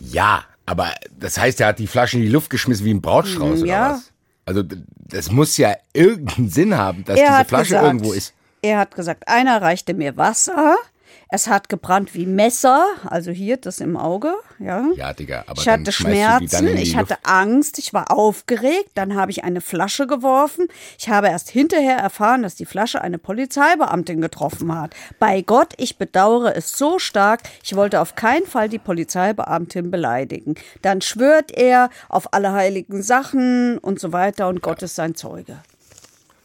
Ja, 0.00 0.44
aber 0.66 0.92
das 1.18 1.38
heißt, 1.38 1.60
er 1.60 1.68
hat 1.68 1.78
die 1.78 1.86
Flasche 1.86 2.16
in 2.16 2.22
die 2.22 2.28
Luft 2.28 2.50
geschmissen 2.50 2.84
wie 2.84 2.94
ein 2.94 3.00
Brautstrauß 3.00 3.60
ja. 3.60 3.64
oder 3.64 3.94
was? 3.94 4.12
Also 4.44 4.62
das 4.96 5.30
muss 5.30 5.56
ja 5.56 5.76
irgendeinen 5.92 6.50
Sinn 6.50 6.76
haben, 6.76 7.04
dass 7.04 7.18
Er 7.18 7.38
diese 7.38 7.44
Flasche 7.44 7.64
gesagt, 7.64 7.84
irgendwo 7.84 8.12
ist. 8.12 8.34
Er 8.62 8.78
hat 8.78 8.94
gesagt, 8.94 9.28
einer 9.28 9.60
reichte 9.60 9.94
mir 9.94 10.16
Wasser. 10.16 10.76
Es 11.34 11.48
hat 11.48 11.70
gebrannt 11.70 12.14
wie 12.14 12.26
Messer, 12.26 12.84
also 13.06 13.30
hier 13.30 13.56
das 13.56 13.80
im 13.80 13.96
Auge, 13.96 14.34
ja. 14.58 14.84
Ja, 14.96 15.14
Digga, 15.14 15.44
aber 15.46 15.62
ich 15.62 15.66
hatte 15.66 15.90
Schmerzen, 15.90 16.76
ich 16.76 16.94
hatte 16.94 17.14
Luft. 17.14 17.26
Angst, 17.26 17.78
ich 17.78 17.94
war 17.94 18.10
aufgeregt, 18.10 18.90
dann 18.96 19.14
habe 19.14 19.30
ich 19.30 19.42
eine 19.42 19.62
Flasche 19.62 20.06
geworfen. 20.06 20.68
Ich 20.98 21.08
habe 21.08 21.28
erst 21.28 21.48
hinterher 21.48 21.96
erfahren, 21.96 22.42
dass 22.42 22.54
die 22.54 22.66
Flasche 22.66 23.00
eine 23.00 23.16
Polizeibeamtin 23.16 24.20
getroffen 24.20 24.78
hat. 24.78 24.94
Bei 25.18 25.40
Gott, 25.40 25.72
ich 25.78 25.96
bedauere 25.96 26.54
es 26.54 26.76
so 26.76 26.98
stark, 26.98 27.40
ich 27.64 27.74
wollte 27.76 28.02
auf 28.02 28.14
keinen 28.14 28.44
Fall 28.44 28.68
die 28.68 28.78
Polizeibeamtin 28.78 29.90
beleidigen. 29.90 30.56
Dann 30.82 31.00
schwört 31.00 31.50
er 31.50 31.88
auf 32.10 32.34
alle 32.34 32.52
heiligen 32.52 33.02
Sachen 33.02 33.78
und 33.78 33.98
so 33.98 34.12
weiter 34.12 34.48
und 34.48 34.60
Gott 34.60 34.82
ist 34.82 34.96
sein 34.96 35.14
Zeuge. 35.14 35.62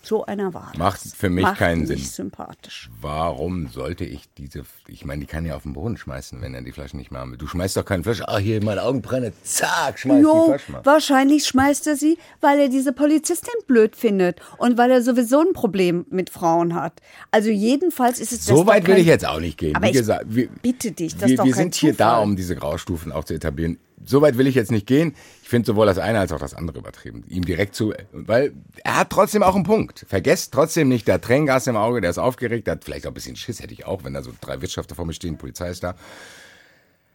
So 0.08 0.26
einer 0.26 0.54
war 0.54 0.70
das. 0.72 0.78
Macht 0.80 1.02
für 1.02 1.30
mich 1.30 1.44
Macht 1.44 1.58
keinen 1.58 1.82
nicht 1.82 2.06
Sinn. 2.06 2.28
sympathisch. 2.28 2.90
Warum 3.02 3.68
sollte 3.68 4.06
ich 4.06 4.22
diese, 4.38 4.64
ich 4.88 5.04
meine, 5.04 5.20
die 5.20 5.26
kann 5.28 5.46
ja 5.46 5.56
auf 5.58 5.64
den 5.64 5.74
Boden 5.74 5.98
schmeißen, 5.98 6.42
wenn 6.42 6.54
er 6.54 6.62
die 6.62 6.72
Flasche 6.72 6.96
nicht 6.96 7.12
mehr 7.12 7.20
haben 7.20 7.32
will. 7.32 7.38
Du 7.38 7.46
schmeißt 7.48 7.76
doch 7.76 7.84
keine 7.84 8.04
Flasche, 8.04 8.26
ah, 8.30 8.38
hier 8.38 8.64
meine 8.64 8.84
Augenbrenne, 8.84 9.34
zack, 9.44 10.00
schmeiß 10.00 10.18
die 10.20 10.24
Jo, 10.24 10.46
Flasche 10.46 10.72
mal. 10.72 10.86
wahrscheinlich 10.86 11.46
schmeißt 11.46 11.88
er 11.88 11.98
sie, 11.98 12.18
weil 12.40 12.58
er 12.60 12.70
diese 12.70 12.94
Polizistin 12.94 13.54
blöd 13.68 13.98
findet 13.98 14.40
und 14.60 14.78
weil 14.78 14.92
er 14.92 15.02
sowieso 15.02 15.42
ein 15.42 15.52
Problem 15.52 16.06
mit 16.10 16.30
Frauen 16.30 16.74
hat. 16.74 17.02
Also 17.32 17.50
jedenfalls 17.50 18.20
ist 18.22 18.32
es 18.32 18.46
So 18.46 18.56
doch 18.58 18.68
weit 18.68 18.88
will 18.88 18.94
kein- 18.94 19.02
ich 19.02 19.08
jetzt 19.08 19.28
auch 19.28 19.42
nicht 19.42 19.58
gehen. 19.58 19.76
Aber 19.76 19.88
Wie 19.88 19.92
gesagt, 19.92 20.26
wir, 20.30 20.48
bitte 20.62 20.92
dich, 20.94 21.14
das 21.18 21.24
wir, 21.24 21.30
ist 21.34 21.40
doch 21.40 21.46
wir 21.46 21.54
sind 21.54 21.76
hier 21.76 21.94
da, 21.94 22.20
um 22.20 22.38
diese 22.38 22.56
Graustufen 22.56 23.12
auch 23.12 23.26
zu 23.26 23.34
etablieren. 23.34 23.78
So 24.06 24.22
weit 24.22 24.38
will 24.38 24.48
ich 24.48 24.56
jetzt 24.56 24.72
nicht 24.72 24.86
gehen. 24.88 25.16
Ich 25.48 25.50
finde 25.50 25.66
sowohl 25.66 25.86
das 25.86 25.98
eine 25.98 26.20
als 26.20 26.34
auch 26.34 26.40
das 26.40 26.54
andere 26.54 26.80
übertrieben. 26.80 27.24
Ihm 27.30 27.46
direkt 27.46 27.74
zu, 27.74 27.94
weil 28.12 28.52
er 28.84 28.98
hat 28.98 29.12
trotzdem 29.12 29.44
auch 29.44 29.56
einen 29.56 29.64
Punkt. 29.64 30.06
Vergesst 30.06 30.54
trotzdem 30.54 30.90
nicht, 30.90 31.08
der 31.08 31.22
Tränengas 31.22 31.68
im 31.68 31.78
Auge, 31.78 32.02
der 32.02 32.10
ist 32.10 32.18
aufgeregt, 32.18 32.68
der 32.68 32.74
hat 32.74 32.84
vielleicht 32.84 33.06
auch 33.06 33.12
ein 33.12 33.14
bisschen 33.14 33.38
Schiss, 33.38 33.62
hätte 33.62 33.72
ich 33.74 33.86
auch, 33.86 34.04
wenn 34.04 34.14
da 34.14 34.22
so 34.22 34.32
drei 34.42 34.62
Wirtschafter 34.62 34.94
vor 34.94 35.06
mir 35.06 35.14
stehen, 35.14 35.38
Polizei 35.38 35.70
ist 35.70 35.86
da. 35.86 35.96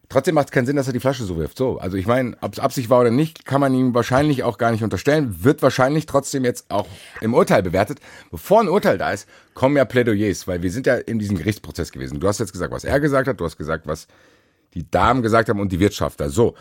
Trotzdem 0.09 0.35
macht 0.35 0.47
es 0.47 0.51
keinen 0.51 0.65
Sinn, 0.65 0.77
dass 0.77 0.87
er 0.87 0.95
die 0.95 1.01
Flasche 1.01 1.25
so 1.25 1.37
wirft. 1.37 1.59
So, 1.59 1.77
also 1.77 1.99
ich 1.99 2.07
meine, 2.07 2.35
ob 2.41 2.55
es 2.55 2.59
Absicht 2.59 2.89
war 2.89 3.03
oder 3.03 3.11
nicht, 3.11 3.45
kann 3.45 3.61
man 3.61 3.75
ihm 3.75 3.93
wahrscheinlich 3.93 4.45
auch 4.45 4.57
gar 4.57 4.73
nicht 4.73 4.83
unterstellen. 4.83 5.45
Wird 5.45 5.61
wahrscheinlich 5.61 6.07
trotzdem 6.07 6.43
jetzt 6.43 6.71
auch 6.71 6.89
im 7.21 7.35
Urteil 7.35 7.63
bewertet. 7.63 8.01
Bevor 8.31 8.63
ein 8.63 8.69
Urteil 8.71 8.97
da 8.97 9.13
ist, 9.13 9.29
kommen 9.53 9.77
ja 9.77 9.85
Plädoyers, 9.85 10.49
weil 10.49 10.63
wir 10.63 10.71
sind 10.71 10.87
ja 10.87 10.95
in 10.95 11.19
diesem 11.19 11.37
Gerichtsprozess 11.37 11.93
gewesen. 11.93 12.19
Du 12.19 12.29
hast 12.29 12.41
jetzt 12.41 12.53
gesagt, 12.53 12.73
was 12.73 12.85
er 12.85 12.99
gesagt 12.99 13.29
hat, 13.29 13.39
du 13.39 13.45
hast 13.45 13.59
gesagt, 13.59 13.87
was 13.87 14.07
die 14.73 14.91
Damen 14.91 15.21
gesagt 15.21 15.51
haben 15.51 15.61
und 15.61 15.71
die 15.71 15.81
Wirtschafter. 15.81 16.31
So. 16.31 16.55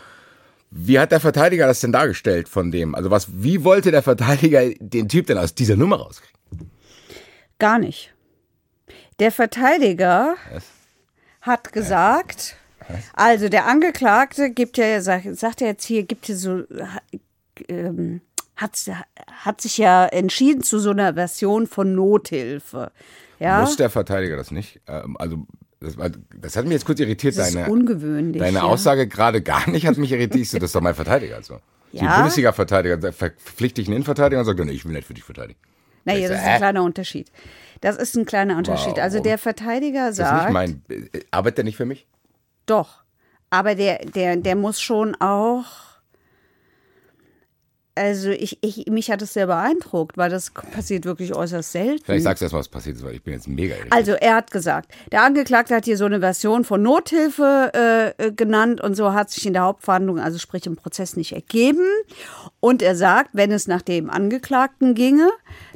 Wie 0.74 0.98
hat 0.98 1.12
der 1.12 1.20
Verteidiger 1.20 1.66
das 1.66 1.80
denn 1.80 1.92
dargestellt 1.92 2.48
von 2.48 2.70
dem? 2.70 2.94
Also 2.94 3.10
was, 3.10 3.28
wie 3.30 3.62
wollte 3.62 3.90
der 3.90 4.02
Verteidiger 4.02 4.70
den 4.80 5.06
Typ 5.06 5.26
denn 5.26 5.36
aus 5.36 5.54
dieser 5.54 5.76
Nummer 5.76 5.96
rauskriegen? 5.96 6.70
Gar 7.58 7.78
nicht. 7.78 8.14
Der 9.18 9.30
Verteidiger 9.30 10.34
Was? 10.50 10.64
hat 11.42 11.72
gesagt, 11.74 12.56
also 13.12 13.50
der 13.50 13.66
Angeklagte 13.66 14.50
gibt 14.50 14.78
ja, 14.78 15.00
sagt, 15.02 15.36
sagt 15.36 15.60
er 15.60 15.68
jetzt 15.68 15.84
hier, 15.84 16.04
gibt 16.04 16.24
hier 16.24 16.36
so, 16.36 16.62
ähm, 17.68 18.22
hat, 18.56 18.72
hat 19.30 19.60
sich 19.60 19.76
ja 19.76 20.06
entschieden 20.06 20.62
zu 20.62 20.78
so 20.78 20.90
einer 20.90 21.14
Version 21.14 21.66
von 21.66 21.94
Nothilfe. 21.94 22.92
Ja, 23.38 23.60
Muss 23.60 23.76
der 23.76 23.90
Verteidiger 23.90 24.36
das 24.36 24.50
nicht? 24.50 24.80
Ähm, 24.88 25.16
also 25.18 25.46
das, 25.82 25.96
war- 25.98 26.10
das 26.40 26.56
hat 26.56 26.64
mich 26.64 26.72
jetzt 26.72 26.84
kurz 26.86 27.00
irritiert, 27.00 27.36
das 27.36 27.48
ist 27.48 27.54
deine, 27.56 27.70
ungewöhnlich. 27.70 28.40
deine 28.40 28.58
ja. 28.58 28.62
Aussage 28.62 29.06
gerade 29.08 29.42
gar 29.42 29.68
nicht 29.68 29.86
hat 29.86 29.96
mich 29.98 30.12
irritiert. 30.12 30.42
Ich 30.42 30.50
so, 30.50 30.58
das 30.58 30.68
ist 30.70 30.74
doch 30.74 30.80
mein 30.80 30.94
Verteidiger. 30.94 31.36
Also. 31.36 31.58
Die 31.92 31.98
Ja. 31.98 32.16
Bundesliga-Verteidiger, 32.16 32.96
der 32.96 33.12
verpflichte 33.12 33.80
ich 33.82 33.86
einen 33.88 33.96
Innenverteidiger 33.96 34.40
und 34.40 34.46
sagt, 34.46 34.58
nee, 34.60 34.72
ich 34.72 34.84
will 34.86 34.92
nicht 34.94 35.06
für 35.06 35.12
dich 35.14 35.24
verteidigen. 35.24 35.58
Naja, 36.04 36.26
so, 36.28 36.32
das 36.32 36.42
ist 36.42 36.48
ein 36.48 36.56
kleiner 36.58 36.82
Unterschied. 36.84 37.30
Das 37.82 37.96
ist 37.96 38.16
ein 38.16 38.24
kleiner 38.24 38.56
Unterschied. 38.56 38.98
Also 38.98 39.16
Warum? 39.18 39.24
der 39.24 39.38
Verteidiger 39.38 40.00
Das 40.06 40.10
ist 40.10 40.16
sagt, 40.18 40.44
nicht 40.44 40.52
mein, 40.52 40.82
äh, 40.88 41.20
arbeitet 41.30 41.58
der 41.58 41.64
nicht 41.64 41.76
für 41.76 41.84
mich? 41.84 42.06
Doch. 42.66 43.02
Aber 43.50 43.74
der, 43.74 43.98
der, 44.06 44.36
der 44.36 44.56
muss 44.56 44.80
schon 44.80 45.14
auch. 45.20 45.66
Also 47.94 48.30
ich, 48.30 48.58
ich, 48.62 48.86
mich 48.86 49.10
hat 49.10 49.20
es 49.20 49.34
sehr 49.34 49.46
beeindruckt, 49.46 50.16
weil 50.16 50.30
das 50.30 50.50
passiert 50.50 51.04
wirklich 51.04 51.34
äußerst 51.34 51.72
selten. 51.72 52.02
Vielleicht 52.02 52.24
sagst 52.24 52.40
du 52.40 52.44
erst 52.46 52.54
mal, 52.54 52.60
was 52.60 52.68
passiert 52.68 52.96
ist, 52.96 53.04
weil 53.04 53.14
ich 53.14 53.22
bin 53.22 53.34
jetzt 53.34 53.46
mega 53.46 53.74
irritiert. 53.74 53.92
Also 53.92 54.12
er 54.12 54.36
hat 54.36 54.50
gesagt, 54.50 54.92
der 55.12 55.22
Angeklagte 55.22 55.74
hat 55.74 55.84
hier 55.84 55.98
so 55.98 56.06
eine 56.06 56.20
Version 56.20 56.64
von 56.64 56.82
Nothilfe 56.82 58.14
äh, 58.16 58.32
genannt 58.32 58.80
und 58.80 58.94
so 58.94 59.12
hat 59.12 59.30
sich 59.30 59.44
in 59.44 59.52
der 59.52 59.62
Hauptverhandlung, 59.62 60.18
also 60.20 60.38
sprich 60.38 60.66
im 60.66 60.76
Prozess, 60.76 61.16
nicht 61.16 61.32
ergeben. 61.32 61.86
Und 62.60 62.80
er 62.80 62.96
sagt, 62.96 63.30
wenn 63.34 63.52
es 63.52 63.66
nach 63.66 63.82
dem 63.82 64.08
Angeklagten 64.08 64.94
ginge, 64.94 65.30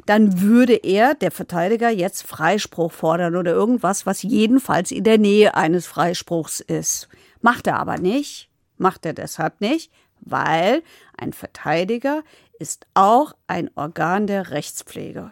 dann 0.07 0.41
würde 0.41 0.73
er, 0.73 1.13
der 1.13 1.29
Verteidiger, 1.29 1.89
jetzt 1.89 2.23
Freispruch 2.23 2.91
fordern 2.91 3.35
oder 3.35 3.51
irgendwas, 3.51 4.07
was 4.07 4.23
jedenfalls 4.23 4.89
in 4.89 5.03
der 5.03 5.19
Nähe 5.19 5.53
eines 5.53 5.85
Freispruchs 5.85 6.61
ist. 6.61 7.09
Macht 7.41 7.67
er 7.67 7.77
aber 7.77 7.99
nicht, 7.99 8.49
macht 8.77 9.05
er 9.05 9.13
deshalb 9.13 9.61
nicht, 9.61 9.91
weil 10.31 10.83
ein 11.17 11.33
Verteidiger 11.33 12.23
ist 12.59 12.87
auch 12.93 13.33
ein 13.47 13.69
Organ 13.75 14.27
der 14.27 14.51
Rechtspflege. 14.51 15.31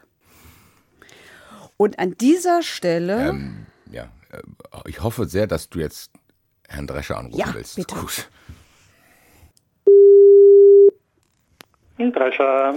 Und 1.78 2.00
an 2.00 2.16
dieser 2.18 2.62
Stelle, 2.64 3.30
ähm, 3.30 3.66
ja, 3.92 4.04
äh, 4.32 4.42
ich 4.88 5.02
hoffe 5.04 5.26
sehr, 5.26 5.48
dass 5.48 5.70
du 5.70 5.80
jetzt 5.80 6.12
Herrn 6.68 6.88
Drescher 6.88 7.18
anrufen 7.18 7.38
Ja, 7.40 7.54
willst. 7.54 7.76
bitte. 7.76 7.96
Gut. 7.96 8.30
Drescher. 11.98 12.76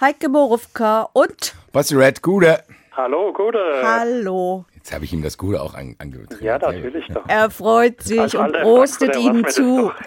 Heike 0.00 0.28
Borufka 0.28 1.02
und 1.12 1.54
Was 1.72 1.92
Red, 1.92 2.22
Gude. 2.22 2.62
Hallo, 2.92 3.32
Gute. 3.32 3.58
Hallo. 3.82 4.64
Jetzt 4.80 4.94
habe 4.94 5.04
ich 5.04 5.12
ihm 5.12 5.20
das 5.20 5.36
Gute 5.36 5.60
auch 5.60 5.74
an, 5.74 5.94
angetrieben. 5.98 6.42
Ja, 6.42 6.56
natürlich 6.56 7.06
doch. 7.08 7.28
Er 7.28 7.50
freut 7.50 8.02
sich 8.02 8.18
Als 8.18 8.34
und 8.34 8.54
prostet 8.54 9.14
Ihnen 9.14 9.42
macht 9.42 9.52
zu. 9.52 9.92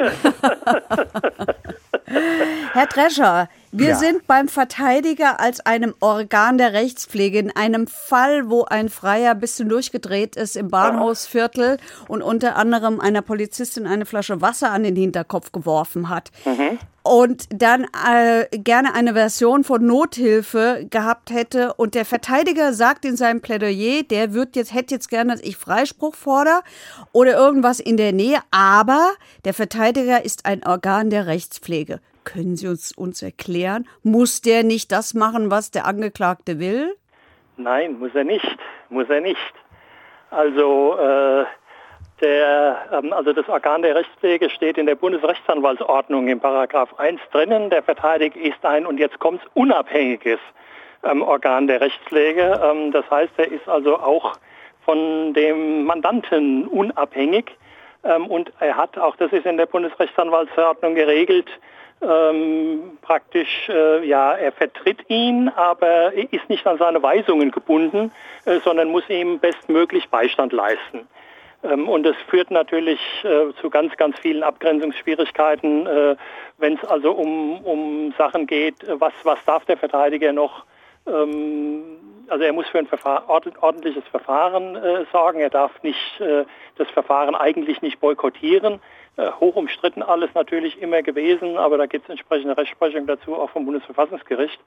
Herr 2.74 2.88
Drescher, 2.88 3.50
wir 3.76 3.90
Ja. 3.90 3.96
sind 3.96 4.28
beim 4.28 4.48
Verteidiger 4.48 5.40
als 5.40 5.60
einem 5.66 5.96
Organ 6.00 6.58
der 6.60 6.74
Rechtspflege 6.74 7.40
in 7.40 7.56
einem 7.56 7.88
Fall, 7.88 8.50
wo 8.50 8.66
ein 8.66 8.88
Freier 8.88 9.32
ein 9.32 9.40
bisschen 9.40 9.68
durchgedreht 9.68 10.36
ist 10.36 10.56
im 10.56 10.70
Bahnhofsviertel 10.70 11.78
und 12.08 12.22
unter 12.22 12.56
anderem 12.56 13.00
einer 13.00 13.24
Polizistin 13.24 13.88
eine 13.88 14.06
Flasche 14.06 14.42
Wasser 14.42 14.72
an 14.72 14.84
den 14.84 14.96
Hinterkopf 14.96 15.52
geworfen 15.52 16.10
hat. 16.10 16.30
Und 17.02 17.48
dann 17.50 17.86
äh, 18.08 18.46
gerne 18.60 18.94
eine 18.94 19.14
Version 19.14 19.64
von 19.66 19.86
Nothilfe 19.86 20.86
gehabt 20.90 21.32
hätte. 21.32 21.74
Und 21.74 21.96
der 21.96 22.06
Verteidiger 22.06 22.74
sagt 22.74 23.04
in 23.04 23.18
seinem 23.18 23.42
Plädoyer, 23.42 24.04
der 24.04 24.34
wird 24.34 24.56
jetzt, 24.56 24.74
hätte 24.74 24.94
jetzt 24.96 25.10
gerne, 25.10 25.34
dass 25.34 25.42
ich 25.42 25.58
Freispruch 25.58 26.16
fordere 26.16 26.62
oder 27.12 27.34
irgendwas 27.34 27.80
in 27.82 27.98
der 27.98 28.14
Nähe. 28.14 28.38
Aber 28.52 29.12
der 29.44 29.54
Verteidiger 29.54 30.24
ist 30.24 30.46
ein 30.46 30.64
Organ 30.66 31.10
der 31.10 31.26
Rechtspflege. 31.28 32.00
Können 32.24 32.56
Sie 32.56 32.68
uns, 32.68 32.92
uns 32.92 33.22
erklären, 33.22 33.88
muss 34.04 34.42
der 34.42 34.64
nicht 34.64 34.92
das 34.92 35.14
machen, 35.14 35.52
was 35.52 35.72
der 35.72 35.86
Angeklagte 35.86 36.60
will? 36.60 36.96
Nein, 37.58 38.00
muss 38.00 38.16
er 38.16 38.24
nicht. 38.24 38.58
Muss 38.90 39.10
er 39.10 39.22
nicht. 39.22 39.54
Also, 40.32 40.98
äh, 40.98 41.46
der, 42.22 42.78
ähm, 42.92 43.14
also 43.14 43.34
das 43.34 43.48
Organ 43.50 43.82
der 43.82 43.96
Rechtspflege 43.96 44.50
steht 44.50 44.78
in 44.78 44.86
der 44.86 44.96
Bundesrechtsanwaltsordnung 44.96 46.28
im 46.28 46.40
Paragraph 46.40 46.98
1 46.98 47.20
drinnen. 47.32 47.70
Der 47.70 47.84
Verteidiger 47.84 48.40
ist 48.40 48.66
ein, 48.66 48.86
und 48.86 48.98
jetzt 48.98 49.20
kommt's, 49.20 49.44
unabhängiges 49.54 50.40
ähm, 51.04 51.22
Organ 51.22 51.68
der 51.68 51.82
Rechtspflege. 51.82 52.60
Ähm, 52.64 52.92
das 52.92 53.10
heißt, 53.12 53.34
er 53.38 53.52
ist 53.52 53.68
also 53.68 54.00
auch 54.00 54.38
von 54.86 55.34
dem 55.34 55.86
Mandanten 55.86 56.68
unabhängig. 56.68 57.52
Ähm, 58.04 58.28
und 58.28 58.52
er 58.60 58.78
hat, 58.78 58.98
auch 58.98 59.16
das 59.16 59.32
ist 59.32 59.46
in 59.46 59.58
der 59.58 59.66
Bundesrechtsanwaltsverordnung 59.66 60.96
geregelt, 60.96 61.48
ähm, 62.08 62.98
praktisch, 63.02 63.70
äh, 63.70 64.06
ja, 64.06 64.34
er 64.34 64.52
vertritt 64.52 65.10
ihn, 65.10 65.50
aber 65.50 66.14
er 66.14 66.32
ist 66.34 66.50
nicht 66.50 66.66
an 66.68 66.78
seine 66.78 67.02
Weisungen 67.02 67.52
gebunden, 67.52 68.12
äh, 68.46 68.60
sondern 68.60 68.90
muss 68.90 69.10
ihm 69.10 69.40
bestmöglich 69.40 70.10
Beistand 70.10 70.54
leisten. 70.54 71.08
Ähm, 71.64 71.88
und 71.88 72.06
es 72.06 72.16
führt 72.28 72.52
natürlich 72.52 73.00
äh, 73.24 73.54
zu 73.62 73.70
ganz, 73.70 73.96
ganz 73.98 74.20
vielen 74.20 74.44
Abgrenzungsschwierigkeiten, 74.44 75.88
äh, 75.88 76.16
wenn 76.58 76.76
es 76.76 76.84
also 76.86 77.12
um, 77.12 77.60
um 77.64 78.14
Sachen 78.18 78.48
geht, 78.48 78.76
was, 78.88 79.14
was 79.24 79.40
darf 79.46 79.66
der 79.66 79.78
Verteidiger 79.78 80.34
noch 80.34 80.66
ähm, 81.08 81.84
also 82.30 82.44
er 82.44 82.54
muss 82.54 82.68
für 82.68 82.80
ein 82.80 82.88
Verfahr 82.88 83.30
ord- 83.30 83.62
ordentliches 83.62 84.04
Verfahren 84.10 84.76
äh, 84.76 85.06
sorgen. 85.12 85.40
Er 85.40 85.50
darf 85.50 85.72
nicht 85.84 86.20
äh, 86.22 86.46
das 86.78 86.90
Verfahren 86.90 87.36
eigentlich 87.36 87.82
nicht 87.82 88.00
boykottieren. 88.00 88.80
Äh, 89.16 89.32
hoch 89.40 89.56
umstritten 89.56 90.02
alles 90.02 90.34
natürlich 90.34 90.82
immer 90.82 91.04
gewesen, 91.04 91.58
aber 91.58 91.78
da 91.78 91.86
gibt 91.86 92.06
es 92.06 92.10
entsprechende 92.10 92.58
Rechtsprechung 92.58 93.06
dazu 93.06 93.36
auch 93.36 93.50
vom 93.52 93.66
Bundesverfassungsgericht. 93.66 94.60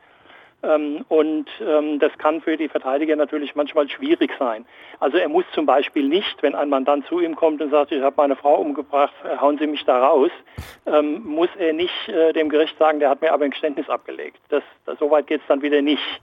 Ähm, 0.62 1.04
und 1.08 1.46
ähm, 1.60 1.98
das 1.98 2.16
kann 2.18 2.40
für 2.40 2.56
die 2.56 2.68
Verteidiger 2.68 3.14
natürlich 3.16 3.54
manchmal 3.54 3.88
schwierig 3.88 4.30
sein. 4.38 4.64
Also 5.00 5.18
er 5.18 5.28
muss 5.28 5.44
zum 5.52 5.66
Beispiel 5.66 6.08
nicht, 6.08 6.42
wenn 6.42 6.54
ein 6.54 6.70
Mandant 6.70 7.06
zu 7.06 7.20
ihm 7.20 7.36
kommt 7.36 7.60
und 7.60 7.70
sagt, 7.70 7.92
ich 7.92 8.02
habe 8.02 8.14
meine 8.16 8.36
Frau 8.36 8.56
umgebracht, 8.56 9.12
äh, 9.24 9.36
hauen 9.36 9.58
Sie 9.58 9.66
mich 9.66 9.84
da 9.84 9.98
raus, 9.98 10.30
ähm, 10.86 11.22
muss 11.24 11.50
er 11.58 11.72
nicht 11.72 12.08
äh, 12.08 12.32
dem 12.32 12.48
Gericht 12.48 12.78
sagen, 12.78 13.00
der 13.00 13.10
hat 13.10 13.20
mir 13.20 13.32
aber 13.32 13.44
ein 13.44 13.50
Geständnis 13.50 13.90
abgelegt. 13.90 14.40
Das, 14.48 14.62
das, 14.86 14.98
so 14.98 15.10
weit 15.10 15.26
geht 15.26 15.42
es 15.42 15.46
dann 15.46 15.62
wieder 15.62 15.82
nicht. 15.82 16.20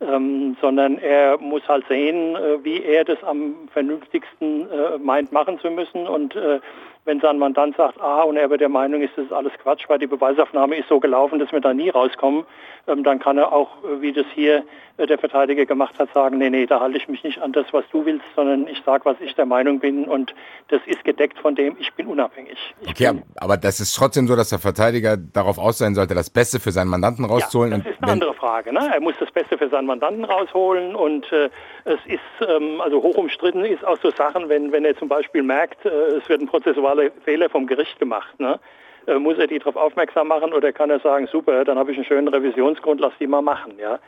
Ähm, 0.00 0.56
sondern 0.60 0.98
er 0.98 1.38
muss 1.38 1.66
halt 1.68 1.86
sehen, 1.88 2.34
äh, 2.34 2.62
wie 2.64 2.82
er 2.82 3.04
das 3.04 3.22
am 3.22 3.68
vernünftigsten 3.72 4.68
äh, 4.68 4.98
meint 4.98 5.30
machen 5.30 5.60
zu 5.60 5.70
müssen 5.70 6.08
und 6.08 6.34
äh, 6.34 6.60
wenn 7.04 7.20
sein 7.20 7.38
Mandant 7.38 7.76
sagt, 7.76 8.00
ah, 8.00 8.22
und 8.22 8.36
er 8.36 8.44
aber 8.44 8.58
der 8.58 8.68
Meinung 8.68 9.02
ist, 9.02 9.12
das 9.16 9.26
ist 9.26 9.32
alles 9.32 9.52
Quatsch, 9.62 9.84
weil 9.88 9.98
die 9.98 10.06
Beweisaufnahme 10.06 10.76
ist 10.76 10.88
so 10.88 11.00
gelaufen, 11.00 11.38
dass 11.38 11.52
wir 11.52 11.60
da 11.60 11.74
nie 11.74 11.90
rauskommen, 11.90 12.44
ähm, 12.86 13.04
dann 13.04 13.18
kann 13.18 13.38
er 13.38 13.52
auch, 13.52 13.82
äh, 13.84 14.00
wie 14.00 14.12
das 14.12 14.26
hier 14.34 14.64
äh, 14.96 15.06
der 15.06 15.18
Verteidiger 15.18 15.66
gemacht 15.66 15.98
hat, 15.98 16.12
sagen, 16.14 16.38
nee, 16.38 16.50
nee, 16.50 16.66
da 16.66 16.80
halte 16.80 16.96
ich 16.96 17.08
mich 17.08 17.24
nicht 17.24 17.40
an 17.40 17.52
das, 17.52 17.66
was 17.72 17.84
du 17.90 18.04
willst, 18.04 18.24
sondern 18.36 18.66
ich 18.68 18.82
sage, 18.84 19.04
was 19.04 19.16
ich 19.20 19.34
der 19.34 19.46
Meinung 19.46 19.80
bin 19.80 20.04
und 20.04 20.34
das 20.68 20.80
ist 20.86 21.04
gedeckt 21.04 21.38
von 21.38 21.54
dem, 21.54 21.76
ich 21.78 21.92
bin 21.94 22.06
unabhängig. 22.06 22.56
Ich 22.80 22.88
okay, 22.90 23.12
bin, 23.12 23.22
aber 23.36 23.56
das 23.56 23.80
ist 23.80 23.94
trotzdem 23.94 24.26
so, 24.26 24.36
dass 24.36 24.50
der 24.50 24.58
Verteidiger 24.58 25.16
darauf 25.16 25.58
aus 25.58 25.78
sein 25.78 25.94
sollte, 25.94 26.14
das 26.14 26.30
Beste 26.30 26.60
für 26.60 26.72
seinen 26.72 26.88
Mandanten 26.88 27.24
rauszuholen. 27.24 27.72
Ja, 27.72 27.78
das 27.78 27.86
ist 27.88 28.02
eine 28.02 28.12
andere 28.12 28.34
Frage. 28.34 28.72
Ne? 28.72 28.90
Er 28.92 29.00
muss 29.00 29.14
das 29.18 29.30
Beste 29.30 29.58
für 29.58 29.68
seinen 29.68 29.86
Mandanten 29.86 30.24
rausholen 30.24 30.94
und 30.94 31.30
äh, 31.32 31.50
es 31.84 32.00
ist, 32.06 32.48
ähm, 32.48 32.80
also 32.80 33.02
hoch 33.02 33.16
umstritten 33.16 33.64
ist 33.64 33.84
auch 33.84 33.98
so 34.02 34.10
Sachen, 34.10 34.48
wenn, 34.48 34.72
wenn 34.72 34.84
er 34.84 34.96
zum 34.96 35.08
Beispiel 35.08 35.42
merkt, 35.42 35.84
äh, 35.84 35.88
es 35.88 36.28
wird 36.28 36.40
ein 36.40 36.48
prozessualer 36.94 37.10
Fehler 37.24 37.48
vom 37.48 37.66
Gericht 37.66 37.98
gemacht. 37.98 38.38
Ne? 38.38 38.58
Äh, 39.06 39.18
muss 39.18 39.38
er 39.38 39.46
die 39.46 39.58
darauf 39.58 39.76
aufmerksam 39.76 40.28
machen 40.28 40.52
oder 40.52 40.72
kann 40.72 40.90
er 40.90 41.00
sagen, 41.00 41.26
super, 41.26 41.64
dann 41.64 41.78
habe 41.78 41.92
ich 41.92 41.98
einen 41.98 42.06
schönen 42.06 42.28
Revisionsgrund, 42.28 43.00
lass 43.00 43.12
die 43.18 43.26
mal 43.26 43.42
machen. 43.42 43.78
Ja? 43.78 43.98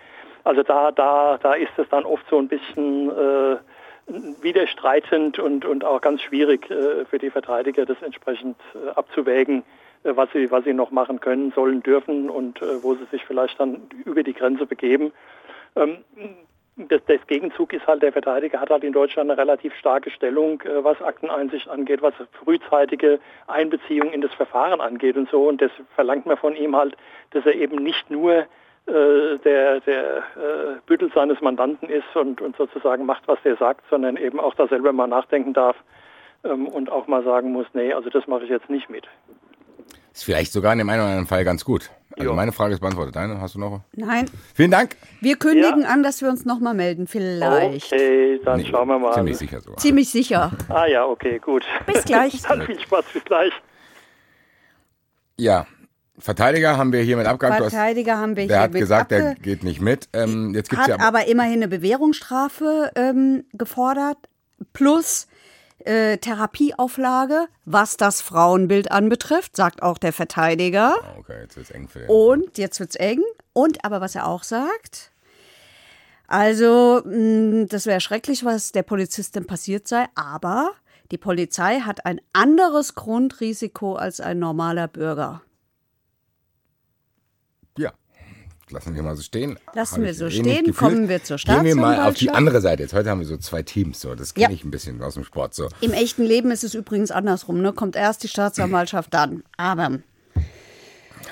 Also 0.45 0.63
da, 0.63 0.93
da, 0.93 1.39
da 1.43 1.55
ist 1.55 1.77
es 1.77 1.89
dann 1.89 2.05
oft 2.05 2.25
so 2.31 2.39
ein 2.39 2.49
bisschen 2.49 3.11
äh, 3.11 3.57
widerstreitend 4.41 5.39
und, 5.39 5.65
und 5.65 5.85
auch 5.85 6.01
ganz 6.01 6.23
schwierig 6.23 6.71
äh, 6.71 7.05
für 7.07 7.19
die 7.19 7.31
Verteidiger, 7.31 7.85
das 7.85 8.01
entsprechend 8.03 8.57
äh, 8.75 8.91
abzuwägen, 8.91 9.65
äh, 10.05 10.13
was 10.15 10.29
sie, 10.33 10.51
was 10.51 10.65
sie 10.65 10.75
noch 10.75 10.93
machen 10.93 11.21
können, 11.21 11.53
sollen, 11.53 11.83
dürfen 11.83 12.31
und 12.31 12.63
äh, 12.63 12.83
wo 12.83 12.95
sie 12.95 13.07
sich 13.11 13.25
vielleicht 13.25 13.59
dann 13.59 13.83
über 14.05 14.23
die 14.23 14.35
Grenze 14.35 14.67
begeben. 14.67 15.13
Ähm, 15.75 15.99
das, 16.77 17.01
das, 17.07 17.27
Gegenzug 17.27 17.73
ist 17.73 17.87
halt, 17.87 18.03
der 18.03 18.13
Verteidiger 18.13 18.61
hat 18.61 18.71
halt 18.71 18.85
in 18.85 18.93
Deutschland 18.93 19.31
eine 19.31 19.41
relativ 19.41 19.75
starke 19.75 20.11
Stellung, 20.11 20.61
äh, 20.63 20.85
was 20.85 21.01
Akteneinsicht 21.01 21.69
angeht, 21.69 22.03
was 22.03 22.15
frühzeitige 22.45 23.19
Einbeziehung 23.47 24.13
in 24.13 24.21
das 24.21 24.33
Verfahren 24.35 24.81
angeht 24.81 25.17
und 25.17 25.29
so. 25.31 25.49
Und 25.49 25.63
das 25.63 25.71
verlangt 25.95 26.27
man 26.27 26.37
von 26.37 26.55
ihm 26.55 26.77
halt, 26.77 26.97
dass 27.31 27.47
er 27.47 27.55
eben 27.55 27.77
nicht 27.77 28.11
nur 28.11 28.47
äh, 28.87 29.39
der, 29.45 29.81
der 29.81 30.19
äh, 30.19 30.81
Büttel 30.87 31.11
seines 31.15 31.41
Mandanten 31.41 31.89
ist 31.89 32.15
und, 32.15 32.41
und 32.43 32.57
sozusagen 32.57 33.07
macht, 33.07 33.27
was 33.27 33.41
der 33.43 33.57
sagt, 33.57 33.85
sondern 33.89 34.17
eben 34.17 34.39
auch 34.39 34.55
da 34.55 34.69
selber 34.69 34.93
mal 34.93 35.07
nachdenken 35.07 35.55
darf 35.55 35.77
ähm, 36.45 36.69
und 36.69 36.91
auch 36.91 37.07
mal 37.07 37.25
sagen 37.25 37.53
muss, 37.53 37.67
nee, 37.73 37.93
also 37.95 38.11
das 38.11 38.27
mache 38.27 38.45
ich 38.45 38.51
jetzt 38.51 38.69
nicht 38.69 38.91
mit. 38.91 39.09
Ist 40.17 40.25
vielleicht 40.25 40.51
sogar 40.51 40.73
in 40.73 40.79
dem 40.79 40.89
einen 40.89 41.03
oder 41.03 41.11
anderen 41.11 41.27
Fall 41.27 41.45
ganz 41.45 41.63
gut. 41.63 41.91
Also 42.13 42.31
jo. 42.31 42.35
meine 42.35 42.51
Frage 42.51 42.73
ist 42.73 42.81
beantwortet. 42.81 43.15
Deine 43.15 43.39
hast 43.39 43.55
du 43.55 43.59
noch? 43.59 43.83
Nein. 43.93 44.31
Vielen 44.55 44.71
Dank. 44.71 44.97
Wir 45.21 45.37
kündigen 45.37 45.83
ja. 45.83 45.89
an, 45.89 46.03
dass 46.03 46.23
wir 46.23 46.31
uns 46.31 46.47
nochmal 46.47 46.73
melden, 46.73 47.07
vielleicht. 47.07 47.93
Okay, 47.93 48.41
dann 48.43 48.61
nee, 48.61 48.67
schauen 48.71 48.89
wir 48.89 48.99
mal. 48.99 49.13
Ziemlich 49.13 49.37
sicher 49.37 49.61
sogar. 49.61 49.77
Ziemlich 49.77 50.09
sicher. 50.09 50.53
Ah 50.71 50.87
ja, 50.87 51.05
okay, 51.05 51.39
gut. 51.39 51.67
Bis 51.85 52.03
gleich. 52.05 52.41
dann 52.49 52.63
viel 52.63 52.81
Spaß, 52.81 53.05
bis 53.13 53.25
gleich. 53.25 53.53
Ja, 55.37 55.67
Verteidiger 56.19 56.79
haben 56.79 56.95
wir 56.95 57.03
hiermit 57.03 57.27
abgehakt. 57.27 57.61
Verteidiger 57.61 58.17
haben 58.17 58.37
wir 58.37 58.47
der 58.47 58.61
hiermit 58.61 58.75
hat 58.75 58.81
gesagt, 58.81 59.11
der 59.11 59.35
geht 59.35 59.65
nicht 59.65 59.83
mit. 59.83 60.09
Ähm, 60.15 60.55
jetzt 60.55 60.71
gibt's 60.71 60.89
hat 60.89 60.99
ja 60.99 61.07
aber 61.07 61.27
immerhin 61.27 61.57
eine 61.57 61.69
Bewährungsstrafe 61.69 62.91
ähm, 62.97 63.45
gefordert 63.53 64.17
plus 64.73 65.29
äh, 65.87 66.19
Therapieauflage, 66.19 67.49
was 67.65 67.97
das 67.97 68.21
Frauenbild 68.21 68.91
anbetrifft, 68.91 69.57
sagt 69.57 69.83
auch 69.83 69.99
der 69.99 70.13
Verteidiger. 70.13 70.95
Oh, 71.17 71.21
okay, 71.21 71.43
jetzt 71.43 71.57
wird's 71.57 71.71
eng 71.71 71.89
für 71.89 72.01
den. 72.01 72.09
Und 72.09 72.59
jetzt 72.59 72.81
wird's 72.81 72.97
eng. 72.97 73.23
Und 73.53 73.85
aber 73.85 74.01
was 74.01 74.15
er 74.15 74.27
auch 74.27 74.43
sagt, 74.43 75.13
also 76.27 77.03
mh, 77.05 77.67
das 77.67 77.87
wäre 77.87 78.01
schrecklich, 78.01 78.45
was 78.45 78.73
der 78.73 78.83
Polizistin 78.83 79.47
passiert 79.47 79.89
sei, 79.89 80.07
aber 80.15 80.73
die 81.11 81.19
Polizei 81.19 81.81
hat 81.81 82.05
ein 82.05 82.21
anderes 82.33 82.95
Grundrisiko 82.95 83.95
als 83.95 84.21
ein 84.21 84.39
normaler 84.39 84.89
Bürger. 84.89 85.43
Lassen 88.71 88.95
wir 88.95 89.03
mal 89.03 89.17
so 89.17 89.23
stehen. 89.23 89.59
Lassen 89.75 90.03
wir 90.03 90.15
so 90.15 90.31
stehen, 90.31 90.75
kommen 90.75 91.09
wir 91.09 91.23
zur 91.23 91.39
Staatsanwaltschaft. 91.39 91.65
Gehen 91.65 91.77
wir 91.77 91.99
mal 91.99 92.09
auf 92.09 92.15
die 92.15 92.31
andere 92.31 92.61
Seite. 92.61 92.83
Jetzt 92.83 92.95
heute 92.95 93.11
haben 93.11 93.21
wir 93.21 93.27
so 93.27 93.37
zwei 93.37 93.63
Teams, 93.63 94.01
so 94.01 94.15
das 94.15 94.35
kenne 94.35 94.49
ja. 94.49 94.55
ich 94.55 94.65
ein 94.65 94.71
bisschen 94.71 95.03
aus 95.03 95.15
dem 95.15 95.25
Sport 95.25 95.55
so. 95.55 95.69
Im 95.81 95.93
echten 95.93 96.25
Leben 96.25 96.51
ist 96.51 96.65
es 96.65 96.75
übrigens 96.75 97.11
andersrum, 97.11 97.61
ne? 97.61 97.73
Kommt 97.73 97.97
erst 97.97 98.23
die 98.23 98.29
Staatsanwaltschaft 98.29 99.13
dann. 99.15 99.43
Aber 99.57 99.99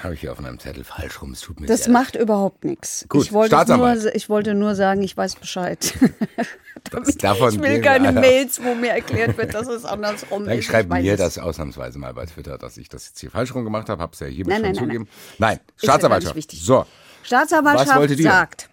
habe 0.04 0.14
ich 0.14 0.20
hier 0.20 0.32
auf 0.32 0.40
meinem 0.40 0.58
Zettel 0.58 0.84
falsch 0.84 1.22
rum. 1.22 1.32
Es 1.32 1.40
tut 1.40 1.60
mir 1.60 1.66
Das 1.66 1.88
macht 1.88 2.14
überhaupt 2.14 2.64
nichts. 2.64 3.06
Gut, 3.08 3.24
ich 3.24 3.32
wollte, 3.32 3.56
nur, 3.74 4.14
ich 4.14 4.28
wollte 4.28 4.54
nur 4.54 4.74
sagen, 4.74 5.02
ich 5.02 5.16
weiß 5.16 5.36
Bescheid. 5.36 5.94
Das, 6.90 7.16
davon 7.16 7.54
ich 7.54 7.60
will 7.62 7.80
keine 7.80 8.08
Alter. 8.08 8.20
Mails, 8.20 8.62
wo 8.62 8.74
mir 8.74 8.90
erklärt 8.90 9.38
wird, 9.38 9.54
dass 9.54 9.68
es 9.68 9.86
andersrum 9.86 10.44
Dann 10.44 10.58
ist. 10.58 10.66
Schreib 10.66 10.90
mir 10.90 11.16
das 11.16 11.38
ausnahmsweise 11.38 11.98
mal 11.98 12.12
bei 12.12 12.26
Twitter, 12.26 12.58
dass 12.58 12.76
ich 12.76 12.90
das 12.90 13.06
jetzt 13.06 13.20
hier 13.20 13.30
falsch 13.30 13.54
rum 13.54 13.64
gemacht 13.64 13.88
habe. 13.88 14.02
Habe 14.02 14.12
es 14.12 14.20
ja 14.20 14.26
hiermit 14.26 14.48
nein, 14.48 14.56
schon 14.56 14.64
nein, 14.64 14.74
zugegeben. 14.74 15.08
Nein, 15.38 15.56
nein. 15.56 15.60
Staatsanwaltschaft. 15.76 16.50
So, 16.52 16.84
Staatsanwaltschaft 17.24 18.18
sagt, 18.18 18.68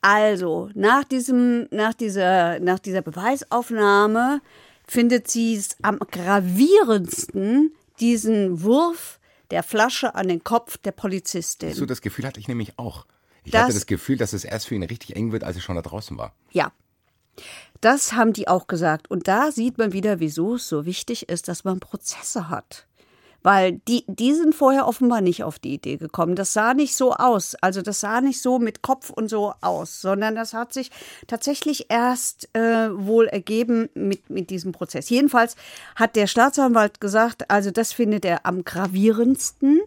also 0.00 0.70
nach, 0.74 1.04
diesem, 1.04 1.66
nach, 1.70 1.94
dieser, 1.94 2.60
nach 2.60 2.78
dieser 2.78 3.02
Beweisaufnahme 3.02 4.40
findet 4.86 5.28
sie 5.28 5.56
es 5.56 5.76
am 5.82 5.98
gravierendsten, 5.98 7.72
diesen 8.00 8.62
Wurf 8.62 9.18
der 9.50 9.62
Flasche 9.62 10.14
an 10.14 10.28
den 10.28 10.44
Kopf 10.44 10.78
der 10.78 10.92
Polizistin. 10.92 11.72
So 11.74 11.86
das 11.86 12.00
Gefühl 12.00 12.26
hatte 12.26 12.40
ich 12.40 12.48
nämlich 12.48 12.78
auch. 12.78 13.06
Ich 13.44 13.52
das, 13.52 13.62
hatte 13.62 13.74
das 13.74 13.86
Gefühl, 13.86 14.16
dass 14.16 14.32
es 14.32 14.44
erst 14.44 14.66
für 14.68 14.74
ihn 14.74 14.82
richtig 14.82 15.16
eng 15.16 15.32
wird, 15.32 15.44
als 15.44 15.56
er 15.56 15.62
schon 15.62 15.76
da 15.76 15.82
draußen 15.82 16.16
war. 16.16 16.34
Ja. 16.50 16.72
Das 17.80 18.14
haben 18.14 18.32
die 18.32 18.48
auch 18.48 18.66
gesagt. 18.66 19.10
Und 19.10 19.28
da 19.28 19.52
sieht 19.52 19.76
man 19.78 19.92
wieder, 19.92 20.20
wieso 20.20 20.54
es 20.54 20.68
so 20.68 20.86
wichtig 20.86 21.28
ist, 21.28 21.48
dass 21.48 21.64
man 21.64 21.80
Prozesse 21.80 22.48
hat. 22.48 22.86
Weil 23.44 23.82
die, 23.86 24.04
die 24.08 24.32
sind 24.32 24.54
vorher 24.54 24.88
offenbar 24.88 25.20
nicht 25.20 25.44
auf 25.44 25.58
die 25.58 25.74
Idee 25.74 25.98
gekommen. 25.98 26.34
Das 26.34 26.54
sah 26.54 26.72
nicht 26.72 26.96
so 26.96 27.12
aus. 27.12 27.54
Also 27.60 27.82
das 27.82 28.00
sah 28.00 28.22
nicht 28.22 28.40
so 28.40 28.58
mit 28.58 28.80
Kopf 28.80 29.10
und 29.10 29.28
so 29.28 29.52
aus, 29.60 30.00
sondern 30.00 30.34
das 30.34 30.54
hat 30.54 30.72
sich 30.72 30.90
tatsächlich 31.26 31.90
erst 31.90 32.48
äh, 32.56 32.88
wohl 32.90 33.26
ergeben 33.26 33.90
mit, 33.92 34.30
mit 34.30 34.48
diesem 34.48 34.72
Prozess. 34.72 35.10
Jedenfalls 35.10 35.56
hat 35.94 36.16
der 36.16 36.26
Staatsanwalt 36.26 37.02
gesagt, 37.02 37.50
also 37.50 37.70
das 37.70 37.92
findet 37.92 38.24
er 38.24 38.46
am 38.46 38.64
gravierendsten. 38.64 39.82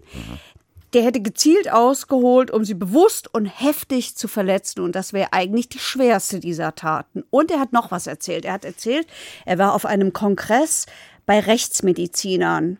Der 0.93 1.01
hätte 1.01 1.22
gezielt 1.22 1.72
ausgeholt, 1.72 2.51
um 2.51 2.64
sie 2.64 2.76
bewusst 2.76 3.34
und 3.34 3.47
heftig 3.47 4.16
zu 4.16 4.28
verletzen. 4.28 4.82
Und 4.82 4.95
das 4.95 5.14
wäre 5.14 5.34
eigentlich 5.34 5.68
die 5.68 5.80
schwerste 5.80 6.39
dieser 6.39 6.76
Taten. 6.76 7.24
Und 7.32 7.49
er 7.49 7.60
hat 7.60 7.74
noch 7.74 7.89
was 7.89 8.05
erzählt. 8.05 8.45
Er 8.45 8.53
hat 8.53 8.66
erzählt, 8.66 9.08
er 9.45 9.58
war 9.58 9.74
auf 9.74 9.88
einem 9.88 10.14
Kongress 10.14 10.86
bei 11.26 11.39
Rechtsmedizinern 11.39 12.78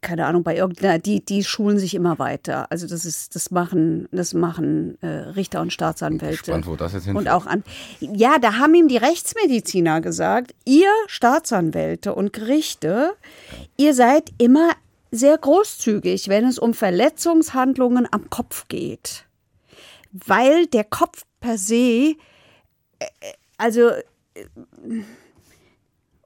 keine 0.00 0.26
Ahnung, 0.26 0.42
bei 0.42 0.56
irgendeiner, 0.56 0.98
die, 0.98 1.24
die 1.24 1.44
schulen 1.44 1.78
sich 1.78 1.94
immer 1.94 2.18
weiter. 2.18 2.70
Also 2.70 2.86
das 2.86 3.04
ist, 3.04 3.34
das 3.34 3.50
machen, 3.50 4.08
das 4.12 4.34
machen 4.34 4.96
äh, 5.02 5.06
Richter 5.06 5.60
und 5.60 5.72
Staatsanwälte. 5.72 6.36
Spannend, 6.36 6.66
wo 6.66 6.76
das 6.76 6.94
jetzt 6.94 7.08
Und 7.08 7.28
auch 7.28 7.46
an. 7.46 7.62
Ja, 8.00 8.38
da 8.38 8.54
haben 8.58 8.74
ihm 8.74 8.88
die 8.88 8.96
Rechtsmediziner 8.96 10.00
gesagt, 10.00 10.54
ihr 10.64 10.88
Staatsanwälte 11.06 12.14
und 12.14 12.32
Gerichte, 12.32 13.12
ihr 13.76 13.94
seid 13.94 14.30
immer 14.38 14.70
sehr 15.10 15.36
großzügig, 15.36 16.28
wenn 16.28 16.46
es 16.46 16.58
um 16.58 16.72
Verletzungshandlungen 16.72 18.08
am 18.10 18.30
Kopf 18.30 18.68
geht. 18.68 19.26
Weil 20.12 20.66
der 20.66 20.84
Kopf 20.84 21.24
per 21.40 21.58
se, 21.58 21.74
äh, 21.74 22.14
äh 22.98 23.06
also 23.58 23.90
äh, 23.90 24.44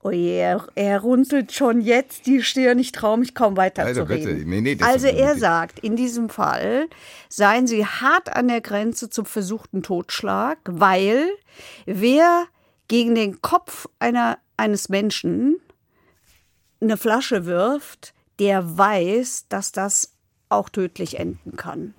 Oh 0.06 0.10
je, 0.10 0.36
er, 0.36 0.66
er, 0.74 1.00
runzelt 1.00 1.52
schon 1.52 1.80
jetzt 1.80 2.26
die 2.26 2.42
Stirn. 2.42 2.78
Ich 2.78 2.92
traue 2.92 3.16
mich 3.16 3.34
kaum 3.34 3.56
weiter 3.56 3.84
also, 3.84 4.02
zu 4.02 4.10
reden. 4.10 4.46
Nee, 4.46 4.60
nee, 4.60 4.76
also 4.82 5.06
er 5.06 5.34
sagt, 5.38 5.78
in 5.78 5.96
diesem 5.96 6.28
Fall 6.28 6.88
seien 7.30 7.66
sie 7.66 7.86
hart 7.86 8.36
an 8.36 8.48
der 8.48 8.60
Grenze 8.60 9.08
zum 9.08 9.24
versuchten 9.24 9.82
Totschlag, 9.82 10.58
weil 10.66 11.26
wer 11.86 12.44
gegen 12.86 13.14
den 13.14 13.40
Kopf 13.40 13.88
einer, 13.98 14.36
eines 14.58 14.90
Menschen 14.90 15.56
eine 16.82 16.98
Flasche 16.98 17.46
wirft, 17.46 18.12
der 18.38 18.76
weiß, 18.76 19.46
dass 19.48 19.72
das 19.72 20.12
auch 20.50 20.68
tödlich 20.68 21.18
enden 21.18 21.56
kann. 21.56 21.94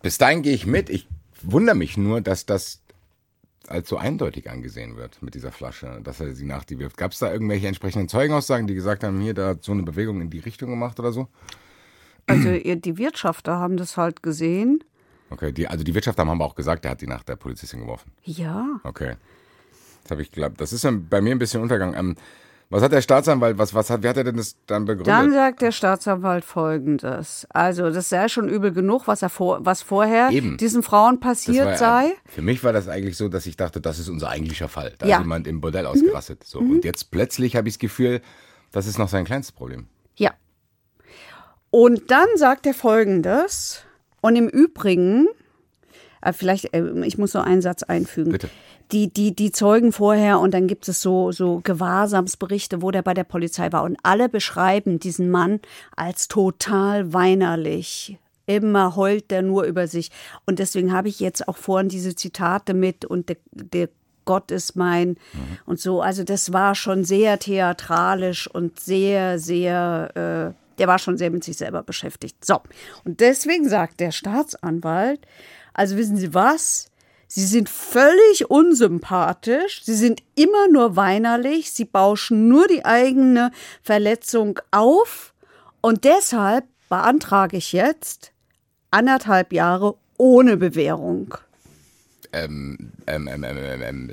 Bis 0.00 0.16
dahin 0.16 0.42
gehe 0.42 0.54
ich 0.54 0.66
mit. 0.66 0.90
Ich 0.90 1.08
wundere 1.42 1.74
mich 1.74 1.96
nur, 1.96 2.20
dass 2.20 2.46
das 2.46 2.81
als 3.72 3.88
so 3.88 3.96
eindeutig 3.96 4.50
angesehen 4.50 4.96
wird 4.96 5.22
mit 5.22 5.34
dieser 5.34 5.50
Flasche, 5.50 6.00
dass 6.04 6.20
er 6.20 6.34
sie 6.34 6.44
nach 6.44 6.64
die 6.64 6.78
wirft. 6.78 6.96
Gab 6.96 7.12
es 7.12 7.18
da 7.18 7.32
irgendwelche 7.32 7.66
entsprechenden 7.66 8.08
Zeugenaussagen, 8.08 8.66
die 8.66 8.74
gesagt 8.74 9.02
haben, 9.02 9.20
hier, 9.20 9.34
da 9.34 9.48
hat 9.48 9.64
so 9.64 9.72
eine 9.72 9.82
Bewegung 9.82 10.20
in 10.20 10.30
die 10.30 10.38
Richtung 10.38 10.70
gemacht 10.70 11.00
oder 11.00 11.12
so? 11.12 11.28
Also 12.26 12.50
die 12.52 12.98
Wirtschafter 12.98 13.58
haben 13.58 13.76
das 13.76 13.96
halt 13.96 14.22
gesehen. 14.22 14.84
Okay, 15.30 15.50
die, 15.50 15.66
also 15.66 15.82
die 15.82 15.94
Wirtschafter 15.94 16.26
haben 16.26 16.42
auch 16.42 16.54
gesagt, 16.54 16.84
der 16.84 16.92
hat 16.92 17.00
die 17.00 17.06
nach 17.06 17.22
der 17.22 17.36
Polizistin 17.36 17.80
geworfen. 17.80 18.12
Ja. 18.22 18.80
Okay. 18.84 19.16
Das 20.02 20.10
habe 20.12 20.22
ich 20.22 20.30
geglaubt. 20.30 20.60
Das 20.60 20.72
ist 20.72 20.86
bei 21.08 21.20
mir 21.20 21.32
ein 21.32 21.38
bisschen 21.38 21.62
untergegangen. 21.62 21.98
Ähm, 21.98 22.16
was 22.72 22.82
hat 22.82 22.92
der 22.92 23.02
Staatsanwalt, 23.02 23.58
was, 23.58 23.74
was 23.74 23.90
hat, 23.90 24.02
wie 24.02 24.08
hat 24.08 24.16
er 24.16 24.24
denn 24.24 24.36
das 24.36 24.56
dann 24.66 24.84
begründet? 24.86 25.08
Dann 25.08 25.32
sagt 25.32 25.62
der 25.62 25.72
Staatsanwalt 25.72 26.44
Folgendes. 26.44 27.46
Also, 27.50 27.90
das 27.90 28.08
sei 28.08 28.28
schon 28.28 28.48
übel 28.48 28.72
genug, 28.72 29.06
was, 29.06 29.22
er 29.22 29.28
vor, 29.28 29.64
was 29.64 29.82
vorher 29.82 30.30
Eben. 30.30 30.56
diesen 30.56 30.82
Frauen 30.82 31.20
passiert 31.20 31.66
war, 31.66 31.76
sei. 31.76 32.12
Für 32.26 32.42
mich 32.42 32.64
war 32.64 32.72
das 32.72 32.88
eigentlich 32.88 33.16
so, 33.16 33.28
dass 33.28 33.46
ich 33.46 33.56
dachte, 33.56 33.80
das 33.80 33.98
ist 33.98 34.08
unser 34.08 34.30
eigentlicher 34.30 34.68
Fall. 34.68 34.94
Da 34.98 35.06
Ja. 35.06 35.18
Mhm. 35.18 35.20
ist 35.20 35.24
jemand 35.26 35.46
im 35.46 35.60
Bordell 35.60 35.86
ausgerastet. 35.86 36.44
So. 36.44 36.58
Und 36.60 36.84
jetzt 36.84 37.10
plötzlich 37.10 37.56
habe 37.56 37.68
ich 37.68 37.74
das 37.74 37.78
Gefühl, 37.80 38.20
das 38.72 38.86
ist 38.86 38.98
noch 38.98 39.08
sein 39.08 39.24
kleinstes 39.24 39.52
Problem. 39.52 39.86
Ja. 40.16 40.32
Und 41.70 42.10
dann 42.10 42.26
sagt 42.36 42.66
er 42.66 42.74
Folgendes. 42.74 43.82
Und 44.20 44.36
im 44.36 44.48
Übrigen, 44.48 45.28
äh, 46.22 46.32
vielleicht, 46.32 46.72
äh, 46.74 47.04
ich 47.04 47.18
muss 47.18 47.32
so 47.32 47.40
einen 47.40 47.62
Satz 47.62 47.82
einfügen. 47.82 48.32
Bitte. 48.32 48.48
Die, 48.90 49.12
die, 49.12 49.34
die 49.34 49.52
Zeugen 49.52 49.92
vorher 49.92 50.38
und 50.38 50.52
dann 50.52 50.66
gibt 50.66 50.86
es 50.86 51.00
so, 51.00 51.32
so 51.32 51.60
Gewahrsamsberichte, 51.62 52.82
wo 52.82 52.90
der 52.90 53.02
bei 53.02 53.14
der 53.14 53.24
Polizei 53.24 53.72
war. 53.72 53.84
Und 53.84 53.96
alle 54.02 54.28
beschreiben 54.28 54.98
diesen 54.98 55.30
Mann 55.30 55.60
als 55.96 56.28
total 56.28 57.12
weinerlich. 57.12 58.18
Immer 58.46 58.96
heult 58.96 59.30
der 59.30 59.42
nur 59.42 59.64
über 59.64 59.86
sich. 59.86 60.10
Und 60.46 60.58
deswegen 60.58 60.92
habe 60.92 61.08
ich 61.08 61.20
jetzt 61.20 61.48
auch 61.48 61.56
vorhin 61.56 61.88
diese 61.88 62.14
Zitate 62.14 62.74
mit 62.74 63.04
und 63.04 63.30
der, 63.30 63.36
der 63.52 63.88
Gott 64.24 64.50
ist 64.50 64.76
mein 64.76 65.16
und 65.64 65.80
so. 65.80 66.00
Also 66.00 66.24
das 66.24 66.52
war 66.52 66.74
schon 66.74 67.04
sehr 67.04 67.38
theatralisch 67.38 68.46
und 68.48 68.78
sehr, 68.78 69.38
sehr, 69.38 70.54
äh, 70.54 70.78
der 70.78 70.88
war 70.88 70.98
schon 70.98 71.18
sehr 71.18 71.30
mit 71.30 71.44
sich 71.44 71.56
selber 71.56 71.82
beschäftigt. 71.82 72.44
So, 72.44 72.60
und 73.04 73.20
deswegen 73.20 73.68
sagt 73.68 74.00
der 74.00 74.10
Staatsanwalt, 74.10 75.20
also 75.74 75.96
wissen 75.96 76.16
Sie 76.16 76.34
was? 76.34 76.90
Sie 77.34 77.46
sind 77.46 77.70
völlig 77.70 78.50
unsympathisch, 78.50 79.82
sie 79.84 79.94
sind 79.94 80.22
immer 80.34 80.68
nur 80.68 80.96
weinerlich, 80.96 81.72
sie 81.72 81.86
bauschen 81.86 82.46
nur 82.46 82.68
die 82.68 82.84
eigene 82.84 83.52
Verletzung 83.82 84.60
auf 84.70 85.32
und 85.80 86.04
deshalb 86.04 86.66
beantrage 86.90 87.56
ich 87.56 87.72
jetzt 87.72 88.32
anderthalb 88.90 89.54
Jahre 89.54 89.94
ohne 90.18 90.58
Bewährung. 90.58 91.34
Ähm, 92.34 92.92
ähm, 93.06 93.28
ähm, 93.28 93.44
ähm, 93.44 93.82
ähm, 93.82 94.10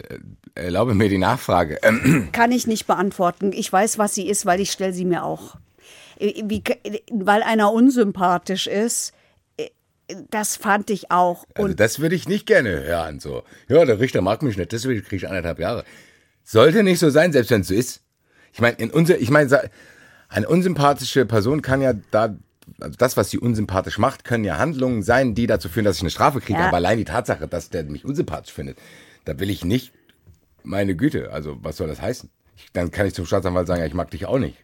äh, 0.55 0.61
erlaube 0.61 0.93
mir 0.93 1.09
die 1.09 1.17
Nachfrage. 1.17 1.77
Ähm, 1.83 2.29
Kann 2.31 2.53
ich 2.53 2.67
nicht 2.67 2.87
beantworten. 2.87 3.51
Ich 3.51 3.71
weiß, 3.71 3.97
was 3.97 4.15
sie 4.15 4.29
ist, 4.29 4.45
weil 4.45 4.61
ich 4.61 4.71
stelle 4.71 4.93
sie 4.93 5.03
mir 5.03 5.25
auch. 5.25 5.57
Äh, 6.19 6.41
Wie, 6.45 6.63
weil 7.11 7.43
einer 7.43 7.73
unsympathisch 7.73 8.67
ist, 8.67 9.09
äh, 9.09 9.13
das 10.29 10.55
fand 10.57 10.89
ich 10.89 11.11
auch. 11.11 11.45
also 11.53 11.67
Und 11.69 11.79
das 11.79 11.99
würde 11.99 12.15
ich 12.15 12.27
nicht 12.27 12.45
gerne 12.45 12.69
hören. 12.83 13.19
So, 13.19 13.43
ja, 13.67 13.83
der 13.85 13.99
Richter 13.99 14.21
mag 14.21 14.41
mich 14.43 14.57
nicht, 14.57 14.71
deswegen 14.71 15.01
kriege 15.03 15.15
ich 15.17 15.27
anderthalb 15.27 15.59
Jahre. 15.59 15.83
Sollte 16.43 16.83
nicht 16.83 16.99
so 16.99 17.09
sein, 17.09 17.31
selbst 17.31 17.51
wenn 17.51 17.61
es 17.61 17.67
so 17.67 17.73
ist. 17.73 18.01
Ich 18.53 18.61
meine, 18.61 18.75
in 18.77 18.89
unser, 18.89 19.19
ich 19.19 19.29
meine, 19.29 19.49
sa- 19.49 19.63
eine 20.29 20.47
unsympathische 20.47 21.25
Person 21.25 21.61
kann 21.61 21.81
ja 21.81 21.93
da, 22.11 22.35
also 22.79 22.95
das, 22.97 23.17
was 23.17 23.29
sie 23.29 23.37
unsympathisch 23.37 23.97
macht, 23.97 24.23
können 24.23 24.43
ja 24.43 24.57
Handlungen 24.57 25.03
sein, 25.03 25.35
die 25.35 25.47
dazu 25.47 25.69
führen, 25.69 25.85
dass 25.85 25.97
ich 25.97 26.01
eine 26.03 26.09
Strafe 26.11 26.39
kriege. 26.41 26.59
Ja. 26.59 26.67
Aber 26.67 26.77
allein 26.77 26.97
die 26.97 27.05
Tatsache, 27.05 27.47
dass 27.47 27.69
der 27.69 27.83
mich 27.83 28.05
unsympathisch 28.05 28.53
findet, 28.53 28.77
da 29.25 29.39
will 29.39 29.49
ich 29.49 29.63
nicht, 29.63 29.91
meine 30.63 30.95
Güte, 30.95 31.31
also 31.31 31.57
was 31.61 31.77
soll 31.77 31.87
das 31.87 32.01
heißen? 32.01 32.29
Ich, 32.57 32.67
dann 32.73 32.91
kann 32.91 33.05
ich 33.07 33.13
zum 33.13 33.25
Staatsanwalt 33.25 33.67
sagen, 33.67 33.79
ja, 33.81 33.87
ich 33.87 33.93
mag 33.93 34.11
dich 34.11 34.25
auch 34.25 34.39
nicht. 34.39 34.57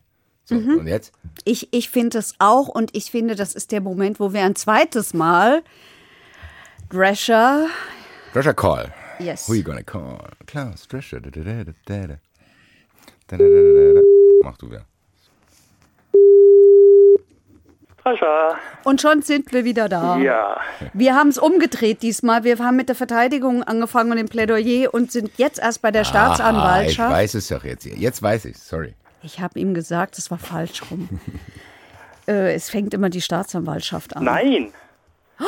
So, 0.45 0.55
Mhm. 0.55 0.77
und 0.79 0.87
jetzt? 0.87 1.11
ich, 1.43 1.73
ich 1.73 1.89
finde 1.89 2.19
es 2.19 2.35
auch. 2.39 2.67
Und 2.67 2.95
ich 2.95 3.09
finde, 3.11 3.35
das 3.35 3.53
ist 3.55 3.71
der 3.71 3.81
Moment, 3.81 4.19
wo 4.19 4.31
wir 4.31 4.43
ein 4.43 4.55
zweites 4.55 5.13
Mal 5.13 5.63
Drescher. 6.89 7.65
Drescher 8.33 8.53
Call. 8.53 8.93
Yes. 9.19 9.49
Who 9.49 9.55
you 9.55 9.63
gonna 9.63 9.81
call? 9.81 10.19
Klaus 10.45 10.87
Drescher. 10.87 11.19
Da, 11.19 11.29
da, 11.31 11.41
da, 11.41 11.63
da, 11.63 11.71
da, 11.85 12.07
da. 12.07 12.15
Da, 13.27 13.37
da, 13.37 13.37
da, 13.37 13.43
da, 13.43 13.93
da. 13.93 14.01
Mach 14.43 14.57
du 14.57 14.67
wieder. 14.69 14.85
Sascha, 18.03 18.55
Und 18.83 19.01
schon 19.01 19.23
sind 19.23 19.51
wir 19.51 19.65
wieder 19.65 19.89
da. 19.89 20.17
ja, 20.17 20.59
Wir 20.93 21.15
haben 21.15 21.29
es 21.29 21.39
umgedreht 21.39 22.03
diesmal. 22.03 22.43
Wir 22.43 22.59
haben 22.59 22.75
mit 22.75 22.87
der 22.87 22.95
Verteidigung 22.95 23.63
angefangen 23.63 24.11
und 24.11 24.17
dem 24.17 24.27
Plädoyer 24.29 24.93
und 24.93 25.11
sind 25.11 25.31
jetzt 25.37 25.57
erst 25.57 25.81
bei 25.81 25.89
der 25.89 26.01
Ah, 26.01 26.03
ich 26.03 26.07
Staatsanwaltschaft. 26.09 27.11
weiß 27.11 27.33
es 27.33 27.47
doch 27.47 27.63
jetzt. 27.63 27.85
Jetzt 27.85 28.21
weiß 28.21 28.45
ich 28.45 28.57
Sorry. 28.59 28.93
Ich 29.26 29.39
habe 29.41 29.59
ihm 29.59 29.73
gesagt, 29.73 30.17
es 30.19 30.30
war 30.30 30.38
falsch 30.38 30.84
rum. 30.91 31.09
äh, 32.28 32.53
es 32.53 32.69
fängt 32.69 32.93
immer 32.93 33.09
die 33.09 33.21
Staatsanwaltschaft 33.21 34.15
an. 34.15 34.23
nein, 34.23 34.71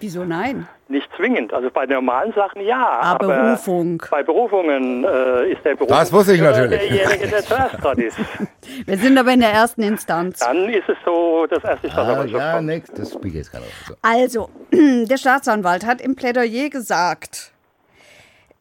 Wieso 0.00 0.24
nein? 0.24 0.68
nicht 0.88 1.08
zwingend. 1.16 1.52
Also 1.54 1.70
bei 1.70 1.86
normalen 1.86 2.32
Sachen 2.34 2.60
ja. 2.60 2.76
Ah, 3.00 3.12
aber 3.12 3.26
Berufung. 3.28 4.02
Bei 4.10 4.22
Berufungen 4.22 5.02
äh, 5.02 5.52
ist 5.52 5.64
der 5.64 5.76
Beruf 5.76 5.88
Das 5.88 6.12
wusste 6.12 6.34
ich 6.34 6.42
natürlich. 6.42 6.78
derjenige, 6.78 7.26
der 7.28 7.42
zuerst 7.42 7.82
dran 7.82 7.98
ist. 7.98 8.18
Wir 8.86 8.98
sind 8.98 9.16
aber 9.16 9.32
in 9.32 9.40
der 9.40 9.50
ersten 9.52 9.82
Instanz. 9.82 10.40
Dann 10.40 10.68
ist 10.68 10.86
es 10.88 10.96
so, 11.06 11.46
dass 11.48 11.64
erst 11.64 11.84
die 11.84 11.88
Ah, 11.88 11.92
Staatsanwaltschaft 11.92 12.42
ja, 12.42 12.52
kommt. 12.52 12.66
nix. 12.66 12.90
Das 12.92 13.16
ich 13.24 13.32
jetzt 13.34 13.50
gerade 13.50 13.64
auf. 13.64 13.84
So. 13.88 13.94
Also, 14.02 14.50
der 14.72 15.16
Staatsanwalt 15.16 15.86
hat 15.86 16.02
im 16.02 16.16
Plädoyer 16.16 16.68
gesagt, 16.68 17.53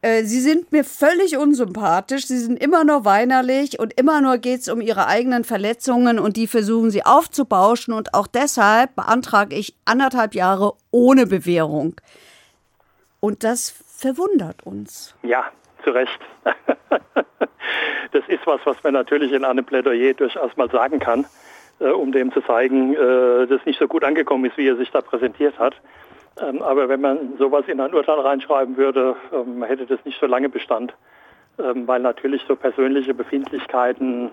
äh, 0.04 0.24
Sie 0.24 0.42
sind 0.42 0.72
mir 0.74 0.84
völlig 0.84 1.38
unsympathisch, 1.38 2.28
Sie 2.28 2.38
sind 2.38 2.62
immer 2.62 2.84
nur 2.84 3.06
weinerlich 3.06 3.80
und 3.80 3.94
immer 3.98 4.20
nur 4.20 4.38
geht 4.38 4.60
es 4.60 4.70
um 4.70 4.82
Ihre 4.82 5.08
eigenen 5.08 5.46
Verletzungen 5.46 6.20
und 6.20 6.36
die 6.36 6.48
versuchen 6.48 6.92
Sie 6.92 7.06
aufzubauschen 7.06 7.94
und 7.94 8.14
auch 8.14 8.28
deshalb 8.28 8.96
beantrage 8.96 9.56
ich 9.56 9.76
anderthalb 9.86 10.36
Jahre 10.36 10.74
ohne 10.92 11.26
Bewährung. 11.26 11.96
Und 13.22 13.46
das 13.46 13.70
verwundert 13.70 14.64
uns. 14.64 15.16
Ja, 15.24 15.46
zu 15.86 15.92
Recht. 15.92 16.20
das 18.12 18.24
ist 18.28 18.46
was, 18.46 18.60
was 18.66 18.76
man 18.84 18.94
natürlich 18.94 19.32
in 19.32 19.46
einem 19.46 19.64
Plädoyer 19.64 20.14
durchaus 20.14 20.58
mal 20.58 20.70
sagen 20.70 21.00
kann, 21.00 21.26
äh, 21.80 21.86
um 21.86 22.12
dem 22.12 22.34
zu 22.34 22.42
zeigen, 22.42 22.94
äh, 22.94 23.48
dass 23.48 23.66
nicht 23.66 23.80
so 23.80 23.88
gut 23.88 24.04
angekommen 24.04 24.44
ist, 24.44 24.58
wie 24.58 24.68
er 24.68 24.76
sich 24.76 24.92
da 24.92 25.00
präsentiert 25.00 25.58
hat. 25.58 25.76
Ähm, 26.42 26.62
aber 26.62 26.90
wenn 26.90 27.02
man 27.02 27.38
sowas 27.38 27.66
in 27.68 27.80
ein 27.80 27.94
Urteil 27.94 28.20
reinschreiben 28.20 28.78
würde, 28.78 29.16
ähm, 29.32 29.64
hätte 29.64 29.86
das 29.86 30.04
nicht 30.06 30.20
so 30.20 30.26
lange 30.26 30.50
Bestand, 30.50 30.94
ähm, 31.60 31.88
weil 31.88 32.00
natürlich 32.00 32.44
so 32.48 32.56
persönliche 32.56 33.14
Befindlichkeiten 33.14 34.32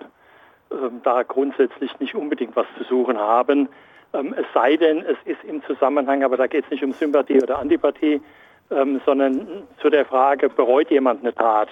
ähm, 0.71 1.01
da 1.03 1.23
grundsätzlich 1.23 1.99
nicht 2.01 2.15
unbedingt 2.15 2.57
was 2.57 2.67
zu 2.79 2.85
suchen 2.85 3.19
haben. 3.19 3.69
Ähm, 4.15 4.35
es 4.37 4.47
sei 4.55 4.77
denn, 4.77 5.05
es 5.05 5.19
ist 5.25 5.45
im 5.45 5.63
Zusammenhang, 5.65 6.25
aber 6.25 6.37
da 6.37 6.47
geht 6.47 6.65
es 6.65 6.71
nicht 6.71 6.83
um 6.83 6.93
Sympathie 6.93 7.43
oder 7.43 7.59
Antipathie, 7.59 8.23
ähm, 8.71 9.01
sondern 9.05 9.65
zu 9.83 9.91
der 9.91 10.07
Frage, 10.07 10.49
bereut 10.49 10.91
jemand 10.91 11.23
eine 11.23 11.35
Tat? 11.35 11.69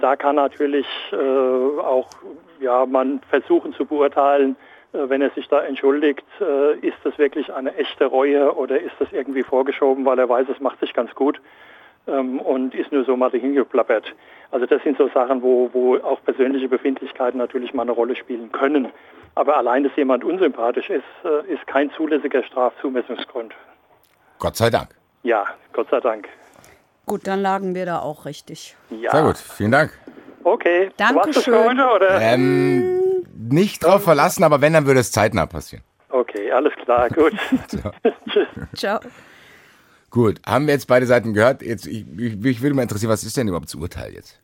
Da 0.00 0.16
kann 0.16 0.34
natürlich 0.34 0.86
äh, 1.12 1.16
auch 1.16 2.08
ja, 2.58 2.84
man 2.86 3.20
versuchen 3.30 3.72
zu 3.74 3.84
beurteilen, 3.84 4.56
wenn 4.92 5.20
er 5.20 5.30
sich 5.30 5.48
da 5.48 5.60
entschuldigt, 5.60 6.24
äh, 6.40 6.78
ist 6.78 6.96
das 7.04 7.18
wirklich 7.18 7.52
eine 7.52 7.74
echte 7.76 8.06
Reue 8.06 8.54
oder 8.54 8.80
ist 8.80 8.94
das 8.98 9.08
irgendwie 9.12 9.42
vorgeschoben, 9.42 10.04
weil 10.04 10.18
er 10.18 10.28
weiß, 10.28 10.48
es 10.48 10.60
macht 10.60 10.80
sich 10.80 10.94
ganz 10.94 11.14
gut 11.14 11.40
ähm, 12.06 12.40
und 12.40 12.74
ist 12.74 12.90
nur 12.90 13.04
so 13.04 13.16
mal 13.16 13.30
dahingeplappert. 13.30 14.14
Also 14.50 14.66
das 14.66 14.82
sind 14.82 14.96
so 14.96 15.08
Sachen, 15.08 15.42
wo, 15.42 15.70
wo 15.72 15.96
auch 15.96 16.22
persönliche 16.24 16.68
Befindlichkeiten 16.68 17.38
natürlich 17.38 17.74
mal 17.74 17.82
eine 17.82 17.92
Rolle 17.92 18.16
spielen 18.16 18.50
können. 18.50 18.88
Aber 19.34 19.56
allein, 19.56 19.84
dass 19.84 19.94
jemand 19.96 20.24
unsympathisch 20.24 20.88
ist, 20.90 21.04
äh, 21.24 21.52
ist 21.52 21.66
kein 21.66 21.90
zulässiger 21.92 22.42
Strafzumessungsgrund. 22.42 23.54
Gott 24.38 24.56
sei 24.56 24.70
Dank. 24.70 24.88
Ja, 25.22 25.44
Gott 25.72 25.88
sei 25.90 26.00
Dank. 26.00 26.28
Gut, 27.06 27.26
dann 27.26 27.40
lagen 27.40 27.74
wir 27.74 27.86
da 27.86 28.00
auch 28.00 28.24
richtig. 28.24 28.76
Ja. 28.90 29.10
Sehr 29.10 29.22
gut. 29.22 29.36
Vielen 29.38 29.72
Dank. 29.72 29.92
Okay. 30.44 30.90
Dankeschön. 30.96 31.80
oder? 31.80 32.20
Ähm, 32.20 33.07
nicht 33.36 33.84
drauf 33.84 34.04
verlassen, 34.04 34.44
aber 34.44 34.60
wenn, 34.60 34.72
dann 34.72 34.86
würde 34.86 35.00
es 35.00 35.12
zeitnah 35.12 35.46
passieren. 35.46 35.84
Okay, 36.08 36.50
alles 36.52 36.72
klar, 36.84 37.08
gut. 37.10 37.32
Tschüss. 38.30 38.48
Ciao. 38.74 39.00
Gut, 40.10 40.40
haben 40.46 40.66
wir 40.66 40.74
jetzt 40.74 40.86
beide 40.86 41.06
Seiten 41.06 41.34
gehört? 41.34 41.62
Jetzt, 41.62 41.86
ich, 41.86 42.06
ich, 42.18 42.36
mich 42.36 42.62
würde 42.62 42.74
mal 42.74 42.82
interessieren, 42.82 43.10
was 43.10 43.24
ist 43.24 43.36
denn 43.36 43.48
überhaupt 43.48 43.66
das 43.66 43.74
Urteil 43.74 44.14
jetzt? 44.14 44.40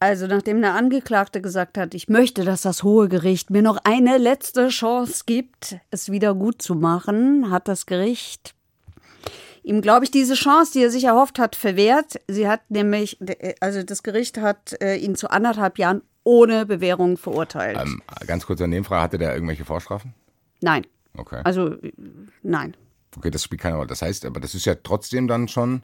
Also 0.00 0.26
nachdem 0.26 0.60
der 0.60 0.74
Angeklagte 0.74 1.40
gesagt 1.40 1.78
hat, 1.78 1.94
ich 1.94 2.08
möchte, 2.08 2.44
dass 2.44 2.62
das 2.62 2.82
Hohe 2.82 3.08
Gericht 3.08 3.50
mir 3.50 3.62
noch 3.62 3.78
eine 3.84 4.18
letzte 4.18 4.68
Chance 4.68 5.22
gibt, 5.26 5.76
es 5.90 6.10
wieder 6.10 6.34
gut 6.34 6.60
zu 6.60 6.74
machen, 6.74 7.50
hat 7.50 7.68
das 7.68 7.86
Gericht 7.86 8.56
ihm, 9.66 9.80
glaube 9.82 10.04
ich, 10.04 10.10
diese 10.10 10.34
Chance, 10.34 10.72
die 10.72 10.84
er 10.84 10.90
sich 10.90 11.04
erhofft 11.04 11.38
hat, 11.38 11.56
verwehrt. 11.56 12.20
Sie 12.28 12.48
hat 12.48 12.70
nämlich, 12.70 13.18
also 13.60 13.82
das 13.82 14.02
Gericht 14.02 14.38
hat 14.38 14.80
äh, 14.80 14.94
ihn 14.96 15.16
zu 15.16 15.28
anderthalb 15.28 15.78
Jahren 15.78 16.02
ohne 16.26 16.66
Bewährung 16.66 17.16
verurteilt. 17.16 17.78
Ähm, 17.80 18.02
ganz 18.26 18.44
kurze 18.46 18.66
Nebenfrage, 18.66 19.00
hatte 19.02 19.18
der 19.18 19.32
irgendwelche 19.32 19.64
Vorstrafen? 19.64 20.12
Nein, 20.60 20.84
Okay. 21.16 21.40
also 21.44 21.68
äh, 21.74 21.92
nein. 22.42 22.76
Okay, 23.16 23.30
das 23.30 23.44
spielt 23.44 23.62
keine 23.62 23.76
Rolle. 23.76 23.86
Das 23.86 24.02
heißt, 24.02 24.26
aber 24.26 24.40
das 24.40 24.54
ist 24.54 24.66
ja 24.66 24.74
trotzdem 24.74 25.28
dann 25.28 25.48
schon, 25.48 25.82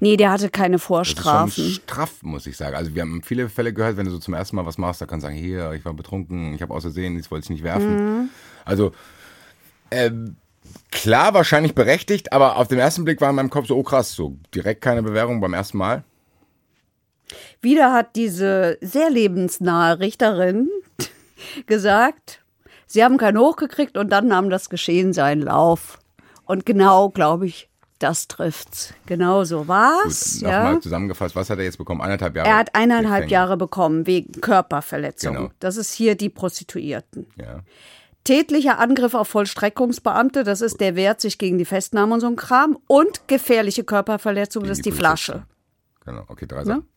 Nee, 0.00 0.16
der 0.16 0.30
hatte 0.30 0.48
keine 0.50 0.74
das 0.76 0.82
ist 0.82 0.86
schon 0.86 0.96
Vorstrafen. 0.96 1.64
straff, 1.64 2.22
muss 2.22 2.46
ich 2.46 2.56
sagen. 2.56 2.74
Also 2.76 2.94
wir 2.94 3.02
haben 3.02 3.22
viele 3.22 3.48
Fälle 3.48 3.72
gehört, 3.72 3.96
wenn 3.96 4.06
du 4.06 4.10
so 4.10 4.18
zum 4.18 4.34
ersten 4.34 4.56
Mal 4.56 4.66
was 4.66 4.76
machst, 4.78 5.00
da 5.00 5.06
kannst 5.06 5.24
du 5.24 5.28
sagen, 5.28 5.38
hier, 5.38 5.72
ich 5.72 5.84
war 5.84 5.94
betrunken, 5.94 6.54
ich 6.54 6.62
habe 6.62 6.74
außersehen, 6.74 7.18
ich 7.18 7.30
wollte 7.30 7.44
es 7.44 7.50
nicht 7.50 7.62
werfen. 7.62 8.30
Also 8.64 8.92
ähm, 9.90 10.36
klar, 10.90 11.34
wahrscheinlich 11.34 11.74
berechtigt, 11.74 12.32
aber 12.32 12.56
auf 12.56 12.68
den 12.68 12.78
ersten 12.78 13.04
Blick 13.04 13.20
war 13.20 13.30
in 13.30 13.36
meinem 13.36 13.50
Kopf 13.50 13.66
so, 13.68 13.76
oh 13.76 13.82
krass, 13.82 14.12
so 14.12 14.36
direkt 14.54 14.80
keine 14.80 15.02
Bewährung 15.02 15.40
beim 15.40 15.54
ersten 15.54 15.78
Mal. 15.78 16.04
Wieder 17.60 17.92
hat 17.92 18.16
diese 18.16 18.78
sehr 18.80 19.10
lebensnahe 19.10 19.98
Richterin 19.98 20.68
gesagt, 21.66 22.42
sie 22.86 23.04
haben 23.04 23.18
keinen 23.18 23.38
hochgekriegt 23.38 23.96
und 23.96 24.10
dann 24.10 24.28
nahm 24.28 24.50
das 24.50 24.68
Geschehen 24.68 25.12
seinen 25.12 25.42
Lauf. 25.42 25.98
Und 26.44 26.66
genau, 26.66 27.08
glaube 27.08 27.46
ich, 27.46 27.68
das 27.98 28.28
trifft's. 28.28 28.92
Genau 29.06 29.44
so 29.44 29.66
war's. 29.68 30.34
Gut, 30.34 30.42
Nochmal 30.42 30.74
ja. 30.74 30.80
zusammengefasst, 30.80 31.34
was 31.36 31.48
hat 31.48 31.58
er 31.58 31.64
jetzt 31.64 31.78
bekommen? 31.78 32.00
Eineinhalb 32.00 32.36
Jahre? 32.36 32.48
Er 32.48 32.56
hat 32.58 32.74
eineinhalb 32.74 33.24
Gefängnis. 33.24 33.30
Jahre 33.30 33.56
bekommen 33.56 34.06
wegen 34.06 34.40
Körperverletzung. 34.40 35.34
Genau. 35.34 35.50
Das 35.60 35.76
ist 35.76 35.94
hier 35.94 36.14
die 36.14 36.28
Prostituierten. 36.28 37.26
Ja. 37.36 37.60
Tätlicher 38.24 38.78
Angriff 38.78 39.14
auf 39.14 39.28
Vollstreckungsbeamte, 39.28 40.44
das 40.44 40.62
ist 40.62 40.80
der 40.80 40.96
wehrt 40.96 41.20
sich 41.20 41.38
gegen 41.38 41.58
die 41.58 41.66
Festnahme 41.66 42.14
und 42.14 42.20
so 42.20 42.26
ein 42.26 42.36
Kram. 42.36 42.78
Und 42.86 43.28
gefährliche 43.28 43.84
Körperverletzung, 43.84 44.64
das 44.64 44.78
ist 44.78 44.86
die 44.86 44.92
Flasche. 44.92 45.44
Genau, 46.04 46.24
okay, 46.28 46.46
drei 46.46 46.60
Ne? 46.60 46.64
Sachen. 46.64 46.88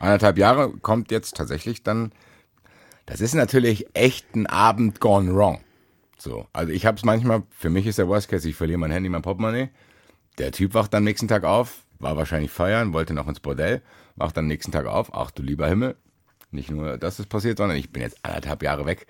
Ja. 0.00 0.06
Eineinhalb 0.06 0.38
Jahre 0.38 0.70
kommt 0.70 1.10
jetzt 1.10 1.36
tatsächlich 1.36 1.82
dann. 1.82 2.12
Das 3.06 3.20
ist 3.20 3.34
natürlich 3.34 3.86
echt 3.94 4.34
ein 4.34 4.46
Abend 4.46 5.00
gone 5.00 5.34
wrong. 5.34 5.60
So, 6.18 6.46
also 6.52 6.72
ich 6.72 6.86
habe 6.86 6.96
es 6.96 7.04
manchmal. 7.04 7.42
Für 7.50 7.70
mich 7.70 7.86
ist 7.86 7.98
der 7.98 8.08
Worst 8.08 8.28
Case, 8.28 8.48
ich 8.48 8.56
verliere 8.56 8.78
mein 8.78 8.90
Handy, 8.90 9.08
mein 9.08 9.22
Portemonnaie. 9.22 9.70
Der 10.38 10.52
Typ 10.52 10.74
wacht 10.74 10.94
am 10.94 11.04
nächsten 11.04 11.28
Tag 11.28 11.44
auf, 11.44 11.84
war 11.98 12.16
wahrscheinlich 12.16 12.50
feiern, 12.50 12.92
wollte 12.92 13.14
noch 13.14 13.28
ins 13.28 13.40
Bordell, 13.40 13.82
wacht 14.16 14.36
am 14.38 14.46
nächsten 14.46 14.72
Tag 14.72 14.86
auf. 14.86 15.14
Ach 15.14 15.30
du 15.30 15.42
lieber 15.42 15.66
Himmel, 15.66 15.96
nicht 16.50 16.70
nur 16.70 16.98
das 16.98 17.20
ist 17.20 17.28
passiert, 17.28 17.58
sondern 17.58 17.76
ich 17.76 17.90
bin 17.90 18.02
jetzt 18.02 18.18
anderthalb 18.22 18.62
Jahre 18.62 18.86
weg. 18.86 19.06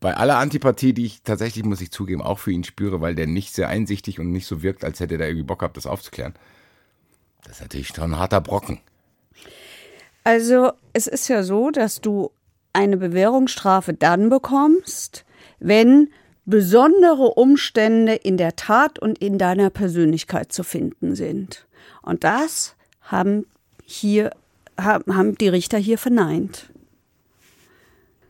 Bei 0.00 0.16
aller 0.16 0.38
Antipathie, 0.38 0.92
die 0.92 1.06
ich 1.06 1.22
tatsächlich, 1.22 1.64
muss 1.64 1.80
ich 1.80 1.90
zugeben, 1.90 2.22
auch 2.22 2.38
für 2.38 2.52
ihn 2.52 2.62
spüre, 2.62 3.00
weil 3.00 3.16
der 3.16 3.26
nicht 3.26 3.52
sehr 3.54 3.68
einsichtig 3.68 4.20
und 4.20 4.30
nicht 4.30 4.46
so 4.46 4.62
wirkt, 4.62 4.84
als 4.84 5.00
hätte 5.00 5.18
der 5.18 5.28
irgendwie 5.28 5.46
Bock 5.46 5.60
gehabt, 5.60 5.76
das 5.76 5.86
aufzuklären. 5.86 6.34
Das 7.42 7.56
ist 7.56 7.62
natürlich 7.62 7.88
schon 7.88 8.12
ein 8.12 8.18
harter 8.18 8.40
Brocken. 8.40 8.80
Also 10.28 10.72
es 10.92 11.06
ist 11.06 11.28
ja 11.28 11.42
so, 11.42 11.70
dass 11.70 12.02
du 12.02 12.32
eine 12.74 12.98
Bewährungsstrafe 12.98 13.94
dann 13.94 14.28
bekommst, 14.28 15.24
wenn 15.58 16.10
besondere 16.44 17.32
Umstände 17.32 18.12
in 18.12 18.36
der 18.36 18.54
Tat 18.54 18.98
und 18.98 19.16
in 19.20 19.38
deiner 19.38 19.70
Persönlichkeit 19.70 20.52
zu 20.52 20.64
finden 20.64 21.14
sind. 21.14 21.66
Und 22.02 22.24
das 22.24 22.76
haben 23.00 23.46
hier 23.86 24.32
haben 24.78 25.38
die 25.38 25.48
Richter 25.48 25.78
hier 25.78 25.96
verneint. 25.96 26.68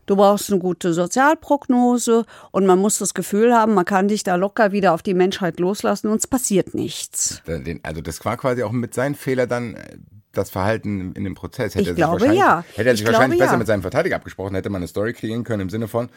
Du 0.05 0.15
brauchst 0.15 0.49
eine 0.49 0.59
gute 0.59 0.93
Sozialprognose 0.93 2.25
und 2.51 2.65
man 2.65 2.79
muss 2.79 2.97
das 2.97 3.13
Gefühl 3.13 3.53
haben, 3.53 3.73
man 3.73 3.83
kann 3.83 4.07
dich 4.07 4.23
da 4.23 4.35
locker 4.35 4.71
wieder 4.71 4.93
auf 4.93 5.03
die 5.03 5.13
Menschheit 5.13 5.59
loslassen 5.59 6.07
und 6.07 6.19
es 6.19 6.27
passiert 6.27 6.73
nichts. 6.73 7.43
Also 7.83 7.99
das 7.99 8.23
war 8.23 8.37
quasi 8.37 8.63
auch 8.63 8.71
mit 8.71 8.93
seinem 8.93 9.15
Fehler 9.15 9.47
dann 9.47 9.75
äh, 9.75 9.97
das 10.39 10.49
Verhalten 10.49 11.13
in 11.13 11.23
dem 11.23 11.35
Prozess. 11.35 11.75
Hätte 11.75 11.81
Ich 11.81 11.87
er 11.89 11.93
sich 11.93 11.95
glaube, 11.97 12.13
wahrscheinlich- 12.21 12.39
ja. 12.39 12.63
Hätte 12.75 12.89
er 12.89 12.93
Ich 12.93 12.99
sich 12.99 13.07
wahrscheinlich 13.07 13.37
glaube, 13.37 13.45
besser 13.47 13.53
ja. 13.53 13.57
mit 13.59 13.67
seinem 13.67 13.81
Verteidiger 13.81 14.15
abgesprochen, 14.15 14.55
hätte 14.55 14.69
man 14.69 14.79
eine 14.79 14.87
Story 14.87 15.13
kreieren 15.13 15.43
können 15.43 15.61
im 15.63 15.69
Sinne 15.69 15.87
von, 15.87 16.09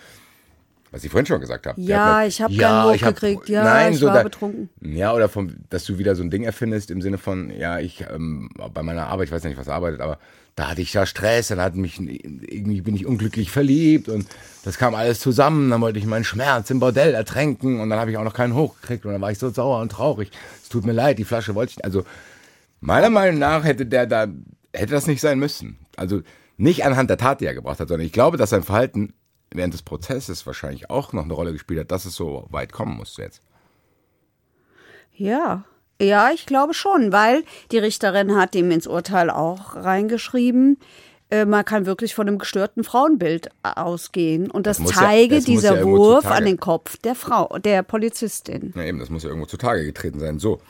was 0.90 1.04
ich 1.04 1.10
vorhin 1.10 1.26
schon 1.26 1.40
gesagt 1.40 1.66
habe. 1.66 1.80
Ja, 1.80 2.06
mal- 2.06 2.28
ich 2.28 2.40
habe 2.42 2.52
Ja, 2.52 2.82
keinen 2.84 2.94
ich 2.94 3.02
hab- 3.04 3.10
hochgekriegt. 3.16 3.48
Ja, 3.48 3.64
Nein, 3.64 3.92
ich 3.94 3.98
so 3.98 4.06
war 4.06 4.14
da- 4.14 4.22
betrunken. 4.22 4.68
Ja, 4.82 5.14
oder 5.14 5.28
vom, 5.28 5.54
dass 5.70 5.84
du 5.84 5.98
wieder 5.98 6.14
so 6.16 6.22
ein 6.22 6.30
Ding 6.30 6.44
erfindest 6.44 6.90
im 6.90 7.00
Sinne 7.02 7.18
von, 7.18 7.50
ja, 7.50 7.78
ich 7.78 8.04
ähm, 8.14 8.50
bei 8.74 8.82
meiner 8.82 9.06
Arbeit, 9.06 9.28
ich 9.28 9.32
weiß 9.32 9.44
nicht, 9.44 9.56
was 9.58 9.68
er 9.68 9.74
arbeitet, 9.74 10.00
aber 10.00 10.18
da 10.54 10.68
hatte 10.68 10.82
ich 10.82 10.92
ja 10.92 11.06
Stress, 11.06 11.48
dann 11.48 11.60
hat 11.62 11.76
mich 11.76 11.98
irgendwie 11.98 12.82
bin 12.82 12.94
ich 12.94 13.06
unglücklich 13.06 13.50
verliebt 13.50 14.10
und 14.10 14.26
das 14.64 14.76
kam 14.76 14.94
alles 14.94 15.18
zusammen, 15.18 15.70
dann 15.70 15.80
wollte 15.80 15.98
ich 15.98 16.04
meinen 16.04 16.24
Schmerz 16.24 16.68
im 16.68 16.78
Bordell 16.78 17.14
ertränken 17.14 17.80
und 17.80 17.88
dann 17.88 17.98
habe 17.98 18.10
ich 18.10 18.18
auch 18.18 18.22
noch 18.24 18.34
keinen 18.34 18.54
hochgekriegt 18.54 19.06
und 19.06 19.12
dann 19.12 19.20
war 19.22 19.30
ich 19.30 19.38
so 19.38 19.48
sauer 19.48 19.80
und 19.80 19.90
traurig. 19.92 20.30
Es 20.62 20.68
tut 20.68 20.84
mir 20.84 20.92
leid, 20.92 21.18
die 21.18 21.24
Flasche 21.24 21.54
wollte 21.54 21.70
ich 21.70 21.76
nicht. 21.78 21.86
Also 21.86 22.04
meiner 22.82 23.08
Meinung 23.08 23.38
nach 23.38 23.64
hätte 23.64 23.86
der 23.86 24.06
da 24.06 24.26
hätte 24.74 24.92
das 24.92 25.06
nicht 25.06 25.20
sein 25.22 25.38
müssen. 25.38 25.78
Also 25.96 26.20
nicht 26.58 26.84
anhand 26.84 27.08
der 27.08 27.16
Tat, 27.16 27.40
die 27.40 27.46
er 27.46 27.54
gebracht 27.54 27.80
hat, 27.80 27.88
sondern 27.88 28.06
ich 28.06 28.12
glaube, 28.12 28.36
dass 28.36 28.50
sein 28.50 28.62
Verhalten 28.62 29.14
während 29.50 29.72
des 29.74 29.82
Prozesses 29.82 30.46
wahrscheinlich 30.46 30.90
auch 30.90 31.12
noch 31.14 31.24
eine 31.24 31.32
Rolle 31.32 31.52
gespielt 31.52 31.80
hat, 31.80 31.90
dass 31.90 32.04
es 32.04 32.14
so 32.14 32.46
weit 32.50 32.72
kommen 32.72 32.96
musste 32.96 33.22
jetzt. 33.22 33.42
Ja, 35.14 35.64
ja, 36.00 36.30
ich 36.34 36.46
glaube 36.46 36.74
schon, 36.74 37.12
weil 37.12 37.44
die 37.70 37.78
Richterin 37.78 38.34
hat 38.34 38.54
ihm 38.54 38.70
ins 38.70 38.86
Urteil 38.86 39.30
auch 39.30 39.76
reingeschrieben, 39.76 40.78
äh, 41.30 41.44
man 41.44 41.64
kann 41.64 41.86
wirklich 41.86 42.14
von 42.14 42.26
einem 42.28 42.38
gestörten 42.38 42.82
Frauenbild 42.82 43.50
ausgehen. 43.62 44.50
Und 44.50 44.66
das, 44.66 44.78
Das 44.78 44.82
muss 44.84 44.94
ja- 44.94 45.00
zeige 45.02 45.36
das 45.36 45.44
dieser 45.44 45.76
ja 45.80 45.84
Wurf 45.84 46.22
zutage. 46.22 46.34
an 46.36 46.44
den 46.46 46.56
Kopf 46.58 46.96
der 46.98 47.14
Frau, 47.14 47.58
der 47.58 47.82
Polizistin. 47.82 48.72
Ja, 48.74 48.84
eben, 48.84 48.98
das 48.98 49.10
muss 49.10 49.22
ja 49.22 49.28
irgendwo 49.28 49.46
zutage 49.46 49.84
getreten 49.84 50.18
sein. 50.18 50.38
So. 50.38 50.60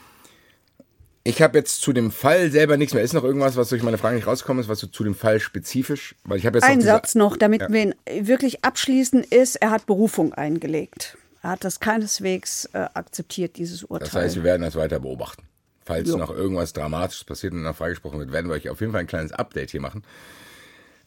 Ich 1.25 1.41
habe 1.41 1.57
jetzt 1.59 1.81
zu 1.81 1.93
dem 1.93 2.11
Fall 2.11 2.51
selber 2.51 2.77
nichts 2.77 2.95
mehr. 2.95 3.03
Ist 3.03 3.13
noch 3.13 3.23
irgendwas, 3.23 3.57
was 3.57 3.69
durch 3.69 3.83
meine 3.83 3.99
Frage 3.99 4.17
nicht 4.17 4.27
rausgekommen 4.27 4.61
ist, 4.61 4.69
was 4.69 4.81
du 4.81 4.89
zu 4.89 5.05
dem 5.05 5.15
Fall 5.15 5.39
spezifisch? 5.39 6.17
Weil 6.25 6.39
ich 6.39 6.47
habe 6.47 6.59
jetzt 6.59 6.65
Ein 6.65 6.79
noch 6.79 6.85
Satz 6.85 7.15
noch, 7.15 7.37
damit 7.37 7.63
Ja. 7.63 7.69
wir 7.69 7.83
ihn 7.83 7.95
wirklich 8.27 8.65
abschließen, 8.65 9.23
ist, 9.23 9.57
er 9.57 9.71
hat 9.71 9.87
Berufung 9.87 10.33
eingelegt. 10.35 11.17
Er 11.43 11.51
hat 11.51 11.65
das 11.65 11.79
keineswegs 11.81 12.67
äh, 12.73 12.89
akzeptiert, 12.95 13.57
dieses 13.57 13.85
Urteil. 13.85 14.09
Das 14.09 14.15
heißt, 14.15 14.37
wir 14.37 14.45
werden 14.45 14.63
das 14.63 14.75
weiter 14.75 14.99
beobachten. 14.99 15.45
Falls 15.85 16.09
Jo. 16.09 16.17
noch 16.17 16.31
irgendwas 16.31 16.73
Dramatisches 16.73 17.25
passiert 17.25 17.53
und 17.53 17.63
noch 17.63 17.77
freigesprochen 17.77 18.19
wird, 18.19 18.33
werden 18.33 18.49
wir 18.49 18.55
euch 18.55 18.69
auf 18.69 18.81
jeden 18.81 18.93
Fall 18.93 19.01
ein 19.03 19.07
kleines 19.09 19.33
Update 19.33 19.71
hier 19.71 19.81
machen. 19.81 20.05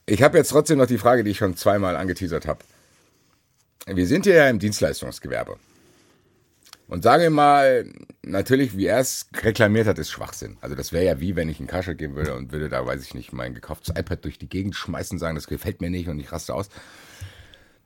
Ich 0.06 0.22
habe 0.22 0.38
jetzt 0.38 0.50
trotzdem 0.50 0.78
noch 0.78 0.88
die 0.88 0.98
Frage, 0.98 1.24
die 1.24 1.32
ich 1.32 1.38
schon 1.38 1.56
zweimal 1.58 1.96
angeteasert 1.96 2.46
habe. 2.46 2.60
Wir 3.88 4.08
sind 4.08 4.26
hier 4.26 4.36
ja 4.36 4.50
im 4.50 4.60
Dienstleistungsgewerbe. 4.60 5.58
Und 6.88 7.04
sagen 7.04 7.24
wir 7.24 7.30
mal, 7.32 7.92
natürlich, 8.22 8.78
wie 8.78 8.86
er 8.86 9.00
es 9.00 9.28
reklamiert 9.42 9.88
hat, 9.88 9.98
ist 9.98 10.12
Schwachsinn. 10.12 10.58
Also 10.62 10.76
das 10.76 10.92
wäre 10.92 11.06
ja 11.06 11.20
wie, 11.20 11.36
wenn 11.36 11.50
ich 11.50 11.60
in 11.60 11.68
Kaschel 11.68 11.96
gehen 11.96 12.16
würde 12.16 12.36
und 12.36 12.52
würde 12.52 12.70
da, 12.70 12.86
weiß 12.86 13.02
ich 13.04 13.16
nicht, 13.16 13.34
mein 13.34 13.56
gekauftes 13.56 13.90
iPad 13.90 14.24
durch 14.24 14.38
die 14.38 14.50
Gegend 14.50 14.76
schmeißen, 14.76 15.18
sagen, 15.18 15.36
das 15.36 15.48
gefällt 15.48 15.82
mir 15.82 15.90
nicht 15.90 16.10
und 16.10 16.20
ich 16.20 16.32
raste 16.32 16.54
aus. 16.54 16.70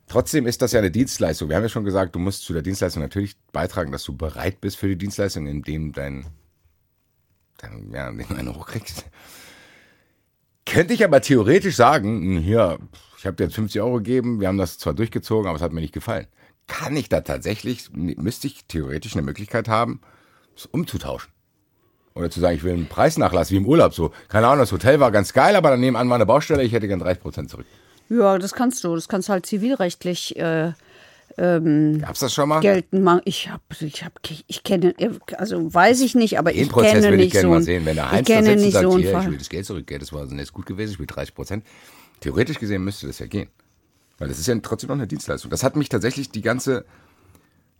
Trotzdem 0.06 0.46
ist 0.46 0.60
das 0.60 0.72
ja 0.72 0.80
eine 0.80 0.90
Dienstleistung. 0.90 1.48
Wir 1.48 1.56
haben 1.56 1.62
ja 1.62 1.68
schon 1.68 1.84
gesagt, 1.84 2.14
du 2.14 2.18
musst 2.18 2.42
zu 2.42 2.52
der 2.52 2.62
Dienstleistung 2.62 3.02
natürlich 3.02 3.36
beitragen, 3.52 3.92
dass 3.92 4.04
du 4.04 4.16
bereit 4.16 4.60
bist 4.60 4.76
für 4.76 4.88
die 4.88 4.98
Dienstleistung, 4.98 5.46
indem 5.46 5.92
dein, 5.92 6.26
dein 7.58 7.90
ja, 7.92 8.08
indem 8.08 8.28
du 8.28 8.34
eine 8.34 8.54
hochkriegst. 8.54 9.06
Könnte 10.66 10.92
ich 10.94 11.04
aber 11.04 11.20
theoretisch 11.22 11.76
sagen, 11.76 12.20
hm, 12.20 12.38
hier, 12.38 12.78
ich 13.18 13.24
habe 13.24 13.36
dir 13.36 13.44
jetzt 13.44 13.54
50 13.54 13.80
Euro 13.80 13.96
gegeben, 13.96 14.40
wir 14.40 14.48
haben 14.48 14.58
das 14.58 14.78
zwar 14.78 14.94
durchgezogen, 14.94 15.46
aber 15.46 15.56
es 15.56 15.62
hat 15.62 15.72
mir 15.72 15.80
nicht 15.80 15.94
gefallen. 15.94 16.26
Kann 16.66 16.96
ich 16.96 17.08
da 17.08 17.20
tatsächlich, 17.20 17.90
müsste 17.92 18.46
ich 18.46 18.64
theoretisch 18.66 19.14
eine 19.14 19.22
Möglichkeit 19.22 19.68
haben, 19.68 20.00
es 20.56 20.66
umzutauschen? 20.66 21.32
Oder 22.14 22.30
zu 22.30 22.40
sagen, 22.40 22.56
ich 22.56 22.64
will 22.64 22.72
einen 22.72 22.88
Preisnachlass 22.88 23.50
wie 23.50 23.56
im 23.56 23.66
Urlaub 23.66 23.94
so. 23.94 24.10
Keine 24.28 24.46
Ahnung, 24.46 24.60
das 24.60 24.72
Hotel 24.72 25.00
war 25.00 25.10
ganz 25.10 25.32
geil, 25.32 25.56
aber 25.56 25.70
daneben 25.70 25.96
an 25.96 26.08
war 26.08 26.16
eine 26.16 26.26
Baustelle, 26.26 26.62
ich 26.62 26.72
hätte 26.72 26.88
gern 26.88 27.02
30% 27.02 27.48
zurück. 27.48 27.66
Ja, 28.08 28.38
das 28.38 28.52
kannst 28.52 28.82
du. 28.82 28.94
Das 28.94 29.08
kannst 29.08 29.28
du 29.28 29.32
halt 29.32 29.46
zivilrechtlich 29.46 30.36
äh, 30.36 30.72
Gab's 31.36 32.20
das 32.20 32.34
schon 32.34 32.48
mal? 32.48 32.60
machen. 32.90 33.22
Ich 33.24 33.48
habe, 33.48 33.62
ich 33.80 34.04
habe, 34.04 34.14
ich 34.46 34.62
kenne, 34.62 34.94
also 35.38 35.72
weiß 35.72 36.00
ich 36.00 36.14
nicht, 36.14 36.38
aber 36.38 36.52
Den 36.52 36.64
ich 36.64 36.68
Prozess 36.68 36.92
kenne 36.92 37.04
würde 37.04 37.16
ich 37.16 37.22
nicht 37.22 37.32
gerne 37.32 37.48
so. 37.48 37.54
mal 37.54 37.62
sehen, 37.62 37.86
wenn 37.86 37.96
der 37.96 38.06
ich 38.06 38.10
Heinz 38.10 38.28
da 38.28 38.34
kenne 38.34 38.46
sitzt 38.46 38.56
und 38.58 38.64
nicht 38.64 38.72
sagt, 38.72 38.84
so 38.84 38.98
hier, 38.98 39.18
ich 39.20 39.30
will 39.30 39.38
das 39.38 39.48
Geld 39.48 39.66
zurück, 39.66 39.86
Geld, 39.86 40.02
das 40.02 40.12
war 40.12 40.26
jetzt 40.26 40.52
gut 40.52 40.66
gewesen, 40.66 40.92
ich 40.92 40.98
will 40.98 41.06
30 41.06 41.34
Prozent. 41.34 41.64
Theoretisch 42.20 42.58
gesehen 42.58 42.84
müsste 42.84 43.06
das 43.06 43.20
ja 43.20 43.26
gehen. 43.26 43.48
Weil 44.20 44.28
das 44.28 44.38
ist 44.38 44.46
ja 44.46 44.54
trotzdem 44.62 44.88
noch 44.88 44.96
eine 44.96 45.08
Dienstleistung. 45.08 45.50
Das 45.50 45.64
hat 45.64 45.74
mich 45.74 45.88
tatsächlich 45.88 46.30
die 46.30 46.42
ganze 46.42 46.84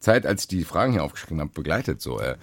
Zeit, 0.00 0.26
als 0.26 0.42
ich 0.42 0.48
die 0.48 0.64
Fragen 0.64 0.92
hier 0.92 1.04
aufgeschrieben 1.04 1.38
habe, 1.40 1.50
begleitet. 1.52 2.00
So, 2.00 2.18
äh, 2.18 2.36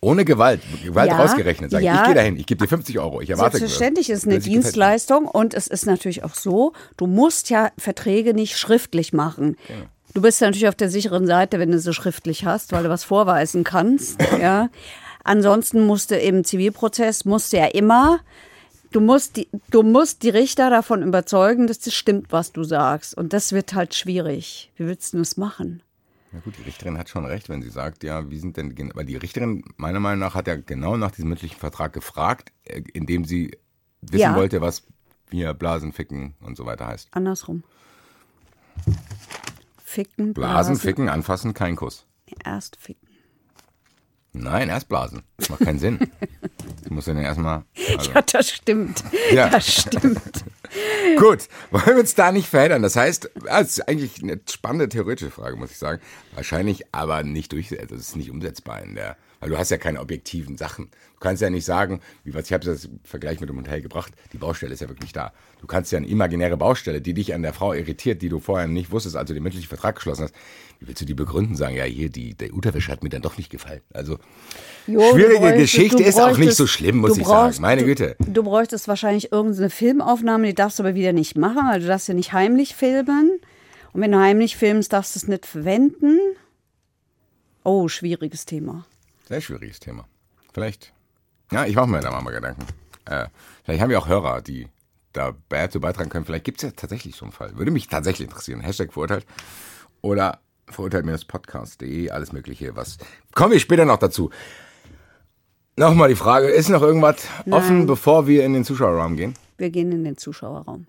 ohne 0.00 0.24
Gewalt, 0.24 0.60
Gewalt 0.84 1.10
Ja, 1.10 1.16
rausgerechnet. 1.16 1.70
Sag, 1.70 1.80
ich, 1.80 1.86
ja. 1.86 2.00
ich 2.00 2.06
gehe 2.06 2.14
dahin, 2.14 2.36
ich 2.36 2.46
gebe 2.46 2.62
dir 2.62 2.68
50 2.68 2.98
Euro, 2.98 3.20
ich 3.20 3.30
erwarte 3.30 3.58
Selbstverständlich 3.58 4.10
ist 4.10 4.24
eine 4.24 4.34
gefällt 4.34 4.52
mir. 4.52 4.60
Dienstleistung 4.60 5.26
und 5.26 5.54
es 5.54 5.68
ist 5.68 5.86
natürlich 5.86 6.24
auch 6.24 6.34
so, 6.34 6.72
du 6.96 7.06
musst 7.06 7.48
ja 7.48 7.70
Verträge 7.78 8.34
nicht 8.34 8.58
schriftlich 8.58 9.12
machen. 9.12 9.56
Du 10.12 10.20
bist 10.20 10.40
ja 10.40 10.48
natürlich 10.48 10.68
auf 10.68 10.74
der 10.74 10.90
sicheren 10.90 11.26
Seite, 11.26 11.60
wenn 11.60 11.70
du 11.70 11.78
sie 11.78 11.94
schriftlich 11.94 12.44
hast, 12.44 12.72
weil 12.72 12.82
du 12.82 12.88
was 12.88 13.04
vorweisen 13.04 13.64
kannst. 13.64 14.20
ja. 14.40 14.68
Ansonsten 15.22 15.86
musst 15.86 16.10
du 16.10 16.18
im 16.18 16.42
Zivilprozess, 16.44 17.24
musst 17.24 17.52
du 17.52 17.58
ja 17.58 17.66
immer, 17.66 18.20
du 18.96 19.02
musst, 19.02 19.36
die, 19.36 19.46
du 19.70 19.82
musst 19.82 20.22
die 20.22 20.30
Richter 20.30 20.70
davon 20.70 21.02
überzeugen, 21.02 21.66
dass 21.66 21.78
das 21.80 21.92
stimmt, 21.92 22.32
was 22.32 22.52
du 22.52 22.64
sagst. 22.64 23.14
Und 23.14 23.34
das 23.34 23.52
wird 23.52 23.74
halt 23.74 23.94
schwierig. 23.94 24.72
Wie 24.76 24.86
willst 24.86 25.12
du 25.12 25.18
das 25.18 25.36
machen? 25.36 25.82
Na 26.32 26.40
gut, 26.40 26.56
die 26.56 26.62
Richterin 26.62 26.96
hat 26.96 27.10
schon 27.10 27.26
recht, 27.26 27.50
wenn 27.50 27.60
sie 27.60 27.68
sagt, 27.68 28.04
ja, 28.04 28.30
wie 28.30 28.38
sind 28.38 28.56
denn, 28.56 28.74
weil 28.94 29.04
die 29.04 29.16
Richterin 29.16 29.64
meiner 29.76 30.00
Meinung 30.00 30.20
nach 30.20 30.34
hat 30.34 30.46
ja 30.46 30.56
genau 30.56 30.96
nach 30.96 31.10
diesem 31.10 31.28
mündlichen 31.28 31.58
Vertrag 31.58 31.92
gefragt, 31.92 32.52
äh, 32.64 32.82
indem 32.94 33.26
sie 33.26 33.58
wissen 34.00 34.22
Ja. 34.22 34.34
wollte, 34.34 34.62
was 34.62 34.82
hier 35.30 35.52
Blasen, 35.52 35.92
Ficken 35.92 36.34
und 36.40 36.56
so 36.56 36.64
weiter 36.64 36.86
heißt. 36.86 37.08
Andersrum. 37.10 37.64
Ficken, 39.84 40.32
Blasen, 40.32 40.52
Blasen, 40.54 40.76
Ficken, 40.76 41.08
anfassen, 41.10 41.52
kein 41.52 41.76
Kuss. 41.76 42.06
Erst 42.44 42.76
ficken. 42.76 43.05
Nein, 44.36 44.68
erst 44.68 44.88
blasen. 44.88 45.22
Das 45.38 45.48
macht 45.48 45.60
keinen 45.60 45.78
Sinn. 45.78 45.98
Du 46.86 46.94
musst 46.94 47.08
ja 47.08 47.14
dann 47.14 47.24
erstmal. 47.24 47.64
Also, 47.96 48.12
Ja, 48.12 48.22
das 48.22 48.48
stimmt. 48.48 49.02
Ja. 49.32 49.48
Das 49.48 49.82
stimmt. 49.82 50.44
Gut, 51.18 51.48
wollen 51.72 51.84
wir 51.86 51.98
uns 51.98 52.14
da 52.14 52.30
nicht 52.30 52.48
verheddern? 52.48 52.80
Das 52.82 52.94
heißt, 52.94 53.28
das 53.44 53.78
ist 53.78 53.88
eigentlich 53.88 54.22
eine 54.22 54.38
spannende 54.48 54.88
theoretische 54.88 55.32
Frage, 55.32 55.56
muss 55.56 55.72
ich 55.72 55.78
sagen. 55.78 56.00
Wahrscheinlich 56.36 56.94
aber 56.94 57.24
nicht 57.24 57.50
durch, 57.50 57.76
also 57.78 57.96
es 57.96 58.02
ist 58.02 58.16
nicht 58.16 58.30
umsetzbar 58.30 58.82
in 58.82 58.94
der, 58.94 59.16
weil 59.40 59.50
du 59.50 59.58
hast 59.58 59.70
ja 59.70 59.76
keine 59.78 60.00
objektiven 60.00 60.56
Sachen. 60.56 60.90
Du 61.14 61.20
kannst 61.20 61.40
ja 61.42 61.48
nicht 61.50 61.64
sagen, 61.64 62.00
wie 62.24 62.34
was, 62.34 62.46
ich 62.46 62.52
habe 62.52 62.64
das 62.64 62.84
im 62.84 63.00
Vergleich 63.04 63.40
mit 63.40 63.48
dem 63.48 63.56
Hotel 63.58 63.80
gebracht, 63.80 64.12
die 64.32 64.38
Baustelle 64.38 64.74
ist 64.74 64.80
ja 64.80 64.88
wirklich 64.88 65.12
da. 65.12 65.32
Du 65.60 65.66
kannst 65.66 65.90
ja 65.92 65.98
eine 65.98 66.06
imaginäre 66.06 66.56
Baustelle, 66.56 67.00
die 67.00 67.14
dich 67.14 67.32
an 67.34 67.42
der 67.42 67.52
Frau 67.54 67.72
irritiert, 67.72 68.20
die 68.22 68.28
du 68.28 68.38
vorher 68.38 68.66
nicht 68.68 68.90
wusstest, 68.90 69.16
als 69.16 69.28
du 69.28 69.34
den 69.34 69.42
mündlichen 69.42 69.68
Vertrag 69.68 69.96
geschlossen 69.96 70.24
hast. 70.24 70.34
Wie 70.78 70.88
willst 70.88 71.00
du 71.00 71.06
die 71.06 71.14
begründen? 71.14 71.56
Sagen, 71.56 71.74
ja, 71.76 71.84
hier, 71.84 72.10
die, 72.10 72.34
der 72.34 72.52
Unterwäsche 72.52 72.92
hat 72.92 73.02
mir 73.02 73.08
dann 73.08 73.22
doch 73.22 73.38
nicht 73.38 73.48
gefallen. 73.50 73.80
Also, 73.94 74.18
Jo, 74.86 75.00
schwierige 75.12 75.38
bräuchtest- 75.38 75.56
Geschichte 75.58 76.02
ist 76.02 76.20
auch 76.20 76.36
nicht 76.36 76.54
so 76.54 76.66
schlimm, 76.66 76.98
muss 76.98 77.16
ich 77.16 77.26
sagen. 77.26 77.56
Meine 77.60 77.80
du, 77.80 77.86
Güte. 77.86 78.16
Du 78.18 78.42
bräuchtest 78.42 78.86
wahrscheinlich 78.86 79.32
irgendeine 79.32 79.70
Filmaufnahme, 79.70 80.48
die 80.48 80.54
darfst 80.54 80.78
du 80.78 80.82
aber 80.82 80.94
wieder 80.94 81.14
nicht 81.14 81.36
machen, 81.36 81.62
weil 81.66 81.80
du 81.80 81.86
darfst 81.86 82.08
ja 82.08 82.14
nicht 82.14 82.32
heimlich 82.34 82.74
filmen. 82.74 83.40
Und 83.94 84.02
wenn 84.02 84.12
du 84.12 84.18
heimlich 84.18 84.56
filmst, 84.58 84.92
darfst 84.92 85.14
du 85.14 85.18
es 85.20 85.28
nicht 85.28 85.46
verwenden. 85.46 86.18
Oh, 87.64 87.88
schwieriges 87.88 88.44
Thema. 88.44 88.84
Sehr 89.28 89.40
schwieriges 89.40 89.80
Thema. 89.80 90.06
Vielleicht, 90.52 90.92
ja, 91.52 91.66
ich 91.66 91.74
mache 91.74 91.88
mir 91.88 92.00
da 92.00 92.20
mal 92.20 92.30
Gedanken. 92.30 92.64
Äh, 93.04 93.26
vielleicht 93.64 93.82
haben 93.82 93.90
wir 93.90 93.98
auch 93.98 94.08
Hörer, 94.08 94.40
die 94.40 94.68
da 95.12 95.34
dazu 95.48 95.80
beitragen 95.80 96.10
können. 96.10 96.24
Vielleicht 96.24 96.44
gibt 96.44 96.58
es 96.58 96.62
ja 96.62 96.70
tatsächlich 96.74 97.16
so 97.16 97.24
einen 97.24 97.32
Fall. 97.32 97.56
Würde 97.56 97.70
mich 97.70 97.88
tatsächlich 97.88 98.28
interessieren. 98.28 98.60
Hashtag 98.60 98.92
verurteilt. 98.92 99.26
Oder 100.00 100.40
verurteilt-podcast.de, 100.68 102.10
alles 102.10 102.32
Mögliche, 102.32 102.76
was. 102.76 102.98
Kommen 103.34 103.52
wir 103.52 103.60
später 103.60 103.84
noch 103.84 103.98
dazu. 103.98 104.30
Nochmal 105.76 106.08
die 106.08 106.16
Frage, 106.16 106.46
ist 106.48 106.68
noch 106.68 106.82
irgendwas 106.82 107.26
offen, 107.50 107.86
bevor 107.86 108.26
wir 108.26 108.44
in 108.44 108.54
den 108.54 108.64
Zuschauerraum 108.64 109.16
gehen? 109.16 109.34
Wir 109.58 109.70
gehen 109.70 109.92
in 109.92 110.04
den 110.04 110.16
Zuschauerraum. 110.16 110.86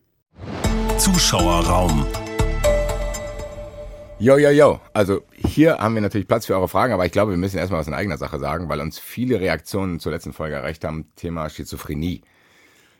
Zuschauerraum. 0.97 2.05
Jo, 4.19 4.35
jo, 4.37 4.49
jo. 4.49 4.79
Also 4.93 5.21
hier 5.31 5.77
haben 5.77 5.93
wir 5.93 6.01
natürlich 6.01 6.27
Platz 6.27 6.47
für 6.47 6.55
eure 6.55 6.67
Fragen, 6.67 6.91
aber 6.91 7.05
ich 7.05 7.11
glaube, 7.11 7.31
wir 7.31 7.37
müssen 7.37 7.59
erstmal 7.59 7.79
was 7.79 7.87
in 7.87 7.93
eigener 7.93 8.17
Sache 8.17 8.39
sagen, 8.39 8.67
weil 8.67 8.81
uns 8.81 8.97
viele 8.97 9.39
Reaktionen 9.39 9.99
zur 9.99 10.11
letzten 10.11 10.33
Folge 10.33 10.55
erreicht 10.55 10.83
haben, 10.83 11.05
Thema 11.15 11.47
Schizophrenie. 11.51 12.23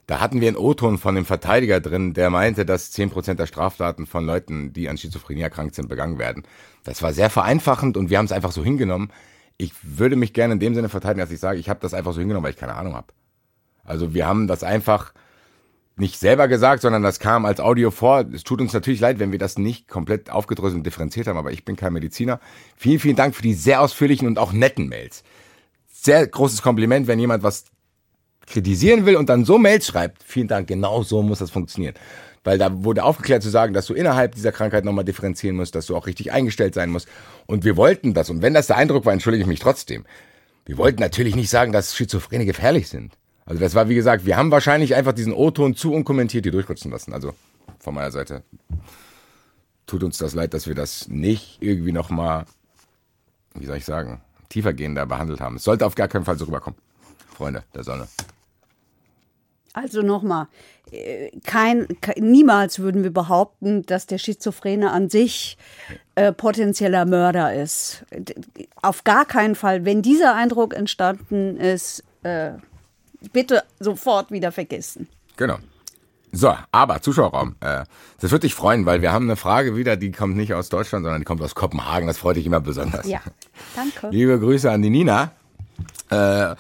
Da 0.06 0.20
hatten 0.20 0.42
wir 0.42 0.48
einen 0.48 0.58
O-Ton 0.58 1.00
von 1.00 1.16
dem 1.16 1.26
Verteidiger 1.26 1.80
drin, 1.80 2.14
der 2.14 2.30
meinte, 2.30 2.66
dass 2.66 2.94
10% 2.94 3.34
der 3.34 3.48
Straftaten 3.48 4.06
von 4.06 4.28
Leuten, 4.28 4.74
die 4.74 4.90
an 4.90 4.98
Schizophrenie 5.00 5.42
erkrankt 5.42 5.74
sind, 5.74 5.90
begangen 5.90 6.20
werden. 6.20 6.44
Das 6.84 7.02
war 7.02 7.14
sehr 7.14 7.32
vereinfachend 7.32 7.98
und 7.98 8.12
wir 8.12 8.20
haben 8.20 8.26
es 8.26 8.32
einfach 8.32 8.52
so 8.52 8.64
hingenommen. 8.64 9.12
Ich 9.58 9.74
würde 9.82 10.18
mich 10.18 10.34
gerne 10.34 10.54
in 10.54 10.60
dem 10.60 10.76
Sinne 10.76 10.88
verteidigen, 10.88 11.22
dass 11.22 11.32
ich 11.32 11.40
sage, 11.40 11.58
ich 11.58 11.68
habe 11.68 11.80
das 11.82 11.96
einfach 11.96 12.14
so 12.14 12.20
hingenommen, 12.20 12.44
weil 12.44 12.54
ich 12.54 12.60
keine 12.60 12.76
Ahnung 12.76 12.94
habe. 12.94 13.08
Also 13.84 14.14
wir 14.14 14.28
haben 14.28 14.46
das 14.46 14.64
einfach 14.64 15.14
nicht 16.00 16.20
selber 16.20 16.48
gesagt, 16.48 16.82
sondern 16.82 17.04
das 17.04 17.20
kam 17.20 17.46
als 17.46 17.60
Audio 17.60 17.92
vor. 17.92 18.26
Es 18.34 18.44
tut 18.44 18.62
uns 18.62 18.74
natürlich 18.74 19.00
leid, 19.00 19.20
wenn 19.20 19.32
wir 19.32 19.40
das 19.40 19.58
nicht 19.58 19.88
komplett 19.88 20.30
aufgedröselt 20.30 20.78
und 20.78 20.86
differenziert 20.86 21.28
haben, 21.28 21.38
aber 21.38 21.52
ich 21.52 21.66
bin 21.66 21.76
kein 21.76 21.94
Mediziner. 21.94 22.40
Vielen, 22.76 23.00
vielen 23.00 23.16
Dank 23.16 23.36
für 23.36 23.42
die 23.42 23.54
sehr 23.54 23.82
ausführlichen 23.82 24.28
und 24.28 24.38
auch 24.38 24.54
netten 24.54 24.88
Mails. 24.88 25.24
Sehr 25.92 26.26
großes 26.28 26.62
Kompliment, 26.62 27.08
wenn 27.08 27.20
jemand 27.20 27.44
was 27.44 27.66
kritisieren 28.46 29.06
will 29.06 29.16
und 29.16 29.30
dann 29.30 29.44
so 29.44 29.58
Mails 29.58 29.88
schreibt. 29.88 30.24
Vielen 30.24 30.48
Dank, 30.48 30.68
genau 30.68 31.04
so 31.04 31.22
muss 31.22 31.40
das 31.40 31.52
funktionieren. 31.52 31.96
Weil 32.44 32.58
da 32.58 32.84
wurde 32.84 33.04
aufgeklärt 33.04 33.44
zu 33.44 33.50
sagen, 33.50 33.74
dass 33.74 33.88
du 33.88 33.94
innerhalb 33.94 34.36
dieser 34.36 34.52
Krankheit 34.52 34.86
nochmal 34.86 35.04
differenzieren 35.04 35.58
musst, 35.58 35.76
dass 35.76 35.88
du 35.88 35.98
auch 35.98 36.08
richtig 36.08 36.32
eingestellt 36.32 36.74
sein 36.74 36.90
musst. 36.90 37.08
Und 37.46 37.66
wir 37.66 37.76
wollten 37.76 38.14
das. 38.14 38.30
Und 38.30 38.42
wenn 38.42 38.54
das 38.54 38.68
der 38.68 38.78
Eindruck 38.78 39.06
war, 39.06 39.14
entschuldige 39.14 39.42
ich 39.42 39.50
mich 39.50 39.60
trotzdem. 39.60 40.06
Wir 40.66 40.78
wollten 40.78 41.02
natürlich 41.02 41.36
nicht 41.36 41.50
sagen, 41.50 41.72
dass 41.72 41.96
Schizophrene 41.96 42.46
gefährlich 42.46 42.88
sind. 42.88 43.14
Also 43.48 43.60
das 43.62 43.74
war, 43.74 43.90
wie 43.90 43.96
gesagt, 43.96 44.26
wir 44.26 44.38
haben 44.38 44.52
wahrscheinlich 44.52 44.94
einfach 44.94 45.14
diesen 45.14 45.34
O-Ton 45.34 45.74
zu 45.76 45.94
unkommentiert 45.94 46.44
hier 46.46 46.52
durchrutschen 46.52 46.92
lassen. 46.92 47.14
Also 47.14 47.34
von 47.80 47.96
meiner 47.96 48.12
Seite 48.12 48.44
tut 49.86 50.04
uns 50.04 50.18
das 50.18 50.36
leid, 50.36 50.54
dass 50.54 50.68
wir 50.68 50.76
das 50.76 51.08
nicht 51.08 51.58
irgendwie 51.62 51.94
nochmal, 51.94 52.46
wie 53.56 53.66
soll 53.66 53.78
ich 53.78 53.86
sagen, 53.86 54.22
tiefergehender 54.50 55.06
behandelt 55.06 55.40
haben. 55.40 55.56
Es 55.56 55.64
sollte 55.64 55.86
auf 55.86 55.96
gar 55.96 56.10
keinen 56.10 56.26
Fall 56.26 56.38
so 56.38 56.46
rüberkommen. 56.46 56.78
Freunde 57.34 57.64
der 57.74 57.84
Sonne. 57.84 58.08
Also 59.72 60.02
nochmal, 60.02 60.48
äh, 60.92 61.30
kein, 61.46 61.88
ke- 62.02 62.20
niemals 62.20 62.80
würden 62.80 63.04
wir 63.04 63.14
behaupten, 63.14 63.84
dass 63.84 64.08
der 64.08 64.18
Schizophrene 64.18 64.92
an 64.92 65.10
sich 65.10 65.58
äh, 66.16 66.34
potenzieller 66.34 67.06
Mörder 67.06 67.54
ist. 67.54 68.04
Auf 68.82 69.04
gar 69.04 69.26
keinen 69.26 69.56
Fall. 69.56 69.86
Wenn 69.86 70.02
dieser 70.02 70.36
Eindruck 70.36 70.74
entstanden 70.74 71.58
ist, 71.58 72.04
äh, 72.24 72.54
bitte 73.34 73.64
sofort 73.80 74.32
wieder 74.32 74.52
vergessen. 74.52 75.08
Genau. 75.36 75.58
So, 76.32 76.54
aber 76.72 77.02
Zuschauerraum. 77.02 77.56
Äh, 77.62 77.86
das 78.20 78.32
würde 78.32 78.42
dich 78.42 78.54
freuen, 78.54 78.86
weil 78.86 79.02
wir 79.02 79.12
haben 79.12 79.26
eine 79.26 79.38
Frage 79.38 79.76
wieder, 79.76 79.96
die 79.96 80.12
kommt 80.12 80.36
nicht 80.36 80.54
aus 80.54 80.70
Deutschland, 80.70 81.04
sondern 81.04 81.22
die 81.22 81.26
kommt 81.26 81.42
aus 81.42 81.56
Kopenhagen. 81.56 82.08
Das 82.08 82.18
freut 82.18 82.36
dich 82.36 82.46
immer 82.46 82.60
besonders. 82.60 83.08
Ja, 83.08 83.22
danke. 83.76 84.10
Liebe 84.10 84.40
Grüße 84.40 84.70
an 84.70 84.82
die 84.82 84.90
Nina. 84.90 85.32
Äh, 86.10 86.56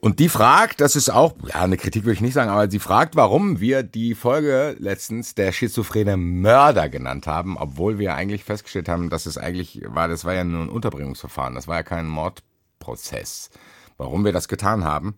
und 0.00 0.18
die 0.18 0.28
fragt, 0.28 0.80
das 0.80 0.96
ist 0.96 1.10
auch, 1.10 1.34
ja, 1.46 1.62
eine 1.62 1.76
Kritik 1.76 2.02
würde 2.02 2.14
ich 2.14 2.20
nicht 2.20 2.34
sagen, 2.34 2.50
aber 2.50 2.68
sie 2.68 2.80
fragt, 2.80 3.14
warum 3.14 3.60
wir 3.60 3.84
die 3.84 4.16
Folge 4.16 4.74
letztens 4.80 5.36
der 5.36 5.52
schizophrene 5.52 6.16
Mörder 6.16 6.88
genannt 6.88 7.28
haben, 7.28 7.56
obwohl 7.56 8.00
wir 8.00 8.16
eigentlich 8.16 8.42
festgestellt 8.42 8.88
haben, 8.88 9.10
dass 9.10 9.26
es 9.26 9.38
eigentlich 9.38 9.80
war, 9.86 10.08
das 10.08 10.24
war 10.24 10.34
ja 10.34 10.42
nur 10.42 10.62
ein 10.62 10.70
Unterbringungsverfahren, 10.70 11.54
das 11.54 11.68
war 11.68 11.76
ja 11.76 11.82
kein 11.84 12.08
Mordprozess. 12.08 13.50
Warum 13.96 14.24
wir 14.24 14.32
das 14.32 14.48
getan 14.48 14.84
haben? 14.84 15.14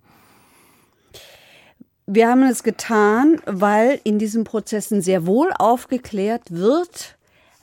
Wir 2.07 2.29
haben 2.29 2.43
es 2.43 2.63
getan, 2.63 3.41
weil 3.47 3.99
in 4.05 4.19
diesen 4.19 4.45
Prozessen 4.45 5.01
sehr 5.01 5.27
wohl 5.27 5.51
aufgeklärt 5.59 6.51
wird, 6.51 7.17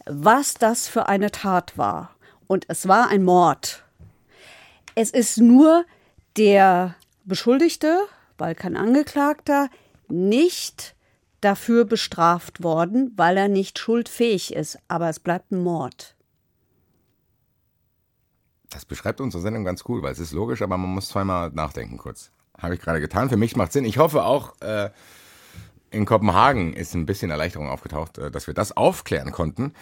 was 0.06 0.56
das 0.56 0.88
für 0.88 1.08
eine 1.08 1.30
Tat 1.30 1.78
war. 1.78 2.16
Und 2.48 2.66
es 2.68 2.88
war 2.88 3.10
ein 3.10 3.24
Mord. 3.24 3.84
Es 4.96 5.12
ist 5.12 5.38
nur 5.38 5.86
der 6.38 6.96
Beschuldigte, 7.24 8.00
weil 8.40 8.56
kein 8.56 8.76
Angeklagter, 8.76 9.70
nicht 10.08 10.96
dafür 11.42 11.86
bestraft 11.86 12.64
worden, 12.64 13.14
weil 13.16 13.38
er 13.38 13.48
nicht 13.48 13.78
schuldfähig 13.78 14.56
ist. 14.56 14.80
Aber 14.88 15.08
es 15.08 15.20
bleibt 15.20 15.52
ein 15.52 15.62
Mord. 15.62 16.16
Das 18.72 18.86
beschreibt 18.86 19.22
unsere 19.22 19.44
Sendung 19.44 19.66
ganz 19.66 19.84
cool, 19.88 20.02
weil 20.02 20.14
es 20.14 20.20
ist 20.20 20.32
logisch, 20.32 20.64
aber 20.64 20.78
man 20.78 20.90
muss 20.90 21.10
zweimal 21.10 21.52
nachdenken 21.52 21.98
kurz. 21.98 22.32
Habe 22.62 22.76
ich 22.76 22.82
gerade 22.82 23.02
getan. 23.02 23.30
Für 23.30 23.38
mich 23.38 23.56
macht 23.56 23.74
Sinn. 23.74 23.86
Ich 23.86 23.98
hoffe 23.98 24.24
auch, 24.24 24.60
äh, 24.62 24.90
in 25.90 26.06
Kopenhagen 26.06 26.74
ist 26.74 26.94
ein 26.94 27.06
bisschen 27.06 27.32
Erleichterung 27.32 27.70
aufgetaucht, 27.70 28.18
äh, 28.18 28.32
dass 28.32 28.48
wir 28.48 28.54
das 28.54 28.76
aufklären 28.76 29.32
konnten. 29.32 29.74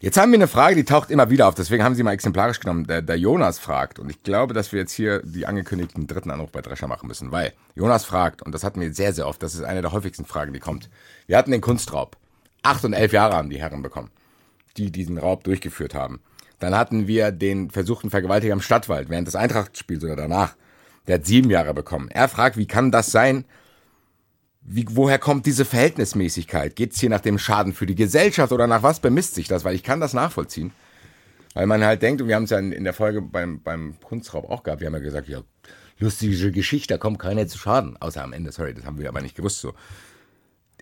Jetzt 0.00 0.18
haben 0.18 0.32
wir 0.32 0.38
eine 0.38 0.48
Frage, 0.48 0.74
die 0.74 0.84
taucht 0.84 1.10
immer 1.10 1.30
wieder 1.30 1.48
auf, 1.48 1.54
deswegen 1.54 1.82
haben 1.82 1.94
sie 1.94 2.02
mal 2.02 2.12
exemplarisch 2.12 2.60
genommen. 2.60 2.86
Der, 2.86 3.00
der 3.00 3.16
Jonas 3.16 3.58
fragt, 3.58 3.98
und 3.98 4.10
ich 4.10 4.22
glaube, 4.22 4.52
dass 4.52 4.72
wir 4.72 4.80
jetzt 4.80 4.92
hier 4.92 5.22
die 5.24 5.46
angekündigten 5.46 6.06
dritten 6.06 6.30
Anruf 6.30 6.50
bei 6.50 6.60
Drescher 6.60 6.88
machen 6.88 7.06
müssen, 7.06 7.32
weil 7.32 7.54
Jonas 7.74 8.04
fragt, 8.04 8.42
und 8.42 8.52
das 8.52 8.64
hatten 8.64 8.80
wir 8.80 8.92
sehr, 8.92 9.14
sehr 9.14 9.26
oft, 9.26 9.42
das 9.42 9.54
ist 9.54 9.62
eine 9.62 9.80
der 9.80 9.92
häufigsten 9.92 10.26
Fragen, 10.26 10.52
die 10.52 10.60
kommt. 10.60 10.90
Wir 11.26 11.38
hatten 11.38 11.52
den 11.52 11.62
Kunstraub. 11.62 12.18
Acht 12.62 12.84
und 12.84 12.92
elf 12.92 13.12
Jahre 13.12 13.34
haben 13.34 13.48
die 13.48 13.60
Herren 13.60 13.82
bekommen, 13.82 14.10
die 14.76 14.90
diesen 14.90 15.16
Raub 15.16 15.44
durchgeführt 15.44 15.94
haben. 15.94 16.20
Dann 16.58 16.76
hatten 16.76 17.06
wir 17.06 17.30
den 17.30 17.70
versuchten 17.70 18.10
Vergewaltiger 18.10 18.52
im 18.52 18.60
Stadtwald 18.60 19.08
während 19.08 19.26
des 19.26 19.36
Eintrachtspiels 19.36 20.04
oder 20.04 20.16
danach. 20.16 20.54
Der 21.06 21.16
hat 21.16 21.26
sieben 21.26 21.50
Jahre 21.50 21.74
bekommen. 21.74 22.08
Er 22.10 22.28
fragt, 22.28 22.56
wie 22.56 22.66
kann 22.66 22.90
das 22.90 23.10
sein? 23.10 23.44
Wie, 24.62 24.86
woher 24.90 25.18
kommt 25.18 25.44
diese 25.44 25.66
Verhältnismäßigkeit? 25.66 26.74
Geht 26.74 26.92
es 26.92 27.00
hier 27.00 27.10
nach 27.10 27.20
dem 27.20 27.38
Schaden 27.38 27.74
für 27.74 27.84
die 27.84 27.94
Gesellschaft 27.94 28.52
oder 28.52 28.66
nach 28.66 28.82
was 28.82 29.00
bemisst 29.00 29.34
sich 29.34 29.46
das? 29.46 29.64
Weil 29.64 29.74
ich 29.74 29.82
kann 29.82 30.00
das 30.00 30.14
nachvollziehen. 30.14 30.72
Weil 31.52 31.66
man 31.66 31.84
halt 31.84 32.02
denkt, 32.02 32.22
und 32.22 32.28
wir 32.28 32.34
haben 32.34 32.44
es 32.44 32.50
ja 32.50 32.58
in, 32.58 32.72
in 32.72 32.84
der 32.84 32.94
Folge 32.94 33.20
beim, 33.20 33.60
beim 33.62 33.94
Kunstraub 34.02 34.50
auch 34.50 34.62
gehabt, 34.62 34.80
wir 34.80 34.86
haben 34.86 34.94
ja 34.94 35.00
gesagt, 35.00 35.28
ja, 35.28 35.42
lustige 35.98 36.50
Geschichte, 36.50 36.94
da 36.94 36.98
kommt 36.98 37.18
keiner 37.18 37.46
zu 37.46 37.58
Schaden. 37.58 37.96
Außer 37.98 38.22
am 38.22 38.32
Ende, 38.32 38.50
sorry, 38.52 38.74
das 38.74 38.84
haben 38.84 38.98
wir 38.98 39.08
aber 39.08 39.20
nicht 39.20 39.36
gewusst 39.36 39.60
so. 39.60 39.74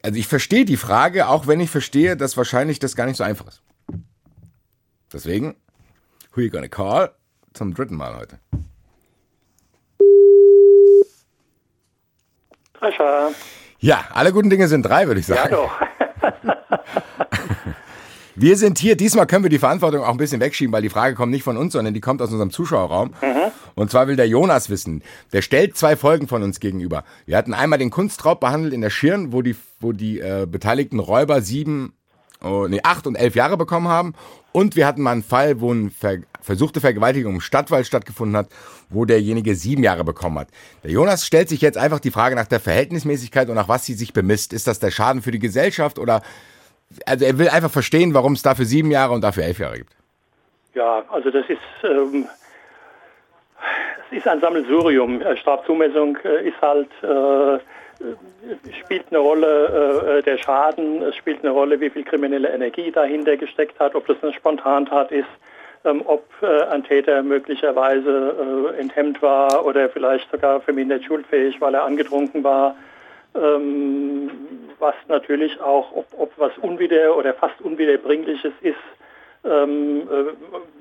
Also 0.03 0.19
ich 0.19 0.27
verstehe 0.27 0.65
die 0.65 0.77
Frage, 0.77 1.29
auch 1.29 1.47
wenn 1.47 1.61
ich 1.61 1.71
verstehe, 1.71 2.17
dass 2.17 2.37
wahrscheinlich 2.37 2.79
das 2.79 2.97
gar 2.97 3.07
nicht 3.07 3.17
so 3.17 3.25
einfach 3.25 3.49
ist. 3.49 3.63
Deswegen, 5.13 5.57
who 6.35 6.41
you 6.41 6.51
gonna 6.51 6.69
call? 6.69 7.13
Zum 7.53 7.75
dritten 7.75 7.97
Mal 7.97 8.17
heute. 8.17 8.39
Drescher. 12.83 13.31
Ja, 13.79 14.05
alle 14.13 14.33
guten 14.33 14.51
Dinge 14.51 14.69
sind 14.69 14.83
drei, 14.83 15.07
würde 15.07 15.21
ich 15.21 15.29
Ja, 15.29 15.37
sagen. 15.37 15.51
doch. 15.55 15.73
Wir 18.35 18.57
sind 18.57 18.79
hier, 18.79 18.97
diesmal 18.97 19.27
können 19.27 19.43
wir 19.45 19.51
die 19.51 19.59
Verantwortung 19.59 20.03
auch 20.03 20.09
ein 20.09 20.17
bisschen 20.17 20.41
wegschieben, 20.41 20.73
weil 20.73 20.81
die 20.81 20.89
Frage 20.89 21.15
kommt 21.15 21.31
nicht 21.33 21.43
von 21.43 21.59
uns, 21.59 21.75
sondern 21.75 21.93
die 21.93 22.01
kommt 22.01 22.23
aus 22.23 22.31
unserem 22.31 22.51
Zuschauerraum. 22.51 23.13
Und 23.75 23.91
zwar 23.91 24.09
will 24.09 24.17
der 24.17 24.27
Jonas 24.27 24.71
wissen, 24.71 25.03
der 25.35 25.43
stellt 25.43 25.77
zwei 25.77 25.97
Folgen 25.97 26.29
von 26.29 26.43
uns 26.43 26.59
gegenüber. 26.59 27.05
Wir 27.27 27.37
hatten 27.37 27.53
einmal 27.53 27.79
den 27.79 27.91
Kunstraub 27.91 28.41
behandelt 28.41 28.73
in 28.73 28.81
der 28.81 28.89
Schirn, 28.89 29.35
wo 29.35 29.43
die, 29.43 29.55
wo 29.81 29.93
die 29.93 30.19
äh, 30.21 30.47
beteiligten 30.51 30.99
Räuber 30.99 31.43
sieben, 31.43 31.93
oh, 32.43 32.67
nee, 32.71 32.81
acht 32.83 33.07
und 33.07 33.17
elf 33.17 33.35
Jahre 33.35 33.59
bekommen 33.59 33.89
haben. 33.89 34.15
Und 34.53 34.77
wir 34.77 34.87
hatten 34.87 35.03
mal 35.03 35.13
einen 35.13 35.23
Fall, 35.23 35.61
wo 35.61 35.73
eine 35.73 35.91
Ver 35.91 36.19
versuchte 36.43 36.81
Vergewaltigung 36.81 37.35
im 37.35 37.41
Stadtwald 37.41 37.87
stattgefunden 37.87 38.37
hat, 38.37 38.49
wo 38.91 39.05
derjenige 39.05 39.55
sieben 39.55 39.85
Jahre 39.85 40.03
bekommen 40.03 40.41
hat. 40.41 40.49
Der 40.83 40.91
Jonas 40.91 41.25
stellt 41.25 41.49
sich 41.49 41.61
jetzt 41.61 41.79
einfach 41.79 42.01
die 42.01 42.11
Frage 42.11 42.35
nach 42.35 42.49
der 42.49 42.59
Verhältnismäßigkeit 42.59 43.49
und 43.49 43.55
nach 43.55 43.69
was 43.69 43.87
sie 43.87 43.95
sich 43.95 44.13
bemisst. 44.13 44.53
Ist 44.53 44.67
das 44.67 44.81
der 44.81 44.91
Schaden 44.91 45.23
für 45.23 45.31
die 45.31 45.39
Gesellschaft 45.39 46.01
oder 46.01 46.21
also 47.07 47.25
er 47.25 47.39
will 47.39 47.49
einfach 47.49 47.71
verstehen, 47.71 48.13
warum 48.13 48.33
es 48.33 48.43
dafür 48.43 48.65
sieben 48.65 48.91
Jahre 48.91 49.15
und 49.15 49.23
dafür 49.23 49.45
elf 49.45 49.61
Jahre 49.61 49.79
gibt. 49.79 49.93
Ja, 50.75 51.05
also 51.11 51.31
das 51.31 51.45
ist 51.49 51.61
ähm, 51.85 52.27
es 54.11 54.19
ist 54.19 54.29
ein 54.29 54.41
Sammelsurium. 54.41 55.23
Äh, 55.23 55.37
Strafzumessung 55.37 56.19
äh, 56.25 56.49
ist 56.49 56.61
halt 56.61 56.91
äh, 57.03 57.63
spielt 58.85 59.07
eine 59.11 59.19
Rolle 59.19 60.19
äh, 60.19 60.23
der 60.23 60.39
Schaden, 60.39 61.03
es 61.03 61.17
spielt 61.17 61.41
eine 61.43 61.51
Rolle, 61.51 61.81
wie 61.81 61.91
viel 61.91 62.05
kriminelle 62.05 62.49
Energie 62.49 62.91
dahinter 62.91 63.37
gesteckt 63.37 63.79
hat, 63.79 63.95
ob 63.95 64.07
das 64.07 64.17
eine 64.23 64.33
Spontantat 64.33 65.13
ist, 65.13 65.29
ähm, 65.85 66.03
ob 66.05 66.25
äh, 66.43 66.63
ein 66.65 66.85
Täter 66.85 67.23
möglicherweise 67.23 68.73
äh, 68.77 68.81
enthemmt 68.81 69.23
war 69.23 69.65
oder 69.65 69.89
vielleicht 69.89 70.31
sogar 70.31 70.61
vermindert 70.61 71.05
schuldfähig, 71.05 71.61
weil 71.61 71.75
er 71.75 71.85
angetrunken 71.85 72.45
war. 72.45 72.77
Ähm, 73.35 74.31
was 74.79 74.95
natürlich 75.09 75.61
auch, 75.61 75.93
ob, 75.93 76.07
ob 76.19 76.33
was 76.37 76.57
unwider 76.59 77.17
oder 77.17 77.33
fast 77.33 77.61
unwiederbringliches 77.63 78.53
ist, 78.61 78.77
ähm, 79.45 80.03
äh, 80.03 80.33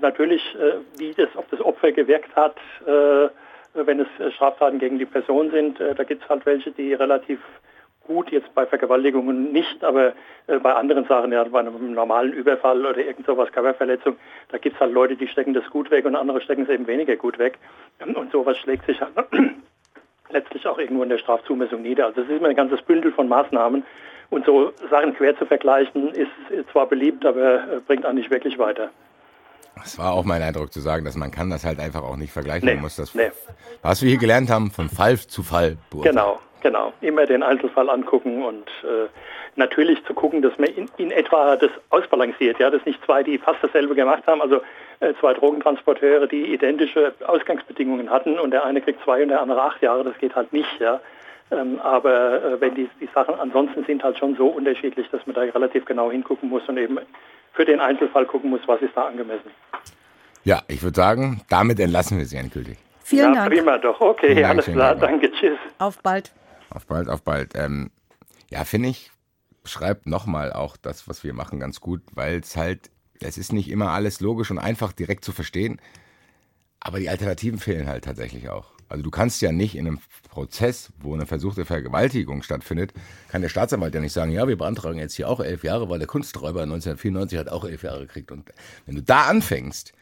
natürlich, 0.01 0.41
äh, 0.55 0.99
wie 0.99 1.13
das, 1.13 1.29
ob 1.35 1.49
das 1.49 1.61
Opfer 1.61 1.91
gewirkt 1.91 2.35
hat, 2.35 2.57
äh, 2.85 3.29
wenn 3.73 3.99
es 3.99 4.07
äh, 4.19 4.31
Straftaten 4.31 4.79
gegen 4.79 4.99
die 4.99 5.05
Person 5.05 5.51
sind. 5.51 5.79
Äh, 5.79 5.95
da 5.95 6.03
gibt 6.03 6.23
es 6.23 6.29
halt 6.29 6.45
welche, 6.45 6.71
die 6.71 6.93
relativ 6.93 7.39
gut, 8.05 8.31
jetzt 8.31 8.53
bei 8.55 8.65
Vergewaltigungen 8.65 9.51
nicht, 9.51 9.83
aber 9.83 10.13
äh, 10.47 10.59
bei 10.59 10.73
anderen 10.73 11.05
Sachen, 11.05 11.31
ja, 11.31 11.43
bei 11.43 11.59
einem 11.59 11.93
normalen 11.93 12.33
Überfall 12.33 12.85
oder 12.85 12.97
irgend 12.97 13.25
sowas, 13.25 13.51
Körperverletzung, 13.51 14.17
da 14.49 14.57
gibt 14.57 14.75
es 14.75 14.81
halt 14.81 14.91
Leute, 14.91 15.15
die 15.15 15.27
stecken 15.27 15.53
das 15.53 15.69
gut 15.69 15.91
weg 15.91 16.05
und 16.05 16.15
andere 16.15 16.41
stecken 16.41 16.63
es 16.63 16.69
eben 16.69 16.87
weniger 16.87 17.15
gut 17.15 17.37
weg. 17.39 17.59
Und 17.99 18.31
sowas 18.31 18.57
schlägt 18.57 18.85
sich 18.85 18.99
halt 18.99 19.13
letztlich 20.29 20.67
auch 20.67 20.79
irgendwo 20.79 21.03
in 21.03 21.09
der 21.09 21.19
Strafzumessung 21.19 21.81
nieder. 21.81 22.07
Also 22.07 22.21
es 22.21 22.29
ist 22.29 22.37
immer 22.37 22.49
ein 22.49 22.55
ganzes 22.55 22.81
Bündel 22.81 23.11
von 23.11 23.27
Maßnahmen. 23.27 23.83
Und 24.29 24.45
so 24.45 24.71
Sachen 24.89 25.13
quer 25.13 25.37
zu 25.37 25.45
vergleichen, 25.45 26.09
ist 26.13 26.31
zwar 26.71 26.87
beliebt, 26.87 27.25
aber 27.25 27.81
bringt 27.85 28.05
auch 28.05 28.13
nicht 28.13 28.31
wirklich 28.31 28.57
weiter. 28.57 28.89
Das 29.75 29.97
war 29.97 30.13
auch 30.13 30.25
mein 30.25 30.41
Eindruck 30.41 30.71
zu 30.71 30.79
sagen, 30.79 31.05
dass 31.05 31.15
man 31.15 31.31
kann 31.31 31.49
das 31.49 31.65
halt 31.65 31.79
einfach 31.79 32.03
auch 32.03 32.17
nicht 32.17 32.31
vergleichen. 32.31 32.65
Nee, 32.67 32.75
man 32.75 32.83
muss 32.83 32.95
das, 32.97 33.15
nee. 33.15 33.31
was 33.81 34.01
wir 34.01 34.09
hier 34.09 34.19
gelernt 34.19 34.49
haben, 34.49 34.71
von 34.71 34.89
Fall 34.89 35.17
zu 35.17 35.43
Fall 35.43 35.77
beurteilen. 35.89 36.15
Genau, 36.15 36.39
genau. 36.61 36.93
Immer 37.01 37.25
den 37.25 37.41
Einzelfall 37.41 37.89
angucken 37.89 38.43
und 38.43 38.67
äh, 38.83 39.07
natürlich 39.55 40.03
zu 40.05 40.13
gucken, 40.13 40.41
dass 40.41 40.57
man 40.57 40.69
in, 40.69 40.89
in, 40.97 41.11
etwa 41.11 41.55
das 41.55 41.71
ausbalanciert. 41.89 42.59
Ja, 42.59 42.69
dass 42.69 42.85
nicht 42.85 43.03
zwei, 43.05 43.23
die 43.23 43.37
fast 43.37 43.59
dasselbe 43.61 43.95
gemacht 43.95 44.23
haben, 44.27 44.41
also 44.41 44.61
äh, 44.99 45.13
zwei 45.19 45.33
Drogentransporteure, 45.33 46.27
die 46.27 46.53
identische 46.53 47.13
Ausgangsbedingungen 47.25 48.09
hatten 48.09 48.39
und 48.39 48.51
der 48.51 48.65
eine 48.65 48.81
kriegt 48.81 49.03
zwei 49.03 49.23
und 49.23 49.29
der 49.29 49.41
andere 49.41 49.61
acht 49.61 49.81
Jahre, 49.81 50.03
das 50.03 50.17
geht 50.19 50.35
halt 50.35 50.53
nicht. 50.53 50.79
Ja. 50.79 50.99
Ähm, 51.51 51.79
aber 51.79 52.43
äh, 52.43 52.61
wenn 52.61 52.75
die, 52.75 52.89
die 52.99 53.09
Sachen 53.13 53.35
ansonsten 53.35 53.83
sind 53.85 54.03
halt 54.03 54.17
schon 54.17 54.35
so 54.35 54.47
unterschiedlich, 54.47 55.09
dass 55.11 55.25
man 55.25 55.35
da 55.35 55.41
relativ 55.41 55.85
genau 55.85 56.09
hingucken 56.11 56.49
muss 56.49 56.67
und 56.67 56.77
eben 56.77 56.97
für 57.53 57.65
den 57.65 57.79
Einzelfall 57.79 58.25
gucken 58.25 58.49
muss, 58.49 58.61
was 58.65 58.81
ist 58.81 58.95
da 58.95 59.07
angemessen. 59.07 59.51
Ja, 60.43 60.63
ich 60.67 60.81
würde 60.81 60.95
sagen, 60.95 61.41
damit 61.49 61.79
entlassen 61.79 62.17
wir 62.17 62.25
Sie 62.25 62.37
endgültig. 62.37 62.77
Vielen 63.03 63.33
ja, 63.33 63.41
Dank. 63.41 63.53
Prima 63.53 63.77
doch. 63.77 63.99
Okay, 63.99 64.35
Dank, 64.35 64.47
alles 64.47 64.65
klar. 64.65 64.95
Dank. 64.95 65.21
Danke. 65.21 65.31
Tschüss. 65.31 65.59
Auf 65.77 66.01
bald. 66.01 66.31
Auf 66.69 66.85
bald, 66.87 67.09
auf 67.09 67.21
bald. 67.23 67.53
Ähm, 67.55 67.91
ja, 68.49 68.63
finde 68.63 68.89
ich, 68.89 69.11
beschreibt 69.63 70.07
nochmal 70.07 70.53
auch 70.53 70.77
das, 70.77 71.07
was 71.07 71.23
wir 71.23 71.33
machen, 71.33 71.59
ganz 71.59 71.81
gut, 71.81 72.01
weil 72.13 72.39
es 72.39 72.57
halt, 72.57 72.89
es 73.19 73.37
ist 73.37 73.53
nicht 73.53 73.69
immer 73.69 73.89
alles 73.89 74.21
logisch 74.21 74.49
und 74.51 74.59
einfach 74.59 74.91
direkt 74.93 75.23
zu 75.23 75.31
verstehen, 75.31 75.79
aber 76.79 76.99
die 76.99 77.09
Alternativen 77.09 77.59
fehlen 77.59 77.87
halt 77.87 78.05
tatsächlich 78.05 78.49
auch. 78.49 78.71
Also 78.91 79.03
du 79.03 79.09
kannst 79.09 79.41
ja 79.41 79.51
nicht 79.51 79.75
in 79.75 79.87
einem 79.87 79.99
Prozess, 80.29 80.91
wo 80.99 81.13
eine 81.13 81.25
versuchte 81.25 81.65
Vergewaltigung 81.65 82.43
stattfindet, 82.43 82.93
kann 83.29 83.41
der 83.41 83.49
Staatsanwalt 83.49 83.95
ja 83.95 84.01
nicht 84.01 84.13
sagen, 84.13 84.31
ja, 84.31 84.47
wir 84.47 84.57
beantragen 84.57 84.99
jetzt 84.99 85.15
hier 85.15 85.29
auch 85.29 85.39
elf 85.39 85.63
Jahre, 85.63 85.89
weil 85.89 85.99
der 85.99 86.07
Kunsträuber 86.07 86.63
1994 86.63 87.39
hat 87.39 87.49
auch 87.49 87.65
elf 87.65 87.83
Jahre 87.83 88.01
gekriegt. 88.01 88.31
Und 88.31 88.51
wenn 88.85 88.95
du 88.95 89.01
da 89.01 89.23
anfängst, 89.23 89.93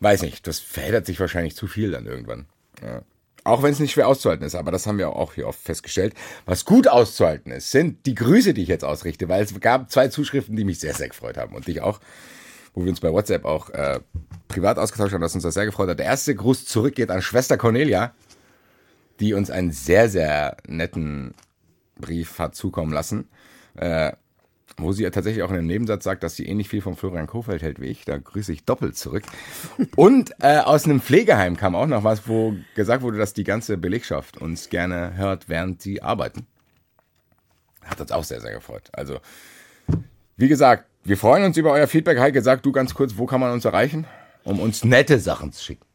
weiß 0.00 0.22
nicht, 0.22 0.46
das 0.46 0.58
verheddert 0.58 1.06
sich 1.06 1.18
wahrscheinlich 1.20 1.56
zu 1.56 1.66
viel 1.66 1.92
dann 1.92 2.06
irgendwann. 2.06 2.46
Ja. 2.82 3.02
Auch 3.44 3.62
wenn 3.62 3.72
es 3.72 3.80
nicht 3.80 3.92
schwer 3.92 4.06
auszuhalten 4.06 4.44
ist, 4.44 4.54
aber 4.54 4.70
das 4.70 4.86
haben 4.86 4.98
wir 4.98 5.10
auch 5.10 5.34
hier 5.34 5.48
oft 5.48 5.60
festgestellt. 5.60 6.14
Was 6.44 6.64
gut 6.64 6.86
auszuhalten 6.86 7.50
ist, 7.50 7.72
sind 7.72 8.06
die 8.06 8.14
Grüße, 8.14 8.54
die 8.54 8.62
ich 8.62 8.68
jetzt 8.68 8.84
ausrichte, 8.84 9.28
weil 9.28 9.42
es 9.42 9.58
gab 9.60 9.90
zwei 9.90 10.08
Zuschriften, 10.08 10.54
die 10.54 10.64
mich 10.64 10.78
sehr, 10.78 10.94
sehr 10.94 11.08
gefreut 11.08 11.36
haben 11.36 11.54
und 11.54 11.66
dich 11.66 11.80
auch 11.80 11.98
wo 12.74 12.82
wir 12.82 12.90
uns 12.90 13.00
bei 13.00 13.12
WhatsApp 13.12 13.44
auch 13.44 13.70
äh, 13.70 14.00
privat 14.48 14.78
ausgetauscht 14.78 15.12
haben, 15.12 15.20
dass 15.20 15.34
uns 15.34 15.44
das 15.44 15.54
sehr 15.54 15.66
gefreut 15.66 15.88
hat. 15.88 15.98
Der 15.98 16.06
erste 16.06 16.34
Gruß 16.34 16.66
zurück 16.66 16.94
geht 16.94 17.10
an 17.10 17.22
Schwester 17.22 17.56
Cornelia, 17.56 18.14
die 19.20 19.34
uns 19.34 19.50
einen 19.50 19.72
sehr, 19.72 20.08
sehr 20.08 20.56
netten 20.66 21.34
Brief 22.00 22.38
hat 22.38 22.54
zukommen 22.54 22.92
lassen, 22.92 23.28
äh, 23.74 24.12
wo 24.78 24.92
sie 24.92 25.02
ja 25.02 25.10
tatsächlich 25.10 25.42
auch 25.42 25.50
in 25.50 25.56
einem 25.56 25.66
Nebensatz 25.66 26.02
sagt, 26.04 26.22
dass 26.22 26.34
sie 26.34 26.46
ähnlich 26.46 26.68
viel 26.68 26.80
von 26.80 26.96
Florian 26.96 27.26
Kofeld 27.26 27.62
hält 27.62 27.80
wie 27.80 27.86
ich. 27.86 28.04
Da 28.04 28.16
grüße 28.18 28.52
ich 28.52 28.64
doppelt 28.64 28.96
zurück. 28.96 29.24
Und 29.96 30.32
äh, 30.40 30.58
aus 30.58 30.86
einem 30.86 31.00
Pflegeheim 31.00 31.56
kam 31.56 31.74
auch 31.74 31.86
noch 31.86 32.04
was, 32.04 32.26
wo 32.26 32.54
gesagt 32.74 33.02
wurde, 33.02 33.18
dass 33.18 33.34
die 33.34 33.44
ganze 33.44 33.76
Belegschaft 33.76 34.38
uns 34.38 34.70
gerne 34.70 35.14
hört, 35.16 35.48
während 35.48 35.82
sie 35.82 36.02
arbeiten. 36.02 36.46
Hat 37.84 38.00
uns 38.00 38.12
auch 38.12 38.24
sehr, 38.24 38.40
sehr 38.40 38.52
gefreut. 38.52 38.88
Also, 38.92 39.18
wie 40.36 40.48
gesagt, 40.48 40.86
wir 41.04 41.16
freuen 41.16 41.44
uns 41.44 41.56
über 41.56 41.72
euer 41.72 41.86
Feedback. 41.86 42.18
Heike, 42.18 42.42
sag 42.42 42.62
du 42.62 42.72
ganz 42.72 42.92
kurz, 42.94 43.16
wo 43.16 43.24
kann 43.26 43.40
man 43.40 43.52
uns 43.52 43.64
erreichen, 43.64 44.06
um 44.44 44.60
uns 44.60 44.84
nette 44.84 45.18
Sachen 45.18 45.52
zu 45.52 45.64
schicken? 45.64 45.86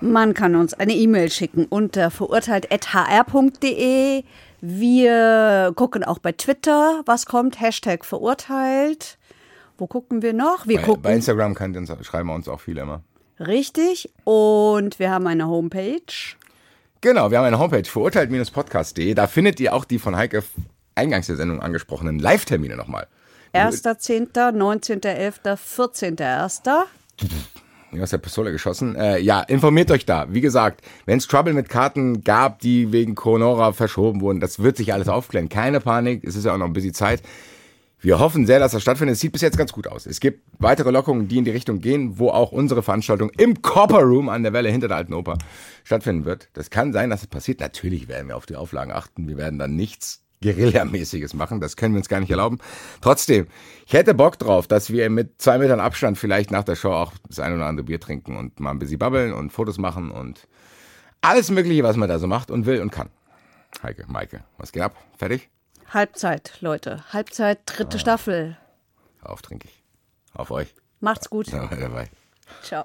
Man 0.00 0.32
kann 0.34 0.56
uns 0.56 0.74
eine 0.74 0.94
E-Mail 0.94 1.30
schicken 1.30 1.66
unter 1.66 2.10
verurteilt.hr.de. 2.10 4.24
Wir 4.62 5.72
gucken 5.76 6.02
auch 6.04 6.18
bei 6.18 6.32
Twitter, 6.32 7.02
was 7.04 7.26
kommt, 7.26 7.60
Hashtag 7.60 8.04
verurteilt. 8.04 9.18
Wo 9.78 9.86
gucken 9.86 10.22
wir 10.22 10.32
noch? 10.32 10.66
Wir 10.66 10.78
bei, 10.78 10.82
gucken. 10.82 11.02
Bei 11.02 11.14
Instagram 11.14 11.54
kann, 11.54 11.86
schreiben 12.02 12.28
wir 12.28 12.34
uns 12.34 12.48
auch 12.48 12.60
viele 12.60 12.80
immer. 12.82 13.04
Richtig. 13.38 14.10
Und 14.24 14.98
wir 14.98 15.10
haben 15.10 15.26
eine 15.26 15.48
Homepage. 15.48 16.00
Genau, 17.00 17.30
wir 17.30 17.38
haben 17.38 17.46
eine 17.46 17.58
Homepage, 17.58 17.84
verurteilt-podcast.de. 17.84 19.14
Da 19.14 19.26
findet 19.26 19.58
ihr 19.60 19.74
auch 19.74 19.86
die 19.86 19.98
von 19.98 20.16
Heike 20.16 20.42
eingangs 20.94 21.28
der 21.28 21.36
Sendung 21.36 21.60
angesprochenen 21.60 22.18
Live-Termine 22.18 22.76
nochmal. 22.76 23.06
1.10., 23.52 24.32
19.11., 24.32 25.56
14.01. 25.56 26.84
Ja, 27.92 28.02
aus 28.02 28.10
der 28.10 28.18
Pistole 28.18 28.52
geschossen. 28.52 28.94
Äh, 28.94 29.18
ja, 29.18 29.40
informiert 29.40 29.90
euch 29.90 30.06
da. 30.06 30.32
Wie 30.32 30.40
gesagt, 30.40 30.82
wenn 31.06 31.18
es 31.18 31.26
Trouble 31.26 31.52
mit 31.52 31.68
Karten 31.68 32.22
gab, 32.22 32.60
die 32.60 32.92
wegen 32.92 33.16
Conora 33.16 33.72
verschoben 33.72 34.20
wurden, 34.20 34.38
das 34.38 34.60
wird 34.60 34.76
sich 34.76 34.92
alles 34.92 35.08
aufklären. 35.08 35.48
Keine 35.48 35.80
Panik, 35.80 36.22
es 36.22 36.36
ist 36.36 36.44
ja 36.44 36.54
auch 36.54 36.58
noch 36.58 36.66
ein 36.66 36.72
bisschen 36.72 36.94
Zeit. 36.94 37.22
Wir 38.02 38.18
hoffen 38.18 38.46
sehr, 38.46 38.60
dass 38.60 38.72
das 38.72 38.80
stattfindet. 38.80 39.14
Es 39.14 39.20
sieht 39.20 39.32
bis 39.32 39.42
jetzt 39.42 39.58
ganz 39.58 39.72
gut 39.72 39.86
aus. 39.86 40.06
Es 40.06 40.20
gibt 40.20 40.42
weitere 40.58 40.90
Lockungen, 40.90 41.28
die 41.28 41.36
in 41.36 41.44
die 41.44 41.50
Richtung 41.50 41.80
gehen, 41.80 42.18
wo 42.18 42.30
auch 42.30 42.52
unsere 42.52 42.82
Veranstaltung 42.82 43.30
im 43.36 43.60
Copper 43.60 44.02
Room 44.02 44.28
an 44.28 44.42
der 44.42 44.52
Welle 44.52 44.70
hinter 44.70 44.88
der 44.88 44.96
Alten 44.96 45.12
Oper 45.12 45.36
stattfinden 45.84 46.24
wird. 46.24 46.48
Das 46.54 46.70
kann 46.70 46.92
sein, 46.92 47.10
dass 47.10 47.22
es 47.22 47.26
passiert. 47.26 47.60
Natürlich 47.60 48.08
werden 48.08 48.28
wir 48.28 48.36
auf 48.36 48.46
die 48.46 48.56
Auflagen 48.56 48.92
achten. 48.92 49.28
Wir 49.28 49.36
werden 49.36 49.58
dann 49.58 49.76
nichts 49.76 50.22
Guerillamäßiges 50.42 51.34
machen. 51.34 51.60
Das 51.60 51.76
können 51.76 51.94
wir 51.94 51.98
uns 51.98 52.08
gar 52.08 52.20
nicht 52.20 52.30
erlauben. 52.30 52.58
Trotzdem, 53.00 53.46
ich 53.86 53.92
hätte 53.92 54.14
Bock 54.14 54.38
drauf, 54.38 54.66
dass 54.66 54.90
wir 54.90 55.10
mit 55.10 55.40
zwei 55.40 55.58
Metern 55.58 55.80
Abstand 55.80 56.18
vielleicht 56.18 56.50
nach 56.50 56.64
der 56.64 56.76
Show 56.76 56.92
auch 56.92 57.12
das 57.28 57.40
ein 57.40 57.54
oder 57.54 57.66
andere 57.66 57.84
Bier 57.84 58.00
trinken 58.00 58.36
und 58.36 58.58
mal 58.58 58.70
ein 58.70 58.78
bisschen 58.78 58.98
babbeln 58.98 59.32
und 59.32 59.50
Fotos 59.50 59.78
machen 59.78 60.10
und 60.10 60.48
alles 61.20 61.50
Mögliche, 61.50 61.82
was 61.82 61.96
man 61.96 62.08
da 62.08 62.18
so 62.18 62.26
macht 62.26 62.50
und 62.50 62.66
will 62.66 62.80
und 62.80 62.90
kann. 62.90 63.10
Heike, 63.82 64.06
Maike, 64.08 64.44
was 64.56 64.72
geht 64.72 64.82
ab? 64.82 64.96
Fertig? 65.18 65.50
Halbzeit, 65.88 66.56
Leute. 66.60 67.04
Halbzeit, 67.12 67.60
dritte 67.66 67.96
ah. 67.96 68.00
Staffel. 68.00 68.56
Auf 69.22 69.42
trinke 69.42 69.68
ich. 69.68 69.82
Auf 70.32 70.50
euch. 70.50 70.74
Macht's 71.00 71.28
gut. 71.28 71.52
Dabei. 71.52 72.08
Ciao. 72.62 72.84